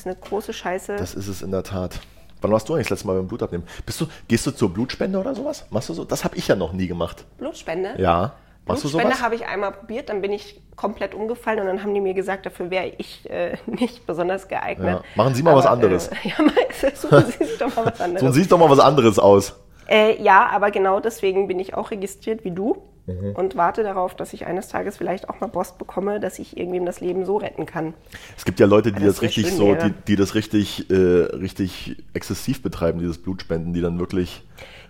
ist 0.00 0.06
eine 0.06 0.16
große 0.16 0.52
Scheiße. 0.52 0.96
Das 0.96 1.14
ist 1.14 1.28
es 1.28 1.42
in 1.42 1.50
der 1.50 1.62
Tat. 1.62 2.00
Wann 2.40 2.52
warst 2.52 2.68
du 2.68 2.74
eigentlich 2.74 2.88
das 2.88 2.98
letzte 2.98 3.06
Mal 3.06 3.16
beim 3.16 3.26
Blut 3.28 3.42
abnehmen? 3.42 3.64
Bist 3.86 4.00
du, 4.00 4.06
gehst 4.28 4.46
du 4.46 4.50
zur 4.50 4.68
Blutspende 4.72 5.18
oder 5.18 5.34
sowas? 5.34 5.64
Machst 5.70 5.88
du 5.88 5.94
so? 5.94 6.04
Das 6.04 6.24
habe 6.24 6.36
ich 6.36 6.46
ja 6.46 6.56
noch 6.56 6.72
nie 6.72 6.86
gemacht. 6.86 7.24
Blutspende? 7.38 7.94
Ja. 7.96 8.34
Machst 8.66 8.84
du 8.84 8.88
Blutspende 8.88 9.14
sowas? 9.16 9.22
habe 9.24 9.34
ich 9.34 9.46
einmal 9.46 9.72
probiert, 9.72 10.08
dann 10.10 10.20
bin 10.20 10.32
ich 10.32 10.60
komplett 10.76 11.14
umgefallen 11.14 11.60
und 11.60 11.66
dann 11.66 11.82
haben 11.82 11.94
die 11.94 12.00
mir 12.00 12.12
gesagt, 12.14 12.44
dafür 12.44 12.70
wäre 12.70 12.92
ich 12.98 13.28
äh, 13.30 13.56
nicht 13.66 14.06
besonders 14.06 14.48
geeignet. 14.48 14.86
Ja. 14.86 15.02
Machen 15.14 15.34
Sie 15.34 15.42
mal 15.42 15.56
was 15.56 15.66
anderes. 15.66 16.08
Äh, 16.08 16.14
ja, 16.24 16.90
suchen 16.94 17.24
Sie 17.26 17.44
sich 17.44 17.58
doch 17.58 17.74
mal 17.74 17.86
was 17.86 17.98
So 17.98 18.04
anderes. 18.04 18.34
siehst 18.34 18.52
doch 18.52 18.58
mal 18.58 18.68
was 18.70 18.80
anderes 18.80 19.18
aus. 19.18 19.54
Äh, 19.88 20.22
ja, 20.22 20.46
aber 20.48 20.70
genau 20.70 21.00
deswegen 21.00 21.46
bin 21.48 21.60
ich 21.60 21.74
auch 21.74 21.90
registriert 21.90 22.44
wie 22.44 22.50
du 22.50 22.82
Mhm. 23.06 23.32
und 23.34 23.54
warte 23.56 23.82
darauf, 23.82 24.14
dass 24.14 24.32
ich 24.32 24.46
eines 24.46 24.68
Tages 24.68 24.96
vielleicht 24.96 25.28
auch 25.28 25.38
mal 25.40 25.48
Post 25.48 25.76
bekomme, 25.78 26.20
dass 26.20 26.38
ich 26.38 26.56
irgendwem 26.56 26.86
das 26.86 27.00
Leben 27.00 27.26
so 27.26 27.36
retten 27.36 27.66
kann. 27.66 27.92
Es 28.36 28.44
gibt 28.46 28.58
ja 28.60 28.66
Leute, 28.66 28.92
die 28.92 29.00
Das 29.04 29.14
das, 29.16 29.22
richtig 29.22 29.48
schön 29.48 29.56
so, 29.58 29.74
die, 29.74 29.92
die 30.08 30.16
das 30.16 30.34
richtig, 30.34 30.90
äh, 30.90 30.94
richtig 30.94 32.02
exzessiv 32.14 32.62
betreiben, 32.62 32.98
dieses 33.00 33.18
Blutspenden, 33.22 33.74
die 33.74 33.82
dann 33.82 33.98
wirklich, 33.98 34.42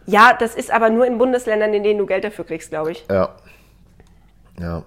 Ja, 0.07 0.33
das 0.39 0.55
ist 0.55 0.71
aber 0.71 0.91
nur 0.91 1.07
in 1.07 1.19
Bundesländern, 1.19 1.75
in 1.75 1.83
denen 1.83 1.99
du 1.99 2.07
Geld 2.07 2.23
dafür 2.25 2.45
kriegst, 2.45 2.71
glaube 2.71 2.93
ich. 2.93 3.05
ja, 3.11 3.31
ja. 4.61 4.85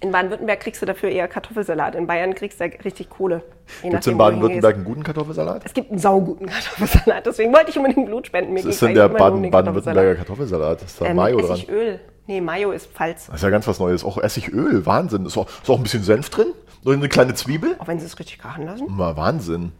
In 0.00 0.10
Baden-Württemberg 0.10 0.60
kriegst 0.60 0.82
du 0.82 0.86
dafür 0.86 1.08
eher 1.08 1.28
Kartoffelsalat, 1.28 1.94
in 1.94 2.06
Bayern 2.06 2.34
kriegst 2.34 2.60
du 2.60 2.64
richtig 2.64 3.08
Kohle. 3.08 3.42
Gibt 3.82 3.94
es 4.00 4.06
in 4.06 4.18
Baden-Württemberg 4.18 4.74
einen 4.74 4.84
guten 4.84 5.02
Kartoffelsalat? 5.02 5.62
Es 5.64 5.72
gibt 5.72 5.90
einen 5.90 5.98
sauguten 5.98 6.46
Kartoffelsalat, 6.50 7.24
deswegen 7.24 7.54
wollte 7.54 7.70
ich 7.70 7.78
unbedingt 7.78 8.04
Blut 8.06 8.26
spenden. 8.26 8.52
Mir 8.52 8.58
Was 8.64 8.66
ist 8.74 8.82
denn 8.82 8.94
der 8.94 9.08
Baden- 9.08 9.50
Baden-Württemberger 9.50 10.16
Kartoffelsalat? 10.16 10.82
Ist 10.82 11.00
da 11.00 11.06
Ähm, 11.06 11.16
Mayo 11.16 11.40
dran? 11.40 11.52
Essigöl. 11.56 12.00
Nee, 12.26 12.40
Mayo 12.40 12.72
ist 12.72 12.86
Pfalz. 12.86 13.26
Das 13.26 13.36
ist 13.36 13.42
ja 13.42 13.50
ganz 13.50 13.66
was 13.66 13.78
Neues. 13.78 14.02
Auch 14.04 14.18
Essigöl, 14.18 14.86
Wahnsinn. 14.86 15.26
Ist 15.26 15.36
auch, 15.36 15.46
ist 15.62 15.68
auch 15.68 15.76
ein 15.76 15.82
bisschen 15.82 16.02
Senf 16.02 16.30
drin? 16.30 16.48
Nur 16.82 16.94
eine 16.94 17.08
kleine 17.08 17.34
Zwiebel? 17.34 17.76
Auch 17.78 17.86
wenn 17.86 17.98
sie 18.00 18.06
es 18.06 18.18
richtig 18.18 18.38
krachen 18.38 18.64
lassen. 18.66 18.86
Mal 18.88 19.16
Wahnsinn. 19.16 19.72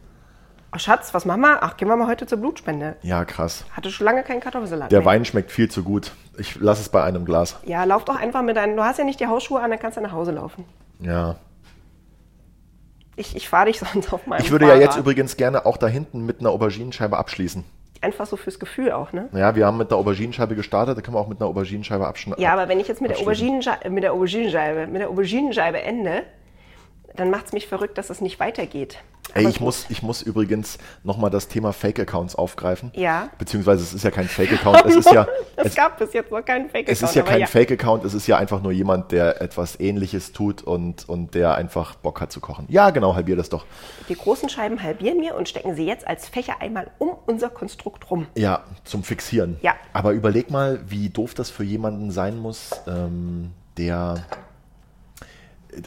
Ach, 0.71 0.79
Schatz, 0.79 1.13
was 1.13 1.25
machen 1.25 1.41
wir? 1.41 1.63
Ach, 1.63 1.77
gehen 1.77 1.87
wir 1.87 1.95
mal 1.95 2.07
heute 2.07 2.27
zur 2.27 2.37
Blutspende. 2.39 2.97
Ja, 3.01 3.23
krass. 3.25 3.63
Hatte 3.71 3.89
schon 3.91 4.05
lange 4.05 4.23
keinen 4.23 4.41
Kartoffelsalat 4.41 4.91
Der 4.91 4.99
mehr. 4.99 5.05
Wein 5.05 5.23
schmeckt 5.25 5.51
viel 5.51 5.69
zu 5.71 5.83
gut. 5.83 6.11
Ich 6.37 6.55
lasse 6.59 6.81
es 6.81 6.89
bei 6.89 7.01
einem 7.03 7.23
Glas. 7.25 7.55
Ja, 7.65 7.83
lauf 7.85 8.03
doch 8.05 8.15
einfach 8.19 8.41
mit 8.41 8.57
deinen. 8.57 8.75
Du 8.75 8.83
hast 8.83 8.99
ja 8.99 9.05
nicht 9.05 9.19
die 9.19 9.27
Hausschuhe 9.27 9.61
an, 9.61 9.69
dann 9.71 9.79
kannst 9.79 9.97
du 9.97 10.01
nach 10.01 10.11
Hause 10.11 10.31
laufen. 10.31 10.65
Ja. 10.99 11.37
Ich, 13.15 13.35
ich 13.35 13.47
fahre 13.47 13.67
dich 13.67 13.79
sonst 13.93 14.11
auf 14.11 14.27
meinem 14.27 14.41
Ich 14.41 14.51
würde 14.51 14.65
Fahrrad. 14.65 14.81
ja 14.81 14.85
jetzt 14.87 14.97
übrigens 14.97 15.37
gerne 15.37 15.65
auch 15.65 15.77
da 15.77 15.87
hinten 15.87 16.25
mit 16.25 16.41
einer 16.41 16.49
Auberginenscheibe 16.49 17.17
abschließen. 17.17 17.63
Einfach 18.01 18.25
so 18.25 18.35
fürs 18.35 18.59
Gefühl 18.59 18.91
auch, 18.91 19.13
ne? 19.13 19.29
Ja, 19.33 19.55
wir 19.55 19.65
haben 19.65 19.77
mit 19.77 19.89
einer 19.89 19.99
Auberginenscheibe 19.99 20.55
gestartet, 20.55 20.97
da 20.97 21.01
können 21.01 21.15
wir 21.15 21.21
auch 21.21 21.27
mit 21.27 21.39
einer 21.39 21.49
Auberginenscheibe 21.49 22.05
abschneiden. 22.05 22.43
Ja, 22.43 22.53
aber 22.53 22.67
wenn 22.67 22.79
ich 22.79 22.87
jetzt 22.87 23.01
mit 23.01 23.11
der. 23.11 23.19
Auberginenscheibe, 23.19 23.89
mit 23.89 24.03
der 24.03 24.13
Auberginenscheibe, 24.13 24.87
mit 24.87 25.01
der 25.01 25.09
Auberginenscheibe 25.09 25.81
ende, 25.81 26.23
dann 27.19 27.29
macht 27.29 27.47
es 27.47 27.53
mich 27.53 27.67
verrückt, 27.67 27.97
dass 27.97 28.09
es 28.09 28.21
nicht 28.21 28.39
weitergeht. 28.39 28.99
Ey, 29.33 29.47
ich 29.49 29.59
muss, 29.59 29.85
ich 29.89 30.03
muss 30.03 30.21
übrigens 30.21 30.77
nochmal 31.03 31.29
das 31.29 31.47
Thema 31.47 31.73
Fake-Accounts 31.73 32.35
aufgreifen. 32.35 32.91
Ja. 32.95 33.29
Beziehungsweise 33.37 33.83
es 33.83 33.93
ist 33.93 34.03
ja 34.03 34.11
kein 34.11 34.27
Fake-Account, 34.27 34.85
es 34.85 34.95
ist 34.95 35.11
ja, 35.11 35.27
es, 35.55 35.67
es, 35.67 35.75
gab 35.75 35.97
bis 35.97 36.13
jetzt 36.13 36.31
noch 36.31 36.43
keinen 36.45 36.69
Fake-Account. 36.69 36.89
es 36.89 37.01
ist 37.01 37.15
ja 37.15 37.23
kein 37.23 37.47
Fake-Account, 37.47 38.05
es 38.05 38.13
ist 38.13 38.27
ja 38.27 38.37
einfach 38.37 38.61
nur 38.61 38.71
jemand, 38.71 39.11
der 39.11 39.41
etwas 39.41 39.79
ähnliches 39.79 40.31
tut 40.31 40.61
und, 40.61 41.09
und 41.09 41.33
der 41.33 41.55
einfach 41.55 41.95
Bock 41.95 42.21
hat 42.21 42.31
zu 42.31 42.39
kochen. 42.39 42.65
Ja, 42.69 42.91
genau, 42.91 43.15
halbier 43.15 43.35
das 43.35 43.49
doch. 43.49 43.65
Die 44.07 44.15
großen 44.15 44.47
Scheiben 44.47 44.81
halbieren 44.83 45.19
wir 45.21 45.35
und 45.35 45.49
stecken 45.49 45.75
sie 45.75 45.85
jetzt 45.85 46.07
als 46.07 46.29
Fächer 46.29 46.61
einmal 46.61 46.91
um 46.99 47.11
unser 47.25 47.49
Konstrukt 47.49 48.09
rum. 48.11 48.27
Ja, 48.35 48.63
zum 48.83 49.03
Fixieren. 49.03 49.57
Ja. 49.61 49.75
Aber 49.91 50.11
überleg 50.11 50.51
mal, 50.51 50.79
wie 50.87 51.09
doof 51.09 51.33
das 51.33 51.49
für 51.49 51.63
jemanden 51.63 52.11
sein 52.11 52.37
muss, 52.37 52.71
ähm, 52.87 53.51
der 53.77 54.23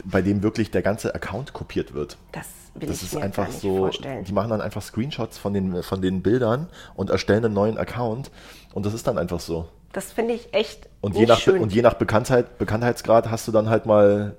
bei 0.05 0.21
dem 0.21 0.43
wirklich 0.43 0.71
der 0.71 0.81
ganze 0.81 1.13
Account 1.15 1.53
kopiert 1.53 1.93
wird. 1.93 2.17
Das 2.31 2.47
will 2.75 2.87
Das 2.87 2.97
ich 2.97 3.03
ist 3.03 3.15
mir 3.15 3.21
einfach 3.23 3.43
gar 3.43 3.49
nicht 3.51 3.61
so, 3.61 3.77
vorstellen. 3.77 4.23
die 4.23 4.31
machen 4.33 4.49
dann 4.49 4.61
einfach 4.61 4.81
Screenshots 4.81 5.37
von 5.37 5.53
den, 5.53 5.83
von 5.83 6.01
den 6.01 6.21
Bildern 6.21 6.67
und 6.95 7.09
erstellen 7.09 7.45
einen 7.45 7.53
neuen 7.53 7.77
Account 7.77 8.31
und 8.73 8.85
das 8.85 8.93
ist 8.93 9.07
dann 9.07 9.17
einfach 9.17 9.39
so. 9.39 9.67
Das 9.91 10.11
finde 10.11 10.35
ich 10.35 10.53
echt 10.53 10.87
Und 11.01 11.15
je 11.15 11.25
nach, 11.25 11.39
schön. 11.39 11.61
und 11.61 11.73
je 11.73 11.81
nach 11.81 11.95
Bekanntheit, 11.95 12.57
Bekanntheitsgrad 12.59 13.31
hast 13.31 13.47
du 13.47 13.51
dann 13.51 13.69
halt 13.69 13.85
mal 13.87 14.35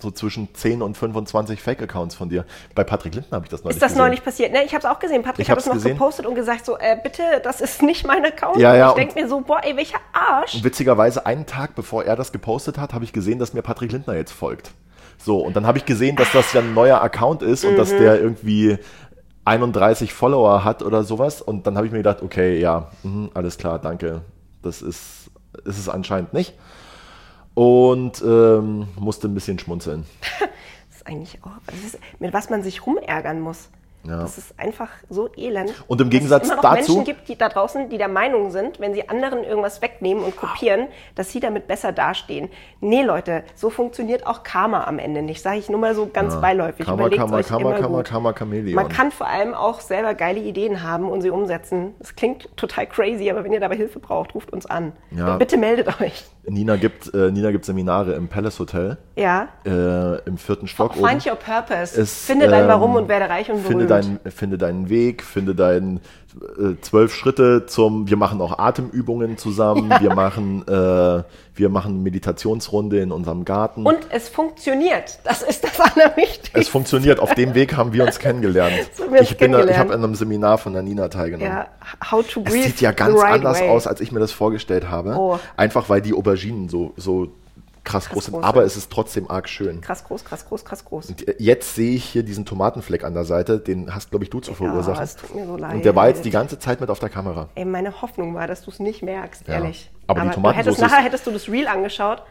so 0.00 0.10
zwischen 0.10 0.52
10 0.52 0.82
und 0.82 0.96
25 0.96 1.60
Fake-Accounts 1.62 2.16
von 2.16 2.28
dir. 2.28 2.44
Bei 2.74 2.82
Patrick 2.82 3.14
Linden 3.14 3.30
habe 3.32 3.44
ich 3.44 3.50
das 3.50 3.62
neulich 3.62 3.76
ist 3.76 3.82
das 3.82 3.92
gesehen. 3.92 4.02
neulich 4.04 4.24
passiert? 4.24 4.50
Ne, 4.52 4.64
ich 4.64 4.74
habe 4.74 4.78
es 4.84 4.84
auch 4.92 4.98
gesehen. 4.98 5.22
Patrick 5.22 5.44
Ich 5.44 5.50
hat 5.50 5.58
es 5.58 5.66
noch 5.66 5.74
gesehen. 5.74 5.92
gepostet 5.92 6.26
und 6.26 6.34
gesagt 6.34 6.64
so, 6.66 6.76
äh, 6.78 6.96
bitte, 7.00 7.22
das 7.44 7.60
ist 7.60 7.80
nicht 7.80 8.04
mein 8.04 8.24
Account. 8.24 8.56
Ja, 8.56 8.72
Und 8.72 8.78
ja, 8.78 8.86
ich 8.86 8.90
und- 8.92 8.98
denke 8.98 9.14
mir 9.22 9.28
so, 9.28 9.40
boah, 9.42 9.60
ey, 9.62 9.76
welcher 9.76 9.98
Arsch. 10.12 10.54
Und 10.54 10.64
witzigerweise 10.64 11.26
einen 11.26 11.46
Tag 11.46 11.76
bevor 11.76 12.02
er 12.04 12.16
das 12.16 12.32
gepostet 12.32 12.76
hat, 12.76 12.92
habe 12.92 13.04
ich 13.04 13.12
gesehen, 13.12 13.38
dass 13.38 13.52
mir 13.52 13.62
Patrick 13.62 13.92
Lindner 13.92 14.14
jetzt 14.16 14.32
folgt. 14.32 14.72
So, 15.24 15.38
und 15.38 15.56
dann 15.56 15.66
habe 15.66 15.78
ich 15.78 15.86
gesehen, 15.86 16.16
dass 16.16 16.30
das 16.32 16.52
ja 16.52 16.60
ein 16.60 16.74
neuer 16.74 17.00
Account 17.00 17.42
ist 17.42 17.64
und 17.64 17.76
dass 17.76 17.92
Mhm. 17.92 17.98
der 17.98 18.20
irgendwie 18.20 18.76
31 19.46 20.12
Follower 20.12 20.64
hat 20.64 20.82
oder 20.82 21.02
sowas. 21.02 21.40
Und 21.40 21.66
dann 21.66 21.76
habe 21.76 21.86
ich 21.86 21.92
mir 21.92 21.98
gedacht, 21.98 22.22
okay, 22.22 22.60
ja, 22.60 22.90
mhm, 23.02 23.30
alles 23.32 23.56
klar, 23.56 23.78
danke. 23.78 24.20
Das 24.62 24.82
ist, 24.82 25.30
ist 25.64 25.78
es 25.78 25.88
anscheinend 25.88 26.34
nicht. 26.34 26.54
Und 27.54 28.22
ähm, 28.22 28.88
musste 28.98 29.28
ein 29.28 29.34
bisschen 29.34 29.58
schmunzeln. 29.58 30.04
Das 30.90 31.00
ist 31.00 31.06
eigentlich 31.08 31.38
auch, 31.42 31.50
ist, 31.84 31.98
mit 32.20 32.32
was 32.32 32.50
man 32.50 32.62
sich 32.62 32.86
rumärgern 32.86 33.40
muss. 33.40 33.68
Ja. 34.06 34.18
Das 34.18 34.36
ist 34.38 34.58
einfach 34.58 34.88
so 35.08 35.28
elend. 35.36 35.72
Und 35.86 36.00
im 36.00 36.08
dass 36.08 36.12
Gegensatz 36.12 36.42
es 36.44 36.48
immer 36.52 36.56
noch 36.62 36.62
dazu- 36.62 36.92
Menschen 36.96 37.04
gibt, 37.04 37.28
die 37.28 37.36
da 37.38 37.48
draußen, 37.48 37.88
die 37.88 37.96
der 37.98 38.08
Meinung 38.08 38.50
sind, 38.50 38.78
wenn 38.80 38.92
sie 38.94 39.08
anderen 39.08 39.44
irgendwas 39.44 39.80
wegnehmen 39.80 40.22
und 40.22 40.36
kopieren, 40.36 40.88
dass 41.14 41.32
sie 41.32 41.40
damit 41.40 41.66
besser 41.66 41.92
dastehen. 41.92 42.50
Nee, 42.80 43.02
Leute, 43.02 43.44
so 43.54 43.70
funktioniert 43.70 44.26
auch 44.26 44.42
Karma 44.42 44.84
am 44.84 44.98
Ende 44.98 45.22
nicht. 45.22 45.40
Sage 45.42 45.58
ich 45.58 45.68
nur 45.70 45.80
mal 45.80 45.94
so 45.94 46.06
ganz 46.12 46.38
beiläufig. 46.40 46.84
Karma, 46.86 47.02
Überlegt's 47.02 47.18
Karma, 47.24 47.36
euch 47.38 47.46
Karma, 47.46 47.70
immer 47.70 47.80
Karma, 47.80 47.96
gut. 47.98 48.06
Karma, 48.08 48.34
Chamäleon. 48.38 48.74
Man 48.74 48.88
kann 48.88 49.10
vor 49.10 49.26
allem 49.26 49.54
auch 49.54 49.80
selber 49.80 50.14
geile 50.14 50.40
Ideen 50.40 50.82
haben 50.82 51.08
und 51.08 51.22
sie 51.22 51.30
umsetzen. 51.30 51.94
Das 51.98 52.14
klingt 52.14 52.54
total 52.56 52.86
crazy, 52.86 53.30
aber 53.30 53.42
wenn 53.44 53.52
ihr 53.52 53.60
dabei 53.60 53.76
Hilfe 53.76 54.00
braucht, 54.00 54.34
ruft 54.34 54.52
uns 54.52 54.66
an. 54.66 54.92
Ja. 55.12 55.36
Bitte 55.36 55.56
meldet 55.56 56.00
euch. 56.00 56.24
Nina 56.46 56.76
gibt, 56.76 57.14
äh, 57.14 57.30
Nina 57.30 57.50
gibt 57.52 57.64
Seminare 57.64 58.12
im 58.12 58.28
Palace 58.28 58.58
Hotel 58.58 58.98
Ja. 59.16 59.48
äh, 59.64 60.18
im 60.26 60.36
vierten 60.36 60.66
Stock 60.66 60.94
oben. 60.94 61.08
Find 61.08 61.26
your 61.26 61.36
purpose. 61.36 61.98
Es, 61.98 62.26
Finde 62.26 62.48
dein 62.48 62.64
ähm, 62.64 62.68
Warum 62.68 62.96
und 62.96 63.08
werde 63.08 63.30
reich 63.30 63.50
und 63.50 63.62
berühmt. 63.62 63.90
Dein, 64.02 64.20
finde 64.32 64.58
deinen 64.58 64.88
Weg, 64.88 65.22
finde 65.22 65.54
deinen 65.54 66.00
äh, 66.58 66.74
zwölf 66.80 67.14
Schritte 67.14 67.66
zum, 67.66 68.08
wir 68.08 68.16
machen 68.16 68.40
auch 68.40 68.58
Atemübungen 68.58 69.38
zusammen, 69.38 69.92
wir 70.00 70.14
machen, 70.14 70.66
äh, 70.66 71.22
wir 71.54 71.68
machen 71.68 72.02
Meditationsrunde 72.02 73.00
in 73.00 73.12
unserem 73.12 73.44
Garten. 73.44 73.86
Und 73.86 73.98
es 74.10 74.28
funktioniert. 74.28 75.18
Das 75.24 75.42
ist 75.42 75.62
das 75.64 75.78
Allerwichtigste. 75.80 76.58
es 76.58 76.68
funktioniert, 76.68 77.20
auf 77.20 77.34
dem 77.34 77.54
Weg 77.54 77.76
haben 77.76 77.92
wir 77.92 78.04
uns 78.04 78.18
kennengelernt. 78.18 78.74
So 78.96 79.10
wir 79.12 79.20
ich 79.22 79.36
bin, 79.36 79.52
da- 79.52 79.58
ich 79.60 79.66
kennengelernt. 79.66 79.78
habe 79.78 79.94
an 79.94 80.04
einem 80.04 80.14
Seminar 80.14 80.58
von 80.58 80.72
der 80.72 80.82
Nina 80.82 81.08
teilgenommen. 81.08 81.52
ja, 81.52 81.66
how 82.10 82.26
to 82.26 82.40
Es 82.44 82.52
breathe 82.52 82.66
sieht 82.68 82.80
ja 82.80 82.92
ganz 82.92 83.18
right 83.20 83.34
anders 83.34 83.60
way. 83.60 83.68
aus, 83.68 83.86
als 83.86 84.00
ich 84.00 84.10
mir 84.12 84.20
das 84.20 84.32
vorgestellt 84.32 84.88
habe. 84.90 85.14
Oh. 85.16 85.38
Einfach 85.56 85.88
weil 85.88 86.00
die 86.02 86.14
Auberginen 86.14 86.68
so, 86.68 86.92
so 86.96 87.28
krass, 87.84 88.08
groß 88.08 88.24
sind, 88.26 88.34
groß, 88.34 88.44
aber 88.44 88.60
ja. 88.60 88.66
es 88.66 88.76
ist 88.76 88.90
trotzdem 88.90 89.30
arg 89.30 89.48
schön. 89.48 89.80
Krass 89.80 90.04
groß, 90.04 90.24
krass 90.24 90.46
groß, 90.46 90.64
krass 90.64 90.84
groß. 90.84 91.10
Und 91.10 91.24
jetzt 91.38 91.74
sehe 91.74 91.94
ich 91.94 92.04
hier 92.04 92.22
diesen 92.22 92.44
Tomatenfleck 92.44 93.04
an 93.04 93.14
der 93.14 93.24
Seite, 93.24 93.58
den 93.58 93.94
hast, 93.94 94.10
glaube 94.10 94.24
ich, 94.24 94.30
du 94.30 94.40
zu 94.40 94.54
verursachen. 94.54 95.02
es 95.04 95.16
tut 95.16 95.34
mir 95.34 95.46
so 95.46 95.56
leid. 95.56 95.74
Und 95.74 95.84
der 95.84 95.94
war 95.94 96.08
jetzt 96.08 96.24
die 96.24 96.30
ganze 96.30 96.58
Zeit 96.58 96.80
mit 96.80 96.90
auf 96.90 96.98
der 96.98 97.10
Kamera. 97.10 97.48
Ey, 97.54 97.64
meine 97.64 98.00
Hoffnung 98.02 98.34
war, 98.34 98.46
dass 98.46 98.62
du 98.62 98.70
es 98.70 98.80
nicht 98.80 99.02
merkst, 99.02 99.46
Ja. 99.46 99.54
ehrlich. 99.54 99.90
Aber 100.06 100.20
die 100.22 100.28
du 100.28 100.34
Tomatensauce 100.34 100.66
hättest 100.76 100.80
nachher 100.92 101.04
hättest 101.04 101.26
du 101.26 101.30
das 101.30 101.48
Reel 101.48 101.66
angeschaut 101.68 102.22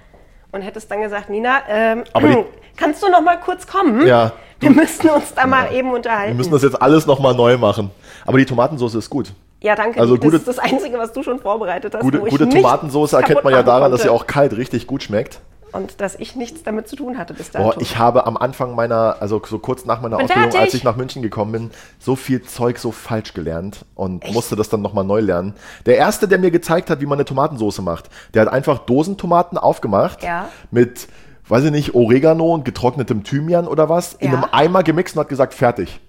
und 0.51 0.61
hättest 0.61 0.89
dann 0.91 1.01
gesagt, 1.01 1.29
Nina, 1.29 1.59
ähm, 1.67 2.03
Aber 2.13 2.27
die- 2.27 2.45
kannst 2.75 3.01
du 3.03 3.09
noch 3.09 3.21
mal 3.21 3.39
kurz 3.39 3.65
kommen? 3.67 4.05
Ja, 4.05 4.33
Wir 4.59 4.69
müssen 4.71 5.09
uns 5.09 5.33
da 5.33 5.45
mal 5.45 5.73
eben 5.73 5.91
unterhalten. 5.91 6.29
Wir 6.31 6.35
müssen 6.37 6.51
das 6.51 6.63
jetzt 6.63 6.81
alles 6.81 7.05
nochmal 7.05 7.33
neu 7.35 7.57
machen. 7.57 7.91
Aber 8.25 8.37
die 8.37 8.45
Tomatensauce 8.45 8.95
ist 8.95 9.09
gut. 9.09 9.33
Ja, 9.63 9.75
danke. 9.75 9.99
also 9.99 10.15
das 10.17 10.23
gute- 10.23 10.37
ist 10.37 10.47
das 10.47 10.59
Einzige, 10.59 10.97
was 10.99 11.11
du 11.13 11.23
schon 11.23 11.39
vorbereitet 11.39 11.95
hast. 11.95 12.01
Gute, 12.01 12.19
gute 12.19 12.47
Tomatensauce 12.47 13.13
erkennt 13.13 13.43
man 13.43 13.53
ja 13.53 13.63
daran, 13.63 13.91
dass 13.91 14.01
sie 14.03 14.09
konnte. 14.09 14.23
auch 14.23 14.27
kalt 14.27 14.55
richtig 14.55 14.85
gut 14.85 15.01
schmeckt. 15.01 15.39
Und 15.71 15.99
dass 16.01 16.13
ich 16.19 16.35
nichts 16.35 16.61
damit 16.61 16.87
zu 16.87 16.95
tun 16.95 17.17
hatte 17.17 17.33
bis 17.33 17.49
dato. 17.49 17.65
Boah, 17.71 17.81
ich 17.81 17.97
habe 17.97 18.27
am 18.27 18.37
Anfang 18.37 18.75
meiner, 18.75 19.15
also 19.21 19.41
so 19.43 19.57
kurz 19.57 19.85
nach 19.85 20.01
meiner 20.01 20.17
Bin 20.17 20.25
Ausbildung, 20.25 20.51
fertig. 20.51 20.61
als 20.67 20.73
ich 20.75 20.83
nach 20.83 20.95
München 20.95 21.23
gekommen 21.23 21.51
bin, 21.51 21.71
so 21.97 22.15
viel 22.15 22.43
Zeug 22.43 22.77
so 22.77 22.91
falsch 22.91 23.33
gelernt 23.33 23.83
und 23.95 24.31
musste 24.33 24.55
das 24.55 24.69
dann 24.69 24.83
nochmal 24.83 25.03
neu 25.03 25.19
lernen. 25.21 25.55
Der 25.87 25.97
erste, 25.97 26.27
der 26.27 26.37
mir 26.37 26.51
gezeigt 26.51 26.91
hat, 26.91 27.01
wie 27.01 27.07
man 27.07 27.17
eine 27.17 27.25
Tomatensauce 27.25 27.81
macht, 27.81 28.11
der 28.35 28.43
hat 28.43 28.49
einfach 28.53 28.77
Dosentomaten 28.79 29.57
aufgemacht 29.57 30.21
Ja. 30.21 30.49
mit, 30.69 31.07
weiß 31.47 31.63
ich 31.63 31.71
nicht, 31.71 31.95
Oregano 31.95 32.53
und 32.53 32.65
getrocknetem 32.65 33.23
Thymian 33.23 33.67
oder 33.67 33.89
was, 33.89 34.13
in 34.13 34.31
Ja. 34.31 34.37
einem 34.43 34.45
Eimer 34.51 34.83
gemixt 34.83 35.15
und 35.15 35.21
hat 35.21 35.29
gesagt, 35.29 35.55
fertig. 35.55 35.99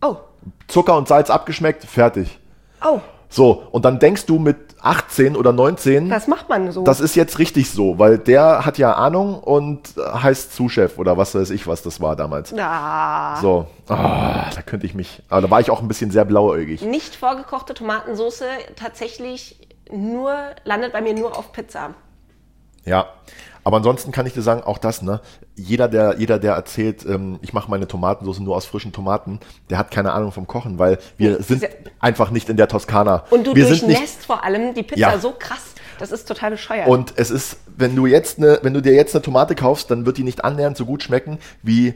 oh, 0.00 0.14
Zucker 0.68 0.96
und 0.96 1.08
Salz 1.08 1.28
abgeschmeckt, 1.28 1.84
fertig. 1.84 2.38
Oh, 2.84 3.00
So, 3.28 3.62
und 3.70 3.84
dann 3.84 3.98
denkst 3.98 4.26
du 4.26 4.38
mit 4.38 4.56
18 4.80 5.36
oder 5.36 5.52
19, 5.52 6.08
das 6.08 6.26
macht 6.26 6.48
man 6.48 6.70
so. 6.72 6.82
das 6.84 7.00
ist 7.00 7.14
jetzt 7.14 7.38
richtig 7.38 7.70
so, 7.70 7.98
weil 7.98 8.18
der 8.18 8.66
hat 8.66 8.78
ja 8.78 8.94
Ahnung 8.94 9.38
und 9.38 9.94
heißt 9.96 10.54
Zuschef 10.54 10.98
oder 10.98 11.16
was 11.16 11.34
weiß 11.34 11.50
ich, 11.50 11.66
was 11.66 11.82
das 11.82 12.00
war 12.00 12.16
damals. 12.16 12.52
ah. 12.58 13.40
So, 13.40 13.66
ah, 13.88 14.50
da 14.54 14.62
könnte 14.62 14.86
ich 14.86 14.94
mich, 14.94 15.22
aber 15.28 15.42
da 15.42 15.50
war 15.50 15.60
ich 15.60 15.70
auch 15.70 15.80
ein 15.80 15.88
bisschen 15.88 16.10
sehr 16.10 16.24
blauäugig. 16.24 16.82
Nicht 16.82 17.14
vorgekochte 17.14 17.74
Tomatensauce 17.74 18.44
tatsächlich 18.76 19.68
nur, 19.90 20.34
landet 20.64 20.92
bei 20.92 21.00
mir 21.00 21.14
nur 21.14 21.38
auf 21.38 21.52
Pizza. 21.52 21.94
Ja, 22.84 23.06
aber 23.64 23.76
ansonsten 23.78 24.12
kann 24.12 24.26
ich 24.26 24.32
dir 24.32 24.42
sagen, 24.42 24.62
auch 24.62 24.78
das, 24.78 25.02
ne? 25.02 25.20
Jeder, 25.54 25.88
der, 25.88 26.16
jeder, 26.18 26.38
der 26.38 26.54
erzählt, 26.54 27.04
ähm, 27.06 27.38
ich 27.42 27.52
mache 27.52 27.70
meine 27.70 27.86
Tomatensauce 27.86 28.40
nur 28.40 28.56
aus 28.56 28.64
frischen 28.64 28.92
Tomaten, 28.92 29.38
der 29.70 29.78
hat 29.78 29.90
keine 29.90 30.12
Ahnung 30.12 30.32
vom 30.32 30.46
Kochen, 30.46 30.78
weil 30.78 30.98
wir 31.16 31.42
sind 31.42 31.60
sehr- 31.60 31.70
einfach 32.00 32.30
nicht 32.30 32.48
in 32.48 32.56
der 32.56 32.68
Toskana. 32.68 33.24
Und 33.30 33.46
du 33.46 33.54
wir 33.54 33.66
sind 33.66 33.82
durchnässt 33.88 34.24
vor 34.26 34.44
allem 34.44 34.74
die 34.74 34.82
Pizza 34.82 35.00
Ja. 35.00 35.18
so 35.18 35.32
krass. 35.38 35.60
Das 35.98 36.10
ist 36.10 36.26
total 36.26 36.50
bescheuert. 36.52 36.88
Und 36.88 37.12
es 37.16 37.30
ist, 37.30 37.58
wenn 37.76 37.94
du 37.94 38.06
jetzt 38.06 38.38
eine, 38.38 38.58
wenn 38.62 38.74
du 38.74 38.80
dir 38.80 38.92
jetzt 38.94 39.14
eine 39.14 39.22
Tomate 39.22 39.54
kaufst, 39.54 39.90
dann 39.90 40.04
wird 40.04 40.16
die 40.18 40.24
nicht 40.24 40.44
annähernd 40.44 40.76
so 40.76 40.84
gut 40.84 41.02
schmecken 41.04 41.38
wie 41.62 41.94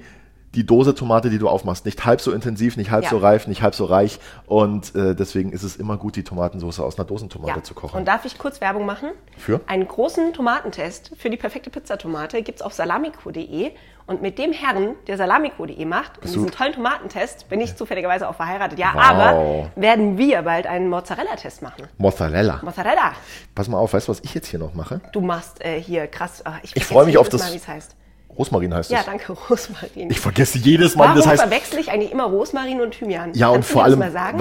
die 0.57 0.67
Dose 0.67 0.95
Tomate, 0.95 1.31
die 1.31 1.39
du 1.39 1.49
aufmachst. 1.49 1.85
Nicht 1.85 2.05
halb 2.05 2.21
so 2.21 2.33
intensiv, 2.33 2.77
nicht 2.77 2.91
halb 2.91 3.05
Ja. 3.05 3.11
so 3.11 3.19
reif, 3.19 3.47
nicht 3.47 3.63
halb 3.63 3.75
so 3.75 3.85
reich. 3.85 4.19
Und 4.47 4.95
äh, 4.97 5.15
deswegen 5.15 5.53
ist 5.53 5.63
es 5.63 5.77
immer 5.77 5.97
gut, 5.99 6.17
die 6.17 6.25
Tomatensauce 6.25 6.81
aus 6.81 6.99
einer 6.99 7.05
Dosentomate 7.07 7.59
ja. 7.59 7.63
zu 7.63 7.75
kochen. 7.75 7.97
Und 7.99 8.09
darf 8.09 8.25
ich 8.25 8.39
kurz 8.39 8.61
Werbung 8.61 8.87
machen? 8.87 9.11
Für? 9.37 9.61
Einen 9.67 9.87
großen 9.87 10.33
Tomatentest 10.33 11.13
für 11.17 11.31
die 11.31 11.37
perfekte 11.37 11.71
Pizzatomate 11.71 12.43
gibt 12.43 12.59
es 12.61 12.63
auf 12.67 12.73
salamico.de. 12.73 13.71
Und 14.09 14.23
mit 14.23 14.39
dem 14.39 14.53
Herrn, 14.53 14.95
der 15.09 15.17
salamico.de 15.17 15.85
macht, 15.85 16.19
und 16.19 16.25
diesen 16.27 16.49
tollen 16.53 16.73
Tomatentest, 16.73 17.49
bin 17.49 17.61
ich 17.61 17.75
zufälligerweise 17.75 18.29
auch 18.29 18.37
verheiratet. 18.37 18.79
Ja, 18.79 18.93
Wow. 18.95 19.03
aber 19.03 19.71
werden 19.75 20.17
wir 20.17 20.43
bald 20.43 20.67
einen 20.69 20.89
Mozzarella-Test 20.89 21.61
machen. 21.63 21.89
Mozzarella. 21.99 22.61
Mozzarella. 22.63 23.13
Pass 23.55 23.67
mal 23.69 23.79
auf, 23.79 23.93
weißt 23.95 24.07
du, 24.07 24.13
was 24.13 24.21
ich 24.21 24.33
jetzt 24.33 24.47
hier 24.47 24.61
noch 24.61 24.75
mache? 24.75 25.01
Du 25.13 25.21
machst 25.21 25.63
äh, 25.65 25.81
hier 25.81 26.07
krass. 26.07 26.41
ah, 26.47 26.53
Ich 26.63 26.71
vergesse 26.71 26.93
freu 26.95 27.05
mich 27.05 27.19
auf 27.19 27.29
das- 27.29 27.43
Mal, 27.43 27.53
wie 27.53 27.57
es 27.57 27.67
heißt. 27.67 27.97
Rosmarin 28.39 28.75
heißt 28.75 28.91
Ja, 28.91 29.01
es. 29.01 29.07
danke, 29.07 29.33
Rosmarin. 29.33 30.11
Ich 30.11 30.21
vergesse 30.21 30.59
jedes 30.59 30.95
Mal, 30.95 31.05
Warum 31.05 31.17
das 31.17 31.27
heißt. 31.27 31.43
verwechsel 31.43 31.79
ich 31.79 31.91
eigentlich 31.91 32.13
immer 32.13 32.25
Rosmarin 32.25 32.81
und 32.81 32.91
Thymian? 32.93 33.33
Ja, 33.35 33.49
und 33.49 33.55
Kannst 33.55 33.71
du 33.71 33.73
vor 33.75 33.85
allem, 33.85 34.01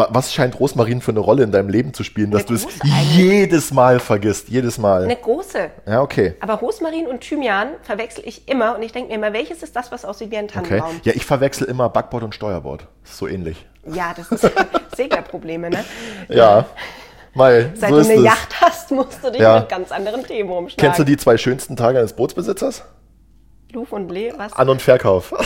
was 0.09 0.33
scheint 0.33 0.59
Rosmarin 0.59 1.01
für 1.01 1.11
eine 1.11 1.21
Rolle 1.21 1.43
in 1.43 1.51
deinem 1.51 1.69
Leben 1.69 1.93
zu 1.93 2.03
spielen, 2.03 2.31
dass 2.31 2.41
Eine 2.47 2.57
du 2.59 2.67
es 2.67 2.81
eigentlich. 2.81 3.15
jedes 3.15 3.71
Mal 3.73 3.99
vergisst? 3.99 4.49
Jedes 4.49 4.77
Mal. 4.77 5.03
Eine 5.05 5.15
große. 5.15 5.69
Ja, 5.87 6.01
okay. 6.01 6.35
Aber 6.41 6.55
Rosmarin 6.55 7.07
und 7.07 7.21
Thymian 7.21 7.69
verwechsel 7.83 8.23
ich 8.25 8.47
immer 8.49 8.75
und 8.75 8.83
ich 8.83 8.91
denke 8.91 9.09
mir 9.09 9.15
immer, 9.15 9.31
welches 9.33 9.63
ist 9.63 9.75
das, 9.75 9.91
was 9.91 10.03
aussieht 10.05 10.31
wie 10.31 10.37
ein 10.37 10.45
Okay. 10.45 10.61
Tannenbaum? 10.79 10.99
Ja, 11.03 11.13
ich 11.15 11.25
verwechsel 11.25 11.67
immer 11.67 11.89
Backbord 11.89 12.23
und 12.23 12.35
Steuerbord. 12.35 12.87
Das 13.03 13.11
ist 13.11 13.17
so 13.17 13.27
ähnlich. 13.27 13.65
Ja, 13.91 14.13
das 14.15 14.29
ist 14.31 14.51
Seglerprobleme, 14.95 15.69
ne? 15.69 15.85
Ja. 16.29 16.65
Mal, 17.33 17.71
Seit 17.75 17.89
so 17.89 17.99
du 18.01 18.05
eine. 18.09 18.21
Yacht 18.21 18.61
hast, 18.61 18.91
musst 18.91 19.23
du 19.23 19.29
dich 19.31 19.41
Ja. 19.41 19.59
mit 19.59 19.69
ganz 19.69 19.91
anderen 19.91 20.23
Themen 20.25 20.49
umschlagen. 20.49 20.77
Kennst 20.81 20.99
du 20.99 21.03
die 21.03 21.17
zwei 21.17 21.37
schönsten 21.37 21.75
Tage 21.75 21.99
eines 21.99 22.13
Bootsbesitzers? 22.13 22.83
Luf 23.75 23.91
und 23.91 24.09
Lee, 24.09 24.31
was? 24.35 24.53
An- 24.53 24.69
und 24.69 24.81
Verkauf. 24.81 25.33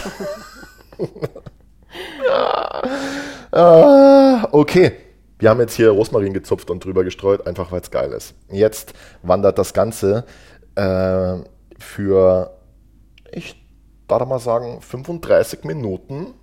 Ah, 3.52 4.48
okay. 4.52 4.92
Wir 5.40 5.50
haben 5.50 5.60
jetzt 5.60 5.74
hier 5.74 5.90
Rosmarin 5.90 6.34
gezupft 6.34 6.70
und 6.70 6.86
drüber 6.86 7.04
gestreut, 7.04 7.48
einfach 7.48 7.72
weil 7.72 7.82
es 7.82 7.90
geil 7.90 8.12
ist. 8.12 8.36
Jetzt 8.52 8.94
wandert 9.24 9.58
das 9.58 9.74
Ganze 9.74 10.26
äh, 10.76 11.38
für, 11.80 12.56
ich 13.32 13.56
darf 14.08 14.28
mal 14.28 14.38
sagen, 14.38 14.82
35 14.82 15.64
Minuten 15.64 16.36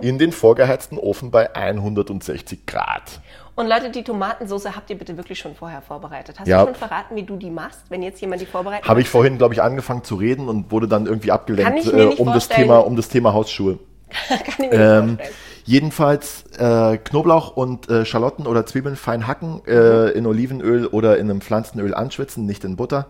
in 0.00 0.18
den 0.18 0.32
vorgeheizten 0.32 0.96
Ofen 0.96 1.30
bei 1.30 1.54
160 1.54 2.64
Grad. 2.64 3.20
Und 3.56 3.68
Leute, 3.68 3.90
die 3.90 4.02
Tomatensauce 4.02 4.66
habt 4.74 4.90
ihr 4.90 4.98
bitte 4.98 5.16
wirklich 5.16 5.38
schon 5.38 5.54
vorher 5.54 5.80
vorbereitet. 5.80 6.40
Hast 6.40 6.48
Ja. 6.48 6.60
du 6.60 6.66
schon 6.66 6.74
verraten, 6.74 7.14
wie 7.14 7.22
du 7.22 7.36
die 7.36 7.50
machst, 7.50 7.82
wenn 7.88 8.02
jetzt 8.02 8.20
jemand 8.20 8.40
die 8.42 8.46
vorbereitet? 8.46 8.88
Habe 8.88 9.00
ich 9.00 9.08
vorhin, 9.08 9.38
glaube 9.38 9.54
ich, 9.54 9.62
angefangen 9.62 10.02
zu 10.02 10.16
reden 10.16 10.48
und 10.48 10.72
wurde 10.72 10.88
dann 10.88 11.06
irgendwie 11.06 11.30
abgelenkt 11.30 11.86
äh, 11.86 12.06
nicht 12.06 12.18
um, 12.18 12.32
das. 12.32 12.48
Thema, 12.48 12.78
um 12.78 12.96
das 12.96 13.08
Thema 13.08 13.32
Hausschuhe. 13.32 13.78
Kann 14.28 14.38
ich 14.48 14.58
mir 14.58 14.68
nicht 14.70 14.74
Ähm, 14.80 15.06
vorstellen. 15.16 15.34
jedenfalls 15.64 16.44
äh, 16.58 16.98
Knoblauch 16.98 17.56
und 17.56 17.88
äh, 17.88 18.04
Schalotten 18.04 18.46
oder 18.48 18.66
Zwiebeln 18.66 18.96
fein 18.96 19.26
hacken, 19.28 19.62
äh, 19.66 20.10
in 20.10 20.26
Olivenöl 20.26 20.86
oder 20.88 21.18
in 21.18 21.30
einem 21.30 21.40
Pflanzenöl 21.40 21.94
anschwitzen, 21.94 22.46
nicht 22.46 22.64
in 22.64 22.74
Butter. 22.76 23.06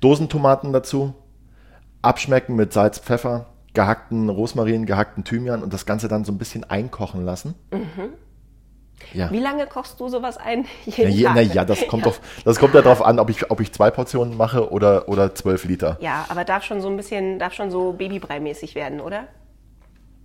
Dosentomaten 0.00 0.72
dazu, 0.72 1.14
abschmecken 2.02 2.56
mit 2.56 2.72
Salz, 2.74 2.98
Pfeffer, 2.98 3.46
gehackten 3.74 4.28
Rosmarin, 4.28 4.84
gehackten 4.86 5.24
Thymian 5.24 5.62
und 5.62 5.72
das 5.72 5.86
Ganze 5.86 6.08
dann 6.08 6.24
so 6.24 6.32
ein 6.32 6.38
bisschen 6.38 6.64
einkochen 6.68 7.24
lassen. 7.24 7.54
Ja. 9.12 9.30
Wie 9.30 9.40
lange 9.40 9.66
kochst 9.66 9.98
du 10.00 10.08
sowas 10.08 10.36
ein? 10.36 10.66
Ja, 10.84 10.92
Jeden 10.96 11.12
je, 11.12 11.24
Tag? 11.24 11.34
na 11.34 11.40
ja, 11.40 11.64
das 11.64 11.86
kommt, 11.86 12.06
Auf, 12.06 12.20
das 12.44 12.58
kommt 12.58 12.74
ja 12.74 12.82
darauf 12.82 13.02
an, 13.02 13.18
ob 13.18 13.30
ich, 13.30 13.50
ob 13.50 13.60
ich 13.60 13.72
zwei 13.72 13.90
Portionen 13.90 14.36
mache 14.36 14.70
oder, 14.70 15.08
oder 15.08 15.34
zwölf 15.34 15.64
Liter. 15.64 15.96
Ja, 16.00 16.26
aber 16.28 16.44
darf 16.44 16.64
schon 16.64 16.80
so 16.80 16.88
ein 16.88 16.96
bisschen, 16.96 17.38
darf 17.38 17.54
schon 17.54 17.70
so 17.70 17.92
Babybrei-mäßig 17.92 18.74
werden, 18.74 19.00
oder? 19.00 19.28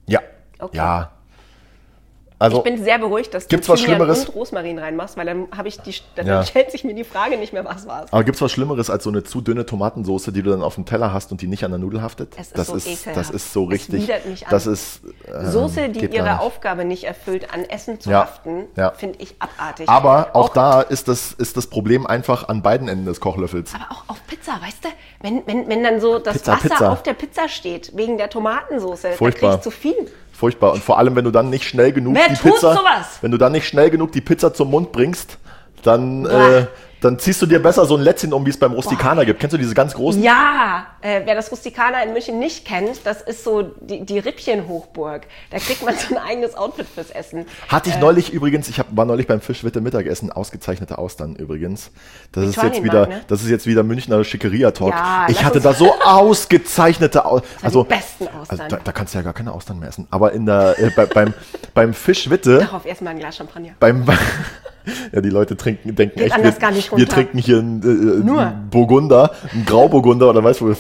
Ja. 0.08 0.20
Okay. 0.60 0.78
Ja. 0.78 1.12
Also, 2.44 2.58
Ich 2.58 2.64
bin 2.64 2.84
sehr 2.84 3.00
beruhigt, 3.00 3.34
dass 3.34 3.48
Gibt's 3.48 3.68
du 3.68 3.74
was 3.74 3.80
Schlimmeres? 3.82 4.26
und 4.28 4.36
Rosmarin 4.36 4.78
reinmachst, 4.78 5.16
weil 5.16 5.26
dann 5.26 5.48
habe 5.56 5.70
ich 5.70 5.80
die, 5.80 5.96
dann 6.16 6.28
Ja. 6.28 6.44
stellt 6.44 6.72
sich 6.72 6.84
mir 6.84 6.94
die 6.94 7.06
Frage 7.06 7.38
nicht 7.38 7.54
mehr, 7.54 7.64
was 7.64 7.88
war's. 7.88 8.12
Aber 8.12 8.24
gibt's 8.26 8.42
was 8.42 8.52
Schlimmeres 8.52 8.90
als 8.90 9.06
so 9.06 9.10
eine 9.10 9.24
zu 9.24 9.40
dünne 9.40 9.66
Tomatensauce, 9.66 10.26
die 10.34 10.42
du 10.44 10.50
dann 10.52 10.62
auf 10.62 10.76
dem 10.76 10.86
Teller 10.86 11.14
hast 11.14 11.32
und 11.32 11.42
die 11.42 11.48
nicht 11.48 11.64
an 11.64 11.72
der 11.72 11.78
Nudel 11.80 12.02
haftet? 12.02 12.34
Es 12.38 12.48
ist 12.48 12.58
das 12.58 12.68
so 12.68 12.76
ist, 12.76 12.88
ekelhaft. 12.88 13.18
das 13.18 13.30
ist 13.30 13.54
so 13.54 13.64
Es 13.68 13.72
richtig. 13.72 14.04
widert 14.04 14.26
mich 14.26 14.44
an. 14.46 14.52
Das 14.52 14.68
ist 14.68 15.02
ähm, 15.34 15.50
Soße, 15.52 15.88
die 15.90 16.06
ihre. 16.06 16.40
Aufgabe 16.42 16.84
nicht 16.84 17.06
erfüllt, 17.06 17.54
an 17.54 17.64
Essen 17.64 18.00
zu 18.02 18.10
Ja. 18.10 18.22
haften, 18.24 18.66
Ja. 18.76 18.92
finde 18.92 19.20
ich 19.22 19.36
abartig. 19.40 19.88
Aber 19.88 20.32
auch, 20.34 20.50
da 20.50 20.82
ist 20.82 21.08
das, 21.08 21.32
ist 21.32 21.56
das 21.56 21.68
Problem 21.68 22.06
einfach 22.06 22.50
an 22.50 22.62
beiden 22.62 22.90
Enden 22.90 23.06
des 23.06 23.22
Kochlöffels. 23.22 23.74
Aber 23.74 23.86
auch 23.90 24.04
auf 24.10 24.18
Pizza, 24.28 24.54
weißt 24.62 24.84
du? 24.84 24.90
Wenn, 25.22 25.44
wenn, 25.48 25.70
wenn 25.70 25.82
dann 25.84 26.02
so 26.02 26.20
das 26.20 26.34
Pizza, 26.40 26.54
Wasser 26.54 26.68
Pizza. 26.70 26.92
auf 26.92 27.04
der 27.04 27.14
Pizza 27.14 27.48
steht, 27.48 27.96
wegen 27.96 28.18
der 28.18 28.30
Tomatensauce, 28.30 29.02
da 29.04 29.08
krieg 29.10 29.18
Furchtbar. 29.18 29.56
ich 29.56 29.62
zu 29.62 29.72
viel. 29.72 30.12
Furchtbar. 30.34 30.74
Und 30.74 30.84
vor 30.84 30.98
allem, 30.98 31.15
wenn 31.15 31.24
du 31.24 31.32
dann 31.32 31.50
nicht 31.50 31.63
schnell 31.63 31.93
genug 31.93 32.15
Wer 32.15 32.28
die 32.30 32.36
tut 32.36 32.54
Pizza, 32.54 32.74
sowas? 32.74 33.19
wenn 33.22 33.32
du 33.32 33.38
dann 33.38 33.52
nicht 33.52 33.67
schnell 33.67 33.89
genug 33.89 34.12
die 34.12 34.22
Pizza 34.22 34.54
zum 34.54 34.72
Mund 34.72 34.91
bringst, 34.91 35.38
dann, 35.84 36.26
äh, 36.26 36.65
dann 37.04 37.20
ziehst 37.20 37.42
du 37.42 37.46
dir 37.46 37.62
besser 37.62 37.86
so 37.86 37.98
ein 37.98 38.02
Lätzchen 38.02 38.32
um, 38.32 38.46
wie 38.46 38.50
es 38.50 38.58
beim 38.58 38.72
Rustikaner 38.72 39.26
gibt. 39.26 39.39
Kennst 39.39 39.54
du 39.54 39.58
diese 39.58 39.74
ganz 39.74 39.94
großen? 39.94 40.24
Ja, 40.24 40.88
äh, 41.02 41.22
wer 41.26 41.36
das 41.36 41.52
Rustikaner 41.52 42.02
in 42.04 42.13
München 42.13 42.39
nicht 42.39 42.66
kennt, 42.66 43.06
das 43.06 43.22
ist 43.22 43.44
so 43.44 43.62
die, 43.82 44.06
die 44.06 44.20
Rippchenhochburg. 44.20 45.24
Da 45.52 45.58
kriegt 45.58 45.84
man 45.84 45.96
so 45.96 46.16
ein 46.16 46.22
eigenes 46.22 46.56
Outfit 46.56 46.88
fürs 46.88 47.10
Essen. 47.10 47.46
Hatte 47.68 47.89
ich 47.89 47.98
neulich 48.00 48.32
übrigens, 48.32 48.70
ich 48.70 48.80
hab, 48.80 48.88
war 48.96 49.04
neulich 49.06 49.28
beim 49.28 49.42
Fischwitte 49.42 49.82
Mittagessen, 49.82 50.32
ausgezeichnete 50.32 50.98
Austern 50.98 51.36
übrigens. 51.36 51.92
Das 52.32 52.46
ist 52.46 52.62
jetzt 52.62 52.84
wieder, 52.84 53.08
ne? 53.08 53.22
das 53.28 53.44
ist 53.44 53.50
jetzt 53.50 53.66
wieder 53.66 53.84
Münchner 53.84 54.24
Schickeria-Talk. 54.24 54.92
Ja, 54.92 55.28
ich 55.28 55.44
hatte 55.44 55.60
da 55.60 55.74
so 55.74 55.94
ausgezeichnete 56.06 57.26
Austern. 57.26 57.50
Also, 57.62 57.84
die 57.84 57.89
besten 57.89 58.28
Austern. 58.28 58.62
also 58.62 58.63
da, 58.78 58.82
da 58.82 58.92
kannst 58.94 59.13
du 59.13 59.18
ja 59.18 59.24
gar 59.24 59.34
keine 59.34 59.52
Austern 59.52 59.80
mehr 59.80 59.89
essen. 59.89 60.08
Aber 60.10 60.32
in 60.32 60.46
der, 60.46 60.80
äh, 60.80 60.89
bei, 60.96 61.06
beim, 61.06 61.34
beim 61.74 61.94
Fischwitte, 61.94 62.60
Darauf 62.60 62.86
erstmal 62.86 63.13
ein 63.13 63.20
Glas 63.20 63.36
Champagner. 63.36 63.74
beim, 63.80 64.06
ja, 65.12 65.22
die 65.22 65.30
Leute 65.30 65.58
trinken, 65.58 65.96
denken 65.96 66.19
Geht 66.19 66.32
echt, 66.32 66.43
wir, 66.43 66.52
gar 66.52 66.72
nicht 66.72 66.96
wir 66.96 67.08
trinken 67.08 67.38
hier 67.38 67.60
einen, 67.60 67.82
äh, 67.82 68.24
Nur. 68.24 68.41
einen 68.41 68.69
Burgunder, 68.69 69.32
einen 69.52 69.65
Grauburgunder 69.65 70.30
oder 70.30 70.43
weißt 70.43 70.62
du, 70.62 70.76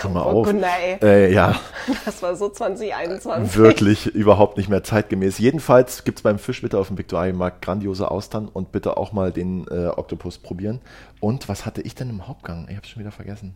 komm 0.00 0.14
mal 0.14 0.22
auf. 0.22 0.48
Ey. 0.52 0.98
Äh, 1.02 1.32
ja. 1.32 1.56
Das 2.04 2.22
war 2.22 2.36
so 2.36 2.48
2021. 2.48 3.56
wirklich 3.56 4.06
überhaupt 4.06 4.56
nicht 4.56 4.68
mehr 4.68 4.82
zeitgemäß. 4.82 5.38
Jedenfalls 5.38 6.04
gibt 6.04 6.18
es 6.18 6.22
beim 6.22 6.38
Fischwitter 6.38 6.78
auf 6.78 6.88
dem 6.88 6.98
Viktualienmarkt 6.98 7.62
grandiose 7.62 8.10
Austern 8.10 8.48
und 8.48 8.72
bitte 8.72 8.96
auch 8.96 9.12
mal 9.12 9.32
den 9.32 9.66
äh, 9.68 9.86
Oktopus 9.88 10.38
probieren. 10.38 10.80
Und 11.20 11.48
was 11.48 11.66
hatte 11.66 11.82
ich 11.82 11.94
denn 11.94 12.10
im 12.10 12.26
Hauptgang? 12.26 12.66
Ich 12.70 12.76
habe 12.76 12.86
schon 12.86 13.00
wieder 13.00 13.12
vergessen. 13.12 13.54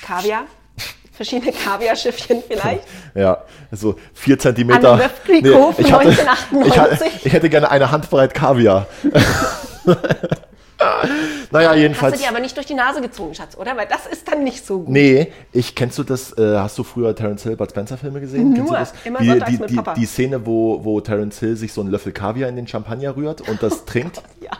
Kaviar. 0.00 0.44
Verschiedene 1.14 1.52
Kaviarschiffchen 1.52 2.42
vielleicht. 2.46 2.82
Ja, 3.14 3.44
so 3.70 3.94
vier 4.12 4.36
Zentimeter. 4.38 4.94
An 4.94 5.00
von 5.00 5.34
ich, 5.78 5.92
hatte, 5.92 6.08
1998. 6.08 7.06
ich, 7.06 7.26
ich 7.26 7.32
hätte 7.32 7.48
gerne 7.48 7.70
eine 7.70 7.92
Handbreit 7.92 8.34
Kaviar. 8.34 8.88
naja, 11.52 11.70
Hast 11.70 11.76
jedenfalls. 11.76 12.16
du 12.16 12.22
dir 12.22 12.28
aber 12.28 12.40
nicht 12.40 12.56
durch 12.56 12.66
die 12.66 12.74
Nase 12.74 13.00
gezogen, 13.00 13.34
Schatz, 13.34 13.56
oder? 13.56 13.76
Weil 13.76 13.86
das 13.86 14.06
ist 14.06 14.26
dann 14.26 14.42
nicht 14.42 14.66
so 14.66 14.80
gut. 14.80 14.88
Nee, 14.88 15.32
ich 15.52 15.76
kennst 15.76 15.96
du 15.98 16.02
das, 16.02 16.36
äh, 16.36 16.56
hast 16.58 16.76
du 16.78 16.82
früher 16.82 17.14
Terence 17.14 17.44
Hill 17.44 17.56
Bud 17.56 17.70
Spencer 17.70 17.96
Filme 17.96 18.20
gesehen? 18.20 18.48
Nur, 18.52 18.56
Kennst 18.56 18.70
du 18.70 18.74
das? 18.74 18.92
immer 19.04 19.20
die, 19.20 19.26
sonntags 19.28 19.50
die, 19.52 19.58
mit 19.58 19.70
die, 19.70 19.76
Papa. 19.76 19.94
die 19.94 20.06
Szene, 20.06 20.44
wo, 20.46 20.84
wo 20.84 21.00
Terence 21.00 21.38
Hill 21.38 21.54
sich 21.56 21.72
so 21.72 21.80
einen 21.80 21.90
Löffel 21.90 22.10
Kaviar 22.12 22.48
in 22.48 22.56
den 22.56 22.66
Champagner 22.66 23.14
rührt 23.16 23.48
und 23.48 23.62
das 23.62 23.84
trinkt. 23.86 24.20
Ja. 24.40 24.50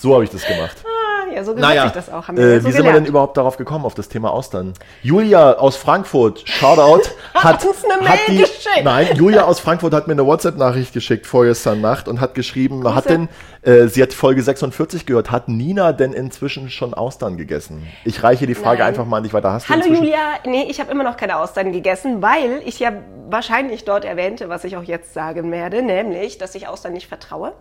So 0.00 0.14
habe 0.14 0.24
ich 0.24 0.30
das 0.30 0.46
gemacht. 0.46 0.76
Ah, 0.84 1.32
ja, 1.32 1.44
so 1.44 1.54
gehört 1.54 1.68
Naja, 1.68 1.82
sich 1.84 1.92
das 1.92 2.10
auch. 2.10 2.26
Haben 2.26 2.38
wir 2.38 2.44
äh, 2.44 2.60
so 2.60 2.66
wie 2.66 2.72
sind 2.72 2.78
wir 2.78 2.84
gelernt. 2.84 3.06
denn 3.06 3.10
überhaupt 3.10 3.36
darauf 3.36 3.56
gekommen, 3.58 3.84
auf 3.84 3.94
das 3.94 4.08
Thema 4.08 4.30
Austern? 4.32 4.72
Julia 5.02 5.52
aus 5.58 5.76
Frankfurt, 5.76 6.48
Shoutout, 6.48 7.02
hat, 7.34 7.64
uns 7.64 7.84
eine 7.84 8.08
hat 8.08 8.28
Mail 8.28 8.36
die, 8.36 8.38
geschickt. 8.38 8.82
nein, 8.84 9.08
Julia 9.14 9.44
aus 9.44 9.60
Frankfurt 9.60 9.92
hat 9.92 10.06
mir 10.06 10.14
eine 10.14 10.24
WhatsApp-Nachricht 10.26 10.94
geschickt 10.94 11.26
vorgestern 11.26 11.80
Nacht 11.82 12.08
und 12.08 12.20
hat 12.20 12.34
geschrieben, 12.34 12.82
hat 12.94 13.10
denn, 13.10 13.28
äh, 13.62 13.86
sie 13.88 14.02
hat 14.02 14.14
Folge 14.14 14.42
46 14.42 15.04
gehört, 15.04 15.30
hat 15.30 15.48
Nina 15.48 15.92
denn 15.92 16.14
inzwischen 16.14 16.70
schon 16.70 16.94
Austern 16.94 17.36
gegessen? 17.36 17.86
Ich 18.04 18.22
reiche 18.22 18.46
die 18.46 18.54
Frage 18.54 18.78
Nein. 18.78 18.88
einfach 18.88 19.04
mal 19.04 19.18
an 19.18 19.22
dich 19.24 19.34
weiter. 19.34 19.52
Hast 19.52 19.68
du 19.68 19.74
Hallo 19.74 19.82
inzwischen? 19.82 20.04
Julia, 20.04 20.18
nee, 20.46 20.66
ich 20.70 20.80
habe 20.80 20.90
immer 20.90 21.04
noch 21.04 21.18
keine 21.18 21.36
Austern 21.36 21.72
gegessen, 21.72 22.22
weil 22.22 22.62
ich 22.64 22.80
ja 22.80 22.92
wahrscheinlich 23.28 23.84
dort 23.84 24.04
erwähnte, 24.06 24.48
was 24.48 24.64
ich 24.64 24.76
auch 24.78 24.82
jetzt 24.82 25.12
sagen 25.14 25.52
werde, 25.52 25.82
nämlich, 25.82 26.38
dass 26.38 26.54
ich 26.54 26.66
Austern 26.66 26.94
nicht 26.94 27.06
vertraue, 27.06 27.52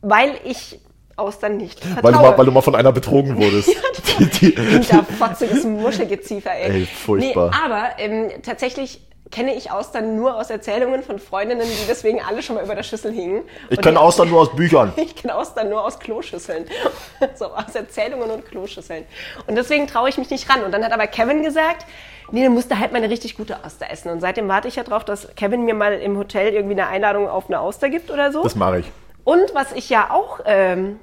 weil 0.00 0.30
ich 0.44 0.78
Austern 1.16 1.56
nicht 1.56 1.80
vertraue. 1.80 2.02
Weil 2.02 2.12
du, 2.12 2.18
mal, 2.18 2.38
weil 2.38 2.46
du 2.46 2.52
mal 2.52 2.60
von 2.62 2.74
einer 2.74 2.92
betrogen 2.92 3.36
wurdest. 3.40 3.70
die, 4.18 4.26
die, 4.26 4.50
Hinterfotziges 4.60 5.64
Muschelgeziefer, 5.64 6.52
ey. 6.52 6.70
Ey, 6.80 6.86
furchtbar. 6.86 7.50
Nee, 7.50 7.56
aber 7.64 7.88
ähm, 7.98 8.30
tatsächlich 8.42 9.00
kenne 9.30 9.54
ich 9.54 9.70
Austern 9.72 10.16
nur 10.16 10.36
aus 10.36 10.50
Erzählungen 10.50 11.02
von 11.02 11.18
Freundinnen, 11.18 11.66
die 11.66 11.86
deswegen 11.88 12.20
alle 12.22 12.40
schon 12.42 12.54
mal 12.56 12.64
über 12.64 12.74
der 12.76 12.82
Schüssel 12.84 13.10
hingen. 13.12 13.42
ich 13.70 13.80
kenne 13.80 13.92
die- 13.96 13.98
Austern 13.98 14.28
nur 14.28 14.40
aus 14.42 14.54
Büchern. 14.54 14.92
Ich 14.96 15.16
kenne 15.16 15.34
Austern 15.34 15.70
nur 15.70 15.82
aus 15.84 15.98
Kloschüsseln. 15.98 16.66
so 17.34 17.46
aus 17.46 17.74
Erzählungen 17.74 18.30
und 18.30 18.44
Kloschüsseln. 18.46 19.04
Und 19.46 19.56
deswegen 19.56 19.86
traue 19.86 20.08
ich 20.08 20.18
mich 20.18 20.30
nicht 20.30 20.48
ran. 20.48 20.62
Und 20.62 20.72
dann 20.72 20.84
hat 20.84 20.92
aber 20.92 21.06
Kevin 21.08 21.42
gesagt, 21.42 21.84
nee, 22.30 22.44
du 22.44 22.50
musst 22.50 22.70
da 22.70 22.78
halt 22.78 22.92
mal 22.92 22.98
eine 22.98 23.10
richtig 23.10 23.36
gute 23.36 23.64
Auster 23.64 23.86
essen. 23.90 24.10
Und 24.10 24.20
seitdem 24.20 24.46
warte 24.48 24.68
ich 24.68 24.76
ja 24.76 24.84
drauf, 24.84 25.04
dass 25.04 25.26
Kevin 25.34 25.64
mir 25.64 25.74
mal 25.74 25.94
im 25.94 26.16
Hotel 26.16 26.52
irgendwie 26.54 26.74
eine 26.80 26.86
Einladung 26.86 27.28
auf 27.28 27.46
eine 27.48 27.58
Auster 27.60 27.88
gibt 27.88 28.10
oder 28.12 28.30
so. 28.30 28.42
Das 28.42 28.54
mache 28.54 28.80
ich. 28.80 28.86
Und 29.24 29.54
was 29.54 29.72
ich 29.72 29.88
ja 29.88 30.10
auch, 30.10 30.40
ähm, 30.44 31.00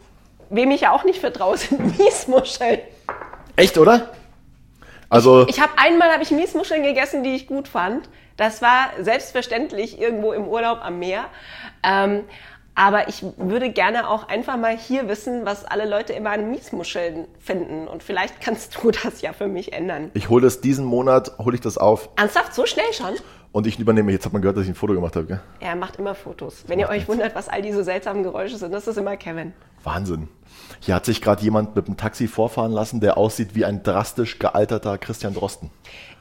wem 0.49 0.71
ich 0.71 0.81
ja 0.81 0.91
auch 0.91 1.03
nicht 1.03 1.19
vertraue, 1.19 1.57
sind 1.57 1.97
Miesmuscheln. 1.97 2.79
Echt, 3.55 3.77
oder? 3.77 4.09
Also, 5.09 5.45
Ich 5.47 5.59
habe 5.59 5.73
einmal 5.75 6.11
habe 6.11 6.23
ich 6.23 6.31
Miesmuscheln 6.31 6.83
gegessen, 6.83 7.23
die 7.23 7.35
ich 7.35 7.47
gut 7.47 7.67
fand. 7.67 8.07
Das 8.37 8.61
war 8.61 8.91
selbstverständlich 8.99 9.99
irgendwo 9.99 10.31
im 10.31 10.47
Urlaub 10.47 10.79
am 10.81 10.99
Meer. 10.99 11.25
Ähm, 11.83 12.23
aber 12.75 13.09
ich 13.09 13.23
würde 13.35 13.69
gerne 13.69 14.09
auch 14.09 14.29
einfach 14.29 14.55
mal 14.55 14.77
hier 14.77 15.09
wissen, 15.09 15.45
was 15.45 15.65
alle 15.65 15.85
Leute 15.85 16.13
immer 16.13 16.29
an 16.29 16.49
Miesmuscheln 16.49 17.27
finden. 17.39 17.87
Und 17.87 18.01
vielleicht 18.01 18.39
kannst 18.39 18.77
du 18.81 18.91
das 19.03 19.21
ja 19.21 19.33
für 19.33 19.47
mich 19.47 19.73
ändern. 19.73 20.11
ich 20.13 20.29
hole 20.29 20.43
das 20.43 20.61
diesen 20.61 20.85
Monat, 20.85 21.37
hole 21.39 21.55
ich 21.55 21.61
das 21.61 21.77
auf 21.77 22.09
Ernsthaft, 22.15 22.55
so 22.55 22.65
schnell 22.65 22.91
schon? 22.93 23.15
Und 23.51 23.67
ich 23.67 23.79
übernehme, 23.79 24.11
jetzt 24.11 24.25
hat 24.25 24.33
man 24.33 24.41
gehört, 24.41 24.57
dass 24.57 24.63
ich 24.63 24.69
ein 24.69 24.75
Foto 24.75 24.93
gemacht 24.93 25.15
habe, 25.15 25.25
gell? 25.25 25.41
Er 25.59 25.75
macht 25.75 25.97
immer 25.97 26.15
Fotos. 26.15 26.63
Wenn 26.67 26.79
ihr 26.79 26.89
euch 26.89 27.07
wundert, 27.07 27.35
was 27.35 27.49
all 27.49 27.61
diese 27.61 27.83
seltsamen 27.83 28.23
Geräusche 28.23 28.57
sind, 28.57 28.73
das 28.73 28.87
ist 28.87 28.97
immer 28.97 29.17
Kevin. 29.17 29.53
Wahnsinn. 29.83 30.27
Hier 30.79 30.95
hat 30.95 31.05
sich 31.05 31.21
gerade 31.21 31.41
jemand 31.43 31.75
mit 31.75 31.87
einem 31.87 31.97
Taxi 31.97 32.27
vorfahren 32.27 32.71
lassen, 32.71 32.99
der 32.99 33.17
aussieht 33.17 33.55
wie 33.55 33.65
ein 33.65 33.83
drastisch 33.83 34.39
gealterter 34.39 34.97
Christian 34.97 35.33
Drosten. 35.33 35.71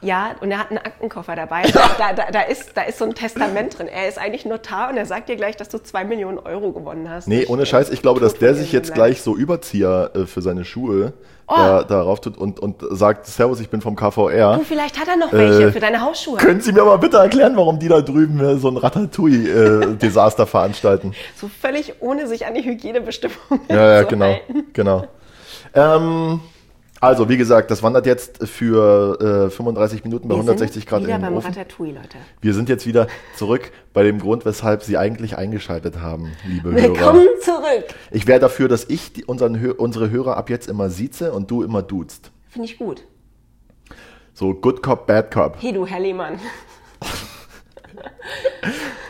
Ja, 0.01 0.35
und 0.41 0.51
er 0.51 0.57
hat 0.57 0.69
einen 0.69 0.79
Aktenkoffer 0.79 1.35
dabei. 1.35 1.63
Da, 1.97 2.13
da, 2.13 2.31
da, 2.31 2.41
ist, 2.41 2.75
da 2.75 2.81
ist 2.81 2.97
so 2.97 3.05
ein 3.05 3.13
Testament 3.13 3.77
drin. 3.77 3.87
Er 3.87 4.07
ist 4.07 4.17
eigentlich 4.17 4.45
Notar 4.45 4.89
und 4.89 4.97
er 4.97 5.05
sagt 5.05 5.29
dir 5.29 5.35
gleich, 5.35 5.55
dass 5.55 5.69
du 5.69 5.77
zwei 5.77 6.03
Millionen 6.03 6.39
Euro 6.39 6.71
gewonnen 6.71 7.09
hast. 7.09 7.27
Nee, 7.27 7.45
ohne 7.47 7.65
Scheiß, 7.65 7.91
ich 7.91 8.01
glaube, 8.01 8.19
dass 8.19 8.33
der 8.33 8.55
sich 8.55 8.71
jetzt 8.71 8.93
gleich 8.93 9.21
so 9.21 9.35
Überzieher 9.35 10.11
äh, 10.15 10.25
für 10.25 10.41
seine 10.41 10.65
Schuhe 10.65 11.13
Oh. 11.51 11.55
da, 11.57 11.83
darauf 11.83 12.21
tut 12.21 12.37
und, 12.37 12.59
und 12.59 12.75
sagt, 12.91 13.25
Servus, 13.27 13.59
ich 13.59 13.69
bin 13.69 13.81
vom 13.81 13.95
KVR. 13.95 14.57
Du, 14.57 14.63
vielleicht 14.63 14.99
hat 14.99 15.07
er 15.09 15.17
noch 15.17 15.33
welche 15.33 15.63
Äh, 15.67 15.71
für 15.71 15.79
deine 15.81 15.99
Hausschuhe. 16.01 16.37
Können 16.37 16.61
Sie 16.61 16.71
mir 16.71 16.83
mal 16.85 16.97
bitte 16.97 17.17
erklären, 17.17 17.57
warum 17.57 17.77
die 17.77 17.89
da 17.89 18.01
drüben 18.01 18.39
äh, 18.39 18.55
so 18.57 18.69
ein 18.69 18.77
Ratatouille-Desaster 18.77 20.47
veranstalten? 20.47 21.13
So 21.35 21.49
völlig 21.49 21.95
ohne 21.99 22.27
sich 22.27 22.45
an 22.45 22.53
die 22.55 22.63
Hygienebestimmungen 22.63 23.65
Ja, 23.69 23.95
ja, 23.97 24.01
zu 24.03 24.07
genau, 24.07 24.25
halten. 24.25 24.63
genau. 24.73 25.07
Ähm, 25.73 26.39
also, 27.01 27.29
wie 27.29 27.37
gesagt, 27.37 27.71
das 27.71 27.81
wandert 27.81 28.05
jetzt 28.05 28.47
für 28.47 29.47
äh, 29.47 29.49
35 29.49 30.03
Minuten 30.03 30.27
bei 30.27 30.35
Wir 30.35 30.41
160 30.41 30.83
sind 30.83 30.89
Grad 30.89 31.01
in 31.01 31.07
den 31.07 31.21
beim 31.21 31.35
Ofen. 31.35 31.47
Ratatouille, 31.47 31.93
Leute. 31.93 32.17
Wir 32.41 32.53
sind 32.53 32.69
jetzt 32.69 32.85
wieder 32.85 33.07
zurück 33.35 33.71
bei 33.91 34.03
dem 34.03 34.19
Grund, 34.19 34.45
weshalb 34.45 34.83
Sie 34.83 34.97
eigentlich 34.97 35.35
eingeschaltet 35.35 35.99
haben, 35.99 36.31
liebe 36.47 36.71
Hörer. 36.71 36.83
Willkommen 36.83 37.27
zurück. 37.41 37.85
Ich 38.11 38.27
wäre 38.27 38.39
dafür, 38.39 38.67
dass 38.67 38.85
ich 38.85 39.13
die, 39.13 39.25
unseren, 39.25 39.71
unsere 39.71 40.11
Hörer 40.11 40.37
ab 40.37 40.51
jetzt 40.51 40.69
immer 40.69 40.91
sieze 40.91 41.33
und 41.33 41.49
du 41.49 41.63
immer 41.63 41.81
duzt. 41.81 42.31
Finde 42.47 42.67
ich 42.67 42.77
gut. 42.77 43.03
So 44.33 44.53
Good 44.53 44.83
Cop, 44.83 45.07
Bad 45.07 45.31
Cop. 45.31 45.57
Hey, 45.59 45.73
du 45.73 45.85
Herr 45.85 45.99
Lehmann. 45.99 46.39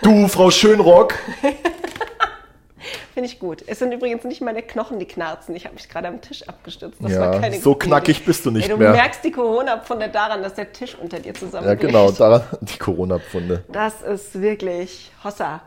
Du, 0.02 0.28
Frau 0.28 0.50
Schönrock. 0.50 1.14
Finde 3.14 3.28
ich 3.30 3.40
gut. 3.40 3.64
Es 3.68 3.80
sind 3.80 3.92
übrigens 3.92 4.24
nicht 4.24 4.42
meine 4.42 4.62
Knochen, 4.62 5.00
die 5.00 5.06
knarzen. 5.06 5.56
Ich 5.56 5.66
habe 5.66 5.76
mich 5.76 5.88
gerade 5.90 6.08
am 6.08 6.22
Tisch 6.22 6.48
abgestützt. 6.48 6.98
Das 7.02 7.12
Ja, 7.12 7.20
war 7.22 7.40
keine 7.42 7.60
so 7.60 7.76
knackig 7.76 8.18
Idee. 8.18 8.26
bist 8.28 8.46
du 8.46 8.52
nicht 8.52 8.66
Ey, 8.66 8.70
du 8.72 8.78
mehr. 8.78 8.92
merkst 8.92 9.24
die 9.24 9.32
Corona-Pfunde 9.32 10.10
daran, 10.10 10.42
dass 10.44 10.54
der 10.56 10.72
Tisch 10.72 10.96
unter 11.02 11.20
dir 11.20 11.34
Ja, 11.34 11.40
zusammenbricht. 11.40 11.82
genau, 11.82 12.12
da 12.18 12.46
die 12.62 12.78
Corona-Pfunde. 12.78 13.64
Das 13.72 14.02
ist 14.02 14.42
wirklich 14.42 15.12
Hossa. 15.24 15.62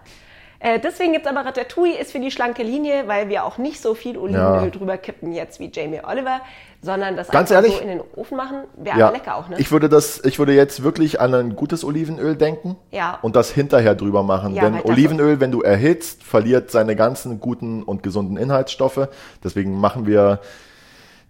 Äh, 0.67 0.81
deswegen 0.81 1.12
gibt 1.12 1.27
es 1.27 1.31
aber 1.31 1.45
Ratatouille, 1.45 1.99
ist 1.99 2.12
für 2.12 2.21
die 2.21 2.31
schlanke 2.31 2.62
Linie, 2.62 3.07
weil 3.07 3.29
wir 3.29 3.45
auch 3.45 3.59
nicht 3.59 3.83
so 3.83 3.95
viel 3.95 4.17
Olivenöl 4.17 4.65
Ja. 4.65 4.71
drüber 4.71 4.97
kippen 4.97 5.33
jetzt 5.35 5.61
wie 5.61 5.71
Jamie 5.71 6.01
Oliver, 6.03 6.41
sondern 6.81 7.17
das 7.17 7.29
Ganz 7.29 7.51
einfach 7.53 7.65
ehrlich? 7.65 7.77
so 7.77 7.83
in 7.83 7.89
den 7.89 8.01
Ofen 8.17 8.39
machen. 8.39 8.61
Wäre 8.79 8.99
Ja, 8.99 9.11
lecker 9.11 9.37
auch, 9.37 9.51
ne? 9.51 9.57
ich 9.59 9.71
würde 9.73 9.91
das, 9.91 10.25
ich 10.25 10.39
würde 10.39 10.55
jetzt 10.55 10.83
wirklich 10.83 11.21
an 11.21 11.35
ein 11.35 11.55
gutes 11.55 11.85
Olivenöl 11.85 12.35
denken 12.37 12.77
Ja. 12.93 13.19
und 13.21 13.37
das 13.37 13.51
hinterher 13.51 13.95
drüber 13.95 14.23
machen. 14.23 14.55
Ja, 14.55 14.62
Denn 14.65 14.77
das- 14.77 14.87
Olivenöl, 14.87 15.39
wenn 15.39 15.51
du 15.53 15.61
erhitzt, 15.61 16.23
verliert 16.25 16.71
seine 16.71 16.97
ganzen 16.97 17.41
guten 17.41 17.83
und 17.83 18.03
gesunden 18.03 18.39
Inhaltsstoffe. 18.39 19.09
Deswegen 19.45 19.79
machen 19.79 20.07
wir, 20.07 20.41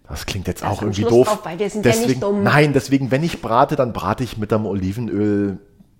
das 0.07 0.25
klingt 0.25 0.47
jetzt 0.47 0.63
auch 0.63 0.79
am 0.81 0.87
irgendwie 0.87 1.01
Schluss 1.01 1.11
doof. 1.13 1.27
drauf, 1.27 1.39
weil 1.43 1.59
wir 1.59 1.69
sind 1.69 1.85
ja 1.85 1.91
deswegen, 1.91 2.09
nicht 2.11 2.23
dumm. 2.23 2.41
Nein, 2.43 2.71
deswegen, 2.71 3.11
wenn 3.11 3.21
ich 3.23 3.41
brate, 3.41 3.75
dann 3.75 3.91
brate 3.91 4.23
ich 4.23 4.37
mit 4.37 4.53
einem 4.53 4.65
Olivenöl, 4.65 5.57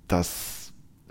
das 0.08 0.55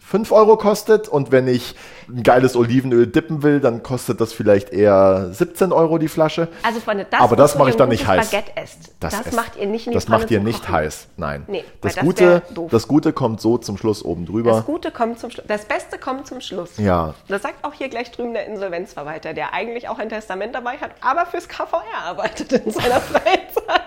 5 0.06 0.32
Euro 0.32 0.56
kostet 0.56 1.08
und 1.08 1.32
wenn 1.32 1.48
ich 1.48 1.74
ein 2.08 2.22
geiles 2.22 2.54
Olivenöl 2.56 3.06
dippen 3.06 3.42
will, 3.42 3.60
dann 3.60 3.82
kostet 3.82 4.20
das 4.20 4.34
vielleicht 4.34 4.70
eher 4.70 5.28
17 5.32 5.72
Euro 5.72 5.96
die 5.96 6.08
Flasche. 6.08 6.48
also 6.62 6.78
Freunde, 6.80 7.06
das 7.10 7.20
Aber 7.20 7.34
das 7.36 7.56
mache 7.56 7.70
ich 7.70 7.76
dann 7.76 7.88
nicht 7.88 8.06
heiß. 8.06 8.30
Baguette 8.30 8.52
esst. 8.56 8.92
Das, 9.00 9.14
esst- 9.14 9.32
macht 9.34 9.56
ihr 9.56 9.66
nicht 9.66 9.86
in 9.86 9.92
die 9.92 9.94
Das 9.94 10.04
Pfanne 10.04 10.18
macht 10.18 10.30
ihr 10.30 10.40
nicht 10.40 10.60
Kochen. 10.62 10.74
heiß. 10.74 11.06
Nein. 11.16 11.44
Nee, 11.46 11.64
das, 11.80 11.94
das 11.94 12.04
Gute, 12.04 12.42
das 12.70 12.86
Gute 12.88 13.12
kommt 13.14 13.40
so 13.40 13.56
zum 13.56 13.78
Schluss 13.78 14.04
oben 14.04 14.26
drüber. 14.26 14.50
Das 14.52 14.66
Gute 14.66 14.90
kommt 14.90 15.18
zum 15.18 15.30
Schluss. 15.30 15.46
Das 15.48 15.64
Beste 15.64 15.96
kommt 15.98 16.26
zum 16.26 16.42
Schluss. 16.42 16.76
Ja. 16.76 17.14
Das 17.28 17.40
sagt 17.42 17.64
auch 17.64 17.72
hier 17.72 17.88
gleich 17.88 18.10
drüben 18.12 18.34
der 18.34 18.46
Insolvenzverwalter, 18.46 19.32
der 19.32 19.54
eigentlich 19.54 19.88
auch 19.88 19.98
ein 19.98 20.10
Testament 20.10 20.54
dabei 20.54 20.76
hat, 20.76 20.90
aber 21.00 21.24
fürs 21.24 21.48
KVR 21.48 21.82
arbeitet 22.04 22.52
in 22.52 22.70
seiner 22.70 23.00
Freizeit. 23.00 23.80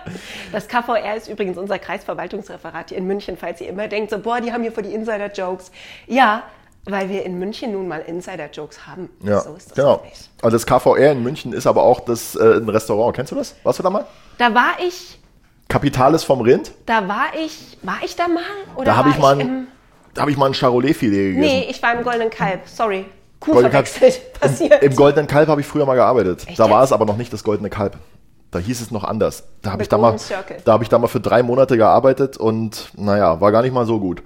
Das 0.50 0.66
KVR 0.66 1.14
ist 1.16 1.28
übrigens 1.28 1.56
unser 1.58 1.78
Kreisverwaltungsreferat 1.78 2.88
hier 2.88 2.98
in 2.98 3.06
München, 3.06 3.36
falls 3.38 3.60
ihr 3.60 3.68
immer 3.68 3.86
denkt, 3.86 4.10
so, 4.10 4.18
boah, 4.18 4.40
die 4.40 4.52
haben 4.52 4.62
hier 4.62 4.72
vor 4.72 4.82
die 4.82 4.92
Insider-Jokes. 4.94 5.70
Ja, 6.08 6.42
weil 6.86 7.08
wir 7.10 7.24
in 7.24 7.38
München 7.38 7.72
nun 7.72 7.86
mal 7.86 7.98
Insider-Jokes 8.00 8.86
haben. 8.86 9.10
ja, 9.22 9.40
So 9.40 9.54
ist 9.54 9.70
das 9.70 9.76
genau. 9.76 9.96
nämlich. 9.96 10.30
Also 10.42 10.56
das 10.56 10.66
KVR 10.66 11.12
in 11.12 11.22
München 11.22 11.52
ist 11.52 11.66
aber 11.66 11.82
auch 11.82 12.00
das 12.00 12.34
äh, 12.34 12.56
ein 12.56 12.68
Restaurant. 12.68 13.14
Kennst 13.14 13.32
du 13.32 13.36
das? 13.36 13.54
Warst 13.62 13.78
du 13.78 13.82
da 13.82 13.90
mal? 13.90 14.06
Da 14.38 14.54
war 14.54 14.70
ich, 14.84 15.18
Kapitales 15.68 16.24
vom 16.24 16.40
Rind. 16.40 16.72
da 16.86 17.06
war 17.06 17.26
ich, 17.38 17.76
war 17.82 17.98
ich 18.02 18.16
da 18.16 18.26
mal? 18.28 18.42
Oder 18.76 18.86
Da 18.86 18.96
habe 18.96 19.10
ich 19.10 19.18
mal, 19.18 19.38
im, 19.38 19.46
ein, 19.46 19.66
da 20.14 20.22
habe 20.22 20.30
ich 20.30 20.36
mal 20.38 20.46
ein 20.46 20.54
Charolais-Filet 20.54 21.34
gegessen. 21.34 21.40
Nee, 21.40 21.66
ich 21.68 21.82
war 21.82 21.92
im 21.94 22.02
Goldenen 22.04 22.30
Kalb, 22.30 22.60
sorry. 22.66 23.04
Kuh 23.40 23.52
Goldene 23.52 23.70
Kalb. 23.72 23.86
verwechselt, 23.86 24.32
passiert. 24.40 24.82
Im 24.82 24.96
Goldenen 24.96 25.26
Kalb 25.26 25.48
habe 25.48 25.60
ich 25.60 25.66
früher 25.66 25.84
mal 25.84 25.94
gearbeitet. 25.94 26.46
Echt 26.48 26.58
da 26.58 26.70
war 26.70 26.82
es 26.82 26.90
aber 26.92 27.04
noch 27.04 27.16
nicht 27.18 27.32
das 27.32 27.44
Goldene 27.44 27.68
Kalb. 27.68 27.98
Da 28.50 28.58
hieß 28.58 28.80
es 28.80 28.90
noch 28.90 29.04
anders. 29.04 29.44
Da 29.60 29.72
habe 29.72 29.82
ich 29.82 29.90
da 29.90 29.98
mal, 29.98 30.08
Golden 30.12 30.18
Circle. 30.24 30.56
da 30.64 30.72
habe 30.72 30.82
ich 30.82 30.88
da 30.88 30.98
mal 30.98 31.06
für 31.08 31.20
drei 31.20 31.42
Monate 31.42 31.76
gearbeitet 31.76 32.38
und 32.38 32.90
naja, 32.96 33.40
war 33.42 33.52
gar 33.52 33.60
nicht 33.60 33.74
mal 33.74 33.84
so 33.84 34.00
gut. 34.00 34.22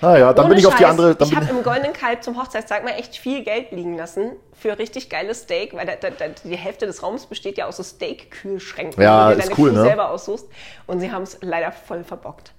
Naja, 0.00 0.32
dann 0.32 0.44
Ohne 0.44 0.54
bin 0.54 0.58
ich 0.60 0.66
auf 0.66 0.76
die 0.76 0.84
andere. 0.84 1.14
Dann 1.14 1.28
ich 1.28 1.36
habe 1.36 1.46
im 1.50 1.62
Goldenen 1.62 1.92
Kalb 1.92 2.22
zum 2.22 2.40
Hochzeitstag 2.40 2.84
mal 2.84 2.92
echt 2.92 3.16
viel 3.16 3.42
Geld 3.42 3.72
liegen 3.72 3.96
lassen 3.96 4.32
für 4.54 4.78
richtig 4.78 5.10
geiles 5.10 5.42
Steak, 5.42 5.74
weil 5.74 5.86
da, 5.86 5.96
da, 5.96 6.10
da, 6.10 6.26
die 6.44 6.56
Hälfte 6.56 6.86
des 6.86 7.02
Raums 7.02 7.26
besteht 7.26 7.58
ja 7.58 7.66
aus 7.66 7.76
so 7.76 7.82
Steak-Kühlschränken, 7.82 9.02
Ja, 9.02 9.26
wo 9.26 9.30
du 9.30 9.36
dir 9.36 9.42
deine 9.42 9.58
cool, 9.58 9.70
Kuh 9.70 9.76
ne? 9.76 9.82
selber 9.82 10.10
aussuchst. 10.10 10.46
Und 10.86 11.00
sie 11.00 11.10
haben 11.10 11.22
es 11.22 11.38
leider 11.40 11.72
voll 11.72 12.04
verbockt. 12.04 12.52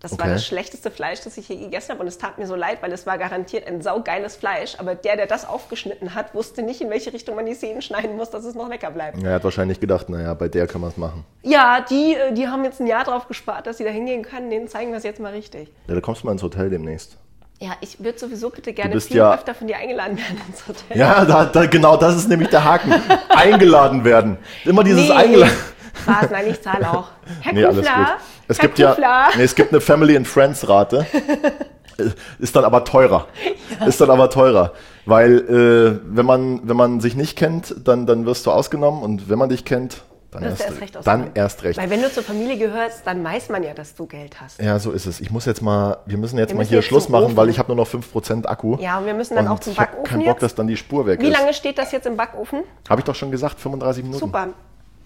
Das 0.00 0.12
Okay. 0.12 0.22
war 0.22 0.28
das 0.30 0.46
schlechteste 0.46 0.92
Fleisch, 0.92 1.20
das 1.24 1.36
ich 1.38 1.48
je 1.48 1.56
gegessen 1.56 1.90
habe. 1.90 2.00
Und 2.02 2.06
es 2.06 2.18
tat 2.18 2.38
mir 2.38 2.46
so 2.46 2.54
leid, 2.54 2.78
weil 2.82 2.92
es 2.92 3.04
war 3.04 3.18
garantiert 3.18 3.66
ein 3.66 3.82
saugeiles 3.82 4.36
Fleisch. 4.36 4.76
Aber 4.78 4.94
der, 4.94 5.16
der 5.16 5.26
das 5.26 5.44
aufgeschnitten 5.48 6.14
hat, 6.14 6.34
wusste 6.34 6.62
nicht, 6.62 6.80
in 6.80 6.88
welche 6.90 7.12
Richtung 7.12 7.34
man 7.34 7.46
die 7.46 7.54
Szenen 7.54 7.82
schneiden 7.82 8.16
muss, 8.16 8.30
dass 8.30 8.44
es 8.44 8.54
noch 8.54 8.68
lecker 8.68 8.92
bleibt. 8.92 9.20
Er 9.24 9.34
hat 9.34 9.44
wahrscheinlich 9.44 9.80
gedacht, 9.80 10.08
naja, 10.08 10.34
bei 10.34 10.46
der 10.48 10.68
kann 10.68 10.80
man 10.80 10.90
es 10.90 10.96
machen. 10.96 11.24
Ja, 11.42 11.84
die, 11.90 12.14
äh, 12.14 12.32
die 12.32 12.46
haben 12.46 12.62
jetzt 12.64 12.80
ein 12.80 12.86
Jahr 12.86 13.02
drauf 13.04 13.26
gespart, 13.26 13.66
dass 13.66 13.78
sie 13.78 13.84
da 13.84 13.90
hingehen 13.90 14.22
können. 14.22 14.50
Denen 14.50 14.68
zeigen 14.68 14.92
wir 14.92 14.98
es 14.98 15.04
jetzt 15.04 15.18
mal 15.20 15.32
richtig. 15.32 15.68
Ja, 15.88 15.94
da 15.96 16.00
kommst 16.00 16.22
du 16.22 16.26
mal 16.26 16.32
ins 16.32 16.42
Hotel 16.44 16.70
demnächst. 16.70 17.16
Ja, 17.60 17.72
ich 17.80 17.98
würde 17.98 18.16
sowieso 18.20 18.50
bitte 18.50 18.72
gerne 18.72 19.00
viel 19.00 19.16
ja- 19.16 19.34
öfter 19.34 19.52
von 19.52 19.66
dir 19.66 19.78
eingeladen 19.78 20.16
werden 20.16 20.40
ins 20.48 20.68
Hotel. 20.68 20.96
Ja, 20.96 21.24
da, 21.24 21.44
da, 21.44 21.66
genau 21.66 21.96
das 21.96 22.14
ist 22.14 22.28
nämlich 22.28 22.50
der 22.50 22.62
Haken. 22.62 22.94
Eingeladen 23.30 24.04
werden. 24.04 24.38
Immer 24.64 24.84
dieses 24.84 25.08
Nee. 25.08 25.12
Eingeladen. 25.14 25.56
Spaß, 26.02 26.30
nein, 26.30 26.46
ich 26.50 26.60
zahle 26.62 26.90
auch. 26.90 27.08
Herr 27.40 27.52
Nee, 27.52 27.64
alles 27.64 27.76
gut. 27.78 27.86
Kufler, 27.86 28.16
Es 28.48 28.58
Herr 28.58 28.62
gibt 28.66 28.78
ja, 28.78 28.90
Kufler. 28.90 29.26
nee, 29.36 29.42
es 29.44 29.54
gibt 29.54 29.72
eine 29.72 29.80
Family 29.80 30.16
and 30.16 30.26
Friends 30.26 30.68
Rate. 30.68 31.06
Ist 32.38 32.54
dann 32.54 32.64
aber 32.64 32.84
teurer. 32.84 33.26
Ist 33.86 34.00
dann 34.00 34.10
aber 34.10 34.30
teurer. 34.30 34.72
Weil, 35.04 35.38
äh, 35.38 36.00
wenn 36.14 36.26
man, 36.26 36.60
wenn 36.68 36.76
man 36.76 37.00
sich 37.00 37.16
nicht 37.16 37.36
kennt, 37.36 37.74
dann, 37.84 38.06
dann 38.06 38.24
wirst 38.24 38.46
du 38.46 38.52
ausgenommen 38.52 39.02
und 39.02 39.28
wenn 39.28 39.38
man 39.38 39.48
dich 39.48 39.64
kennt, 39.64 40.02
dann, 40.30 40.42
erst, 40.44 40.60
erst 40.62 40.80
recht 40.82 40.98
dann 41.04 41.30
erst 41.34 41.64
recht. 41.64 41.78
Weil 41.78 41.88
wenn 41.90 42.02
du 42.02 42.12
zur 42.12 42.22
Familie 42.22 42.56
gehörst, 42.58 43.04
dann 43.06 43.24
weiß 43.24 43.48
man 43.48 43.62
ja, 43.64 43.72
dass 43.74 43.94
du 43.96 44.06
Geld 44.06 44.40
hast. 44.40 44.60
Ja, 44.62 44.78
so 44.78 44.92
ist 44.92 45.06
es. 45.06 45.20
Ich 45.20 45.30
muss 45.30 45.46
jetzt 45.46 45.62
mal, 45.62 45.96
wir 46.06 46.18
müssen 46.18 46.38
jetzt 46.38 46.50
Wir 46.50 46.54
mal 46.56 46.60
müssen 46.60 46.68
hier 46.68 46.78
jetzt 46.80 46.86
Schluss 46.86 47.08
machen, 47.08 47.24
Ofen. 47.24 47.36
weil 47.36 47.48
ich 47.48 47.58
habe 47.58 47.74
nur 47.74 47.82
noch 47.84 47.90
5% 47.90 48.46
Akku. 48.46 48.76
Ja, 48.78 48.98
und 48.98 49.06
wir 49.06 49.14
müssen 49.14 49.34
dann 49.36 49.46
und 49.46 49.52
auch 49.52 49.58
zum 49.58 49.72
ich 49.72 49.78
habe 49.80 49.88
Backofen 49.90 50.04
keinen 50.10 50.18
Bock, 50.26 50.34
jetzt. 50.34 50.42
dass 50.42 50.54
dann 50.54 50.66
die 50.68 50.76
Spur 50.76 51.06
weg 51.06 51.20
Wie 51.22 51.28
ist. 51.28 51.36
lange 51.36 51.52
steht 51.54 51.78
das 51.78 51.90
jetzt 51.92 52.06
im 52.06 52.16
Backofen? 52.16 52.62
Habe 52.88 53.00
ich 53.00 53.06
doch 53.06 53.14
schon 53.14 53.30
gesagt, 53.30 53.58
35 53.58 54.04
Minuten. 54.04 54.20
Super. 54.20 54.48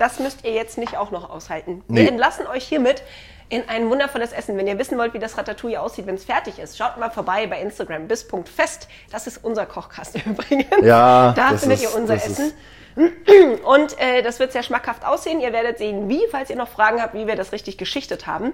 Das 0.02 0.18
müsst 0.18 0.44
ihr 0.44 0.50
jetzt 0.52 0.78
nicht 0.78 0.96
auch 0.96 1.12
noch 1.12 1.30
aushalten. 1.30 1.84
Nee. 1.86 2.00
Wir 2.02 2.08
entlassen 2.08 2.44
euch 2.48 2.64
hiermit 2.64 3.04
in 3.48 3.68
ein 3.68 3.88
wundervolles 3.88 4.32
Essen. 4.32 4.56
Wenn 4.58 4.66
ihr 4.66 4.76
wissen 4.76 4.98
wollt, 4.98 5.14
wie 5.14 5.20
das 5.20 5.38
Ratatouille 5.38 5.80
aussieht, 5.80 6.06
wenn 6.06 6.16
es 6.16 6.24
fertig 6.24 6.58
ist, 6.58 6.76
schaut 6.76 6.96
mal 6.98 7.08
vorbei 7.10 7.46
bei 7.46 7.60
Instagram 7.60 8.08
bis.fest. 8.08 8.88
Das 9.12 9.28
ist 9.28 9.44
unser 9.44 9.64
Kochkast 9.64 10.16
übrigens. 10.26 10.66
Ja, 10.84 11.32
da 11.36 11.52
das 11.52 11.60
findet 11.60 11.78
ist- 11.80 11.84
ihr 11.84 11.94
unser 11.96 12.16
ist- 12.16 12.26
Essen. 12.26 12.52
Und 13.64 13.96
äh, 14.00 14.22
das 14.22 14.40
wird 14.40 14.50
sehr 14.50 14.64
schmackhaft 14.64 15.06
aussehen. 15.06 15.40
Ihr 15.40 15.52
werdet 15.52 15.78
sehen, 15.78 16.08
wie, 16.08 16.20
falls 16.32 16.50
ihr 16.50 16.56
noch 16.56 16.68
Fragen 16.68 17.00
habt, 17.00 17.14
wie 17.14 17.28
wir 17.28 17.36
das 17.36 17.52
richtig 17.52 17.78
geschichtet 17.78 18.26
haben. 18.26 18.52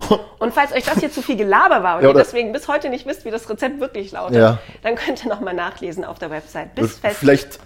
Und 0.38 0.54
falls 0.54 0.72
euch 0.72 0.84
das 0.84 0.98
hier 0.98 1.12
zu 1.12 1.20
viel 1.20 1.36
Gelaber 1.36 1.82
war 1.82 1.96
und 1.98 2.02
Ja, 2.04 2.08
ihr 2.08 2.14
deswegen 2.14 2.52
bis 2.52 2.68
heute 2.68 2.88
nicht 2.88 3.04
wisst, 3.06 3.26
wie 3.26 3.30
das 3.30 3.50
Rezept 3.50 3.80
wirklich 3.80 4.12
lautet, 4.12 4.38
Ja. 4.38 4.58
dann 4.82 4.94
könnt 4.94 5.22
ihr 5.22 5.28
nochmal 5.28 5.52
nachlesen 5.52 6.06
auf 6.06 6.18
der 6.18 6.30
Website 6.30 6.70
vielleicht- 7.18 7.60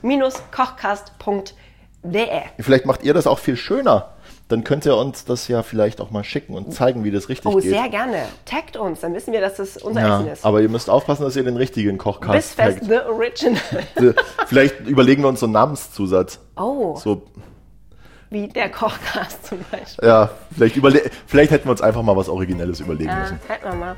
bisfest-kochcast.de. 2.05 2.62
Vielleicht 2.64 2.86
macht 2.86 3.02
ihr 3.02 3.14
das 3.14 3.26
auch 3.26 3.38
viel 3.38 3.57
schöner. 3.57 4.11
Dann 4.48 4.62
könnt 4.62 4.84
ihr 4.84 4.94
uns 4.96 5.24
das 5.24 5.48
ja 5.48 5.62
vielleicht 5.62 6.02
auch 6.02 6.11
mal 6.11 6.22
schicken 6.22 6.55
und 6.55 6.72
zeigen, 6.74 7.02
wie 7.02 7.11
das 7.11 7.30
richtig 7.30 7.46
Oh, 7.46 7.57
geht. 7.57 7.70
sehr 7.70 7.88
gerne. 7.88 8.24
Taggt 8.44 8.76
uns, 8.76 9.00
dann 9.00 9.14
wissen 9.14 9.32
wir, 9.32 9.40
dass 9.40 9.55
das 9.57 9.78
unser 9.78 10.00
ja, 10.02 10.16
Essen 10.18 10.28
ist. 10.28 10.44
aber 10.44 10.61
ihr 10.61 10.68
müsst 10.68 10.90
aufpassen, 10.90 11.22
dass 11.24 11.34
ihr 11.34 11.44
den 11.44 11.57
richtigen 11.57 11.96
Kochcast 11.96 12.32
Bisfest 12.57 12.80
taggt. 12.80 12.90
The 12.90 12.98
Original. 13.11 14.14
Vielleicht 14.46 14.80
überlegen 14.80 15.22
wir 15.22 15.28
uns 15.28 15.40
so 15.40 15.46
einen 15.46 15.55
Namenszusatz. 15.55 16.40
Oh, 16.57 16.94
So, 16.96 17.22
wie 18.28 18.48
der 18.48 18.68
Kochcast 18.68 19.46
zum 19.46 19.61
Beispiel. 19.70 20.07
ja, 20.07 20.28
vielleicht, 20.55 20.76
überle 20.76 21.02
vielleicht 21.26 21.50
hätten 21.52 21.64
wir 21.66 21.70
uns 21.70 21.80
einfach 21.80 22.02
mal 22.02 22.16
was 22.16 22.28
Originelles 22.28 22.80
überlegen 22.80 23.09
Ja, 23.11 23.20
müssen. 23.20 23.40
hätten 23.48 23.64
wir 23.64 23.74
mal. 23.74 23.96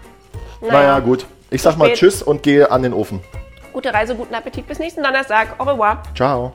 Naja, 0.61 0.99
gut. 1.01 1.27
Ich 1.51 1.63
sag 1.63 1.77
mal. 1.77 1.93
Tschüss 1.93 2.23
und 2.23 2.43
gehe 2.45 2.71
an 2.71 2.83
den 2.83 2.93
Ofen. 2.93 3.21
Gute 3.73 3.93
Reise, 3.93 4.15
guten 4.15 4.35
Appetit. 4.35 4.67
Bis 4.67 4.79
nächsten 4.79 5.03
Donnerstag. 5.03 5.55
Au 5.59 5.65
revoir. 5.65 6.03
Ciao. 6.15 6.55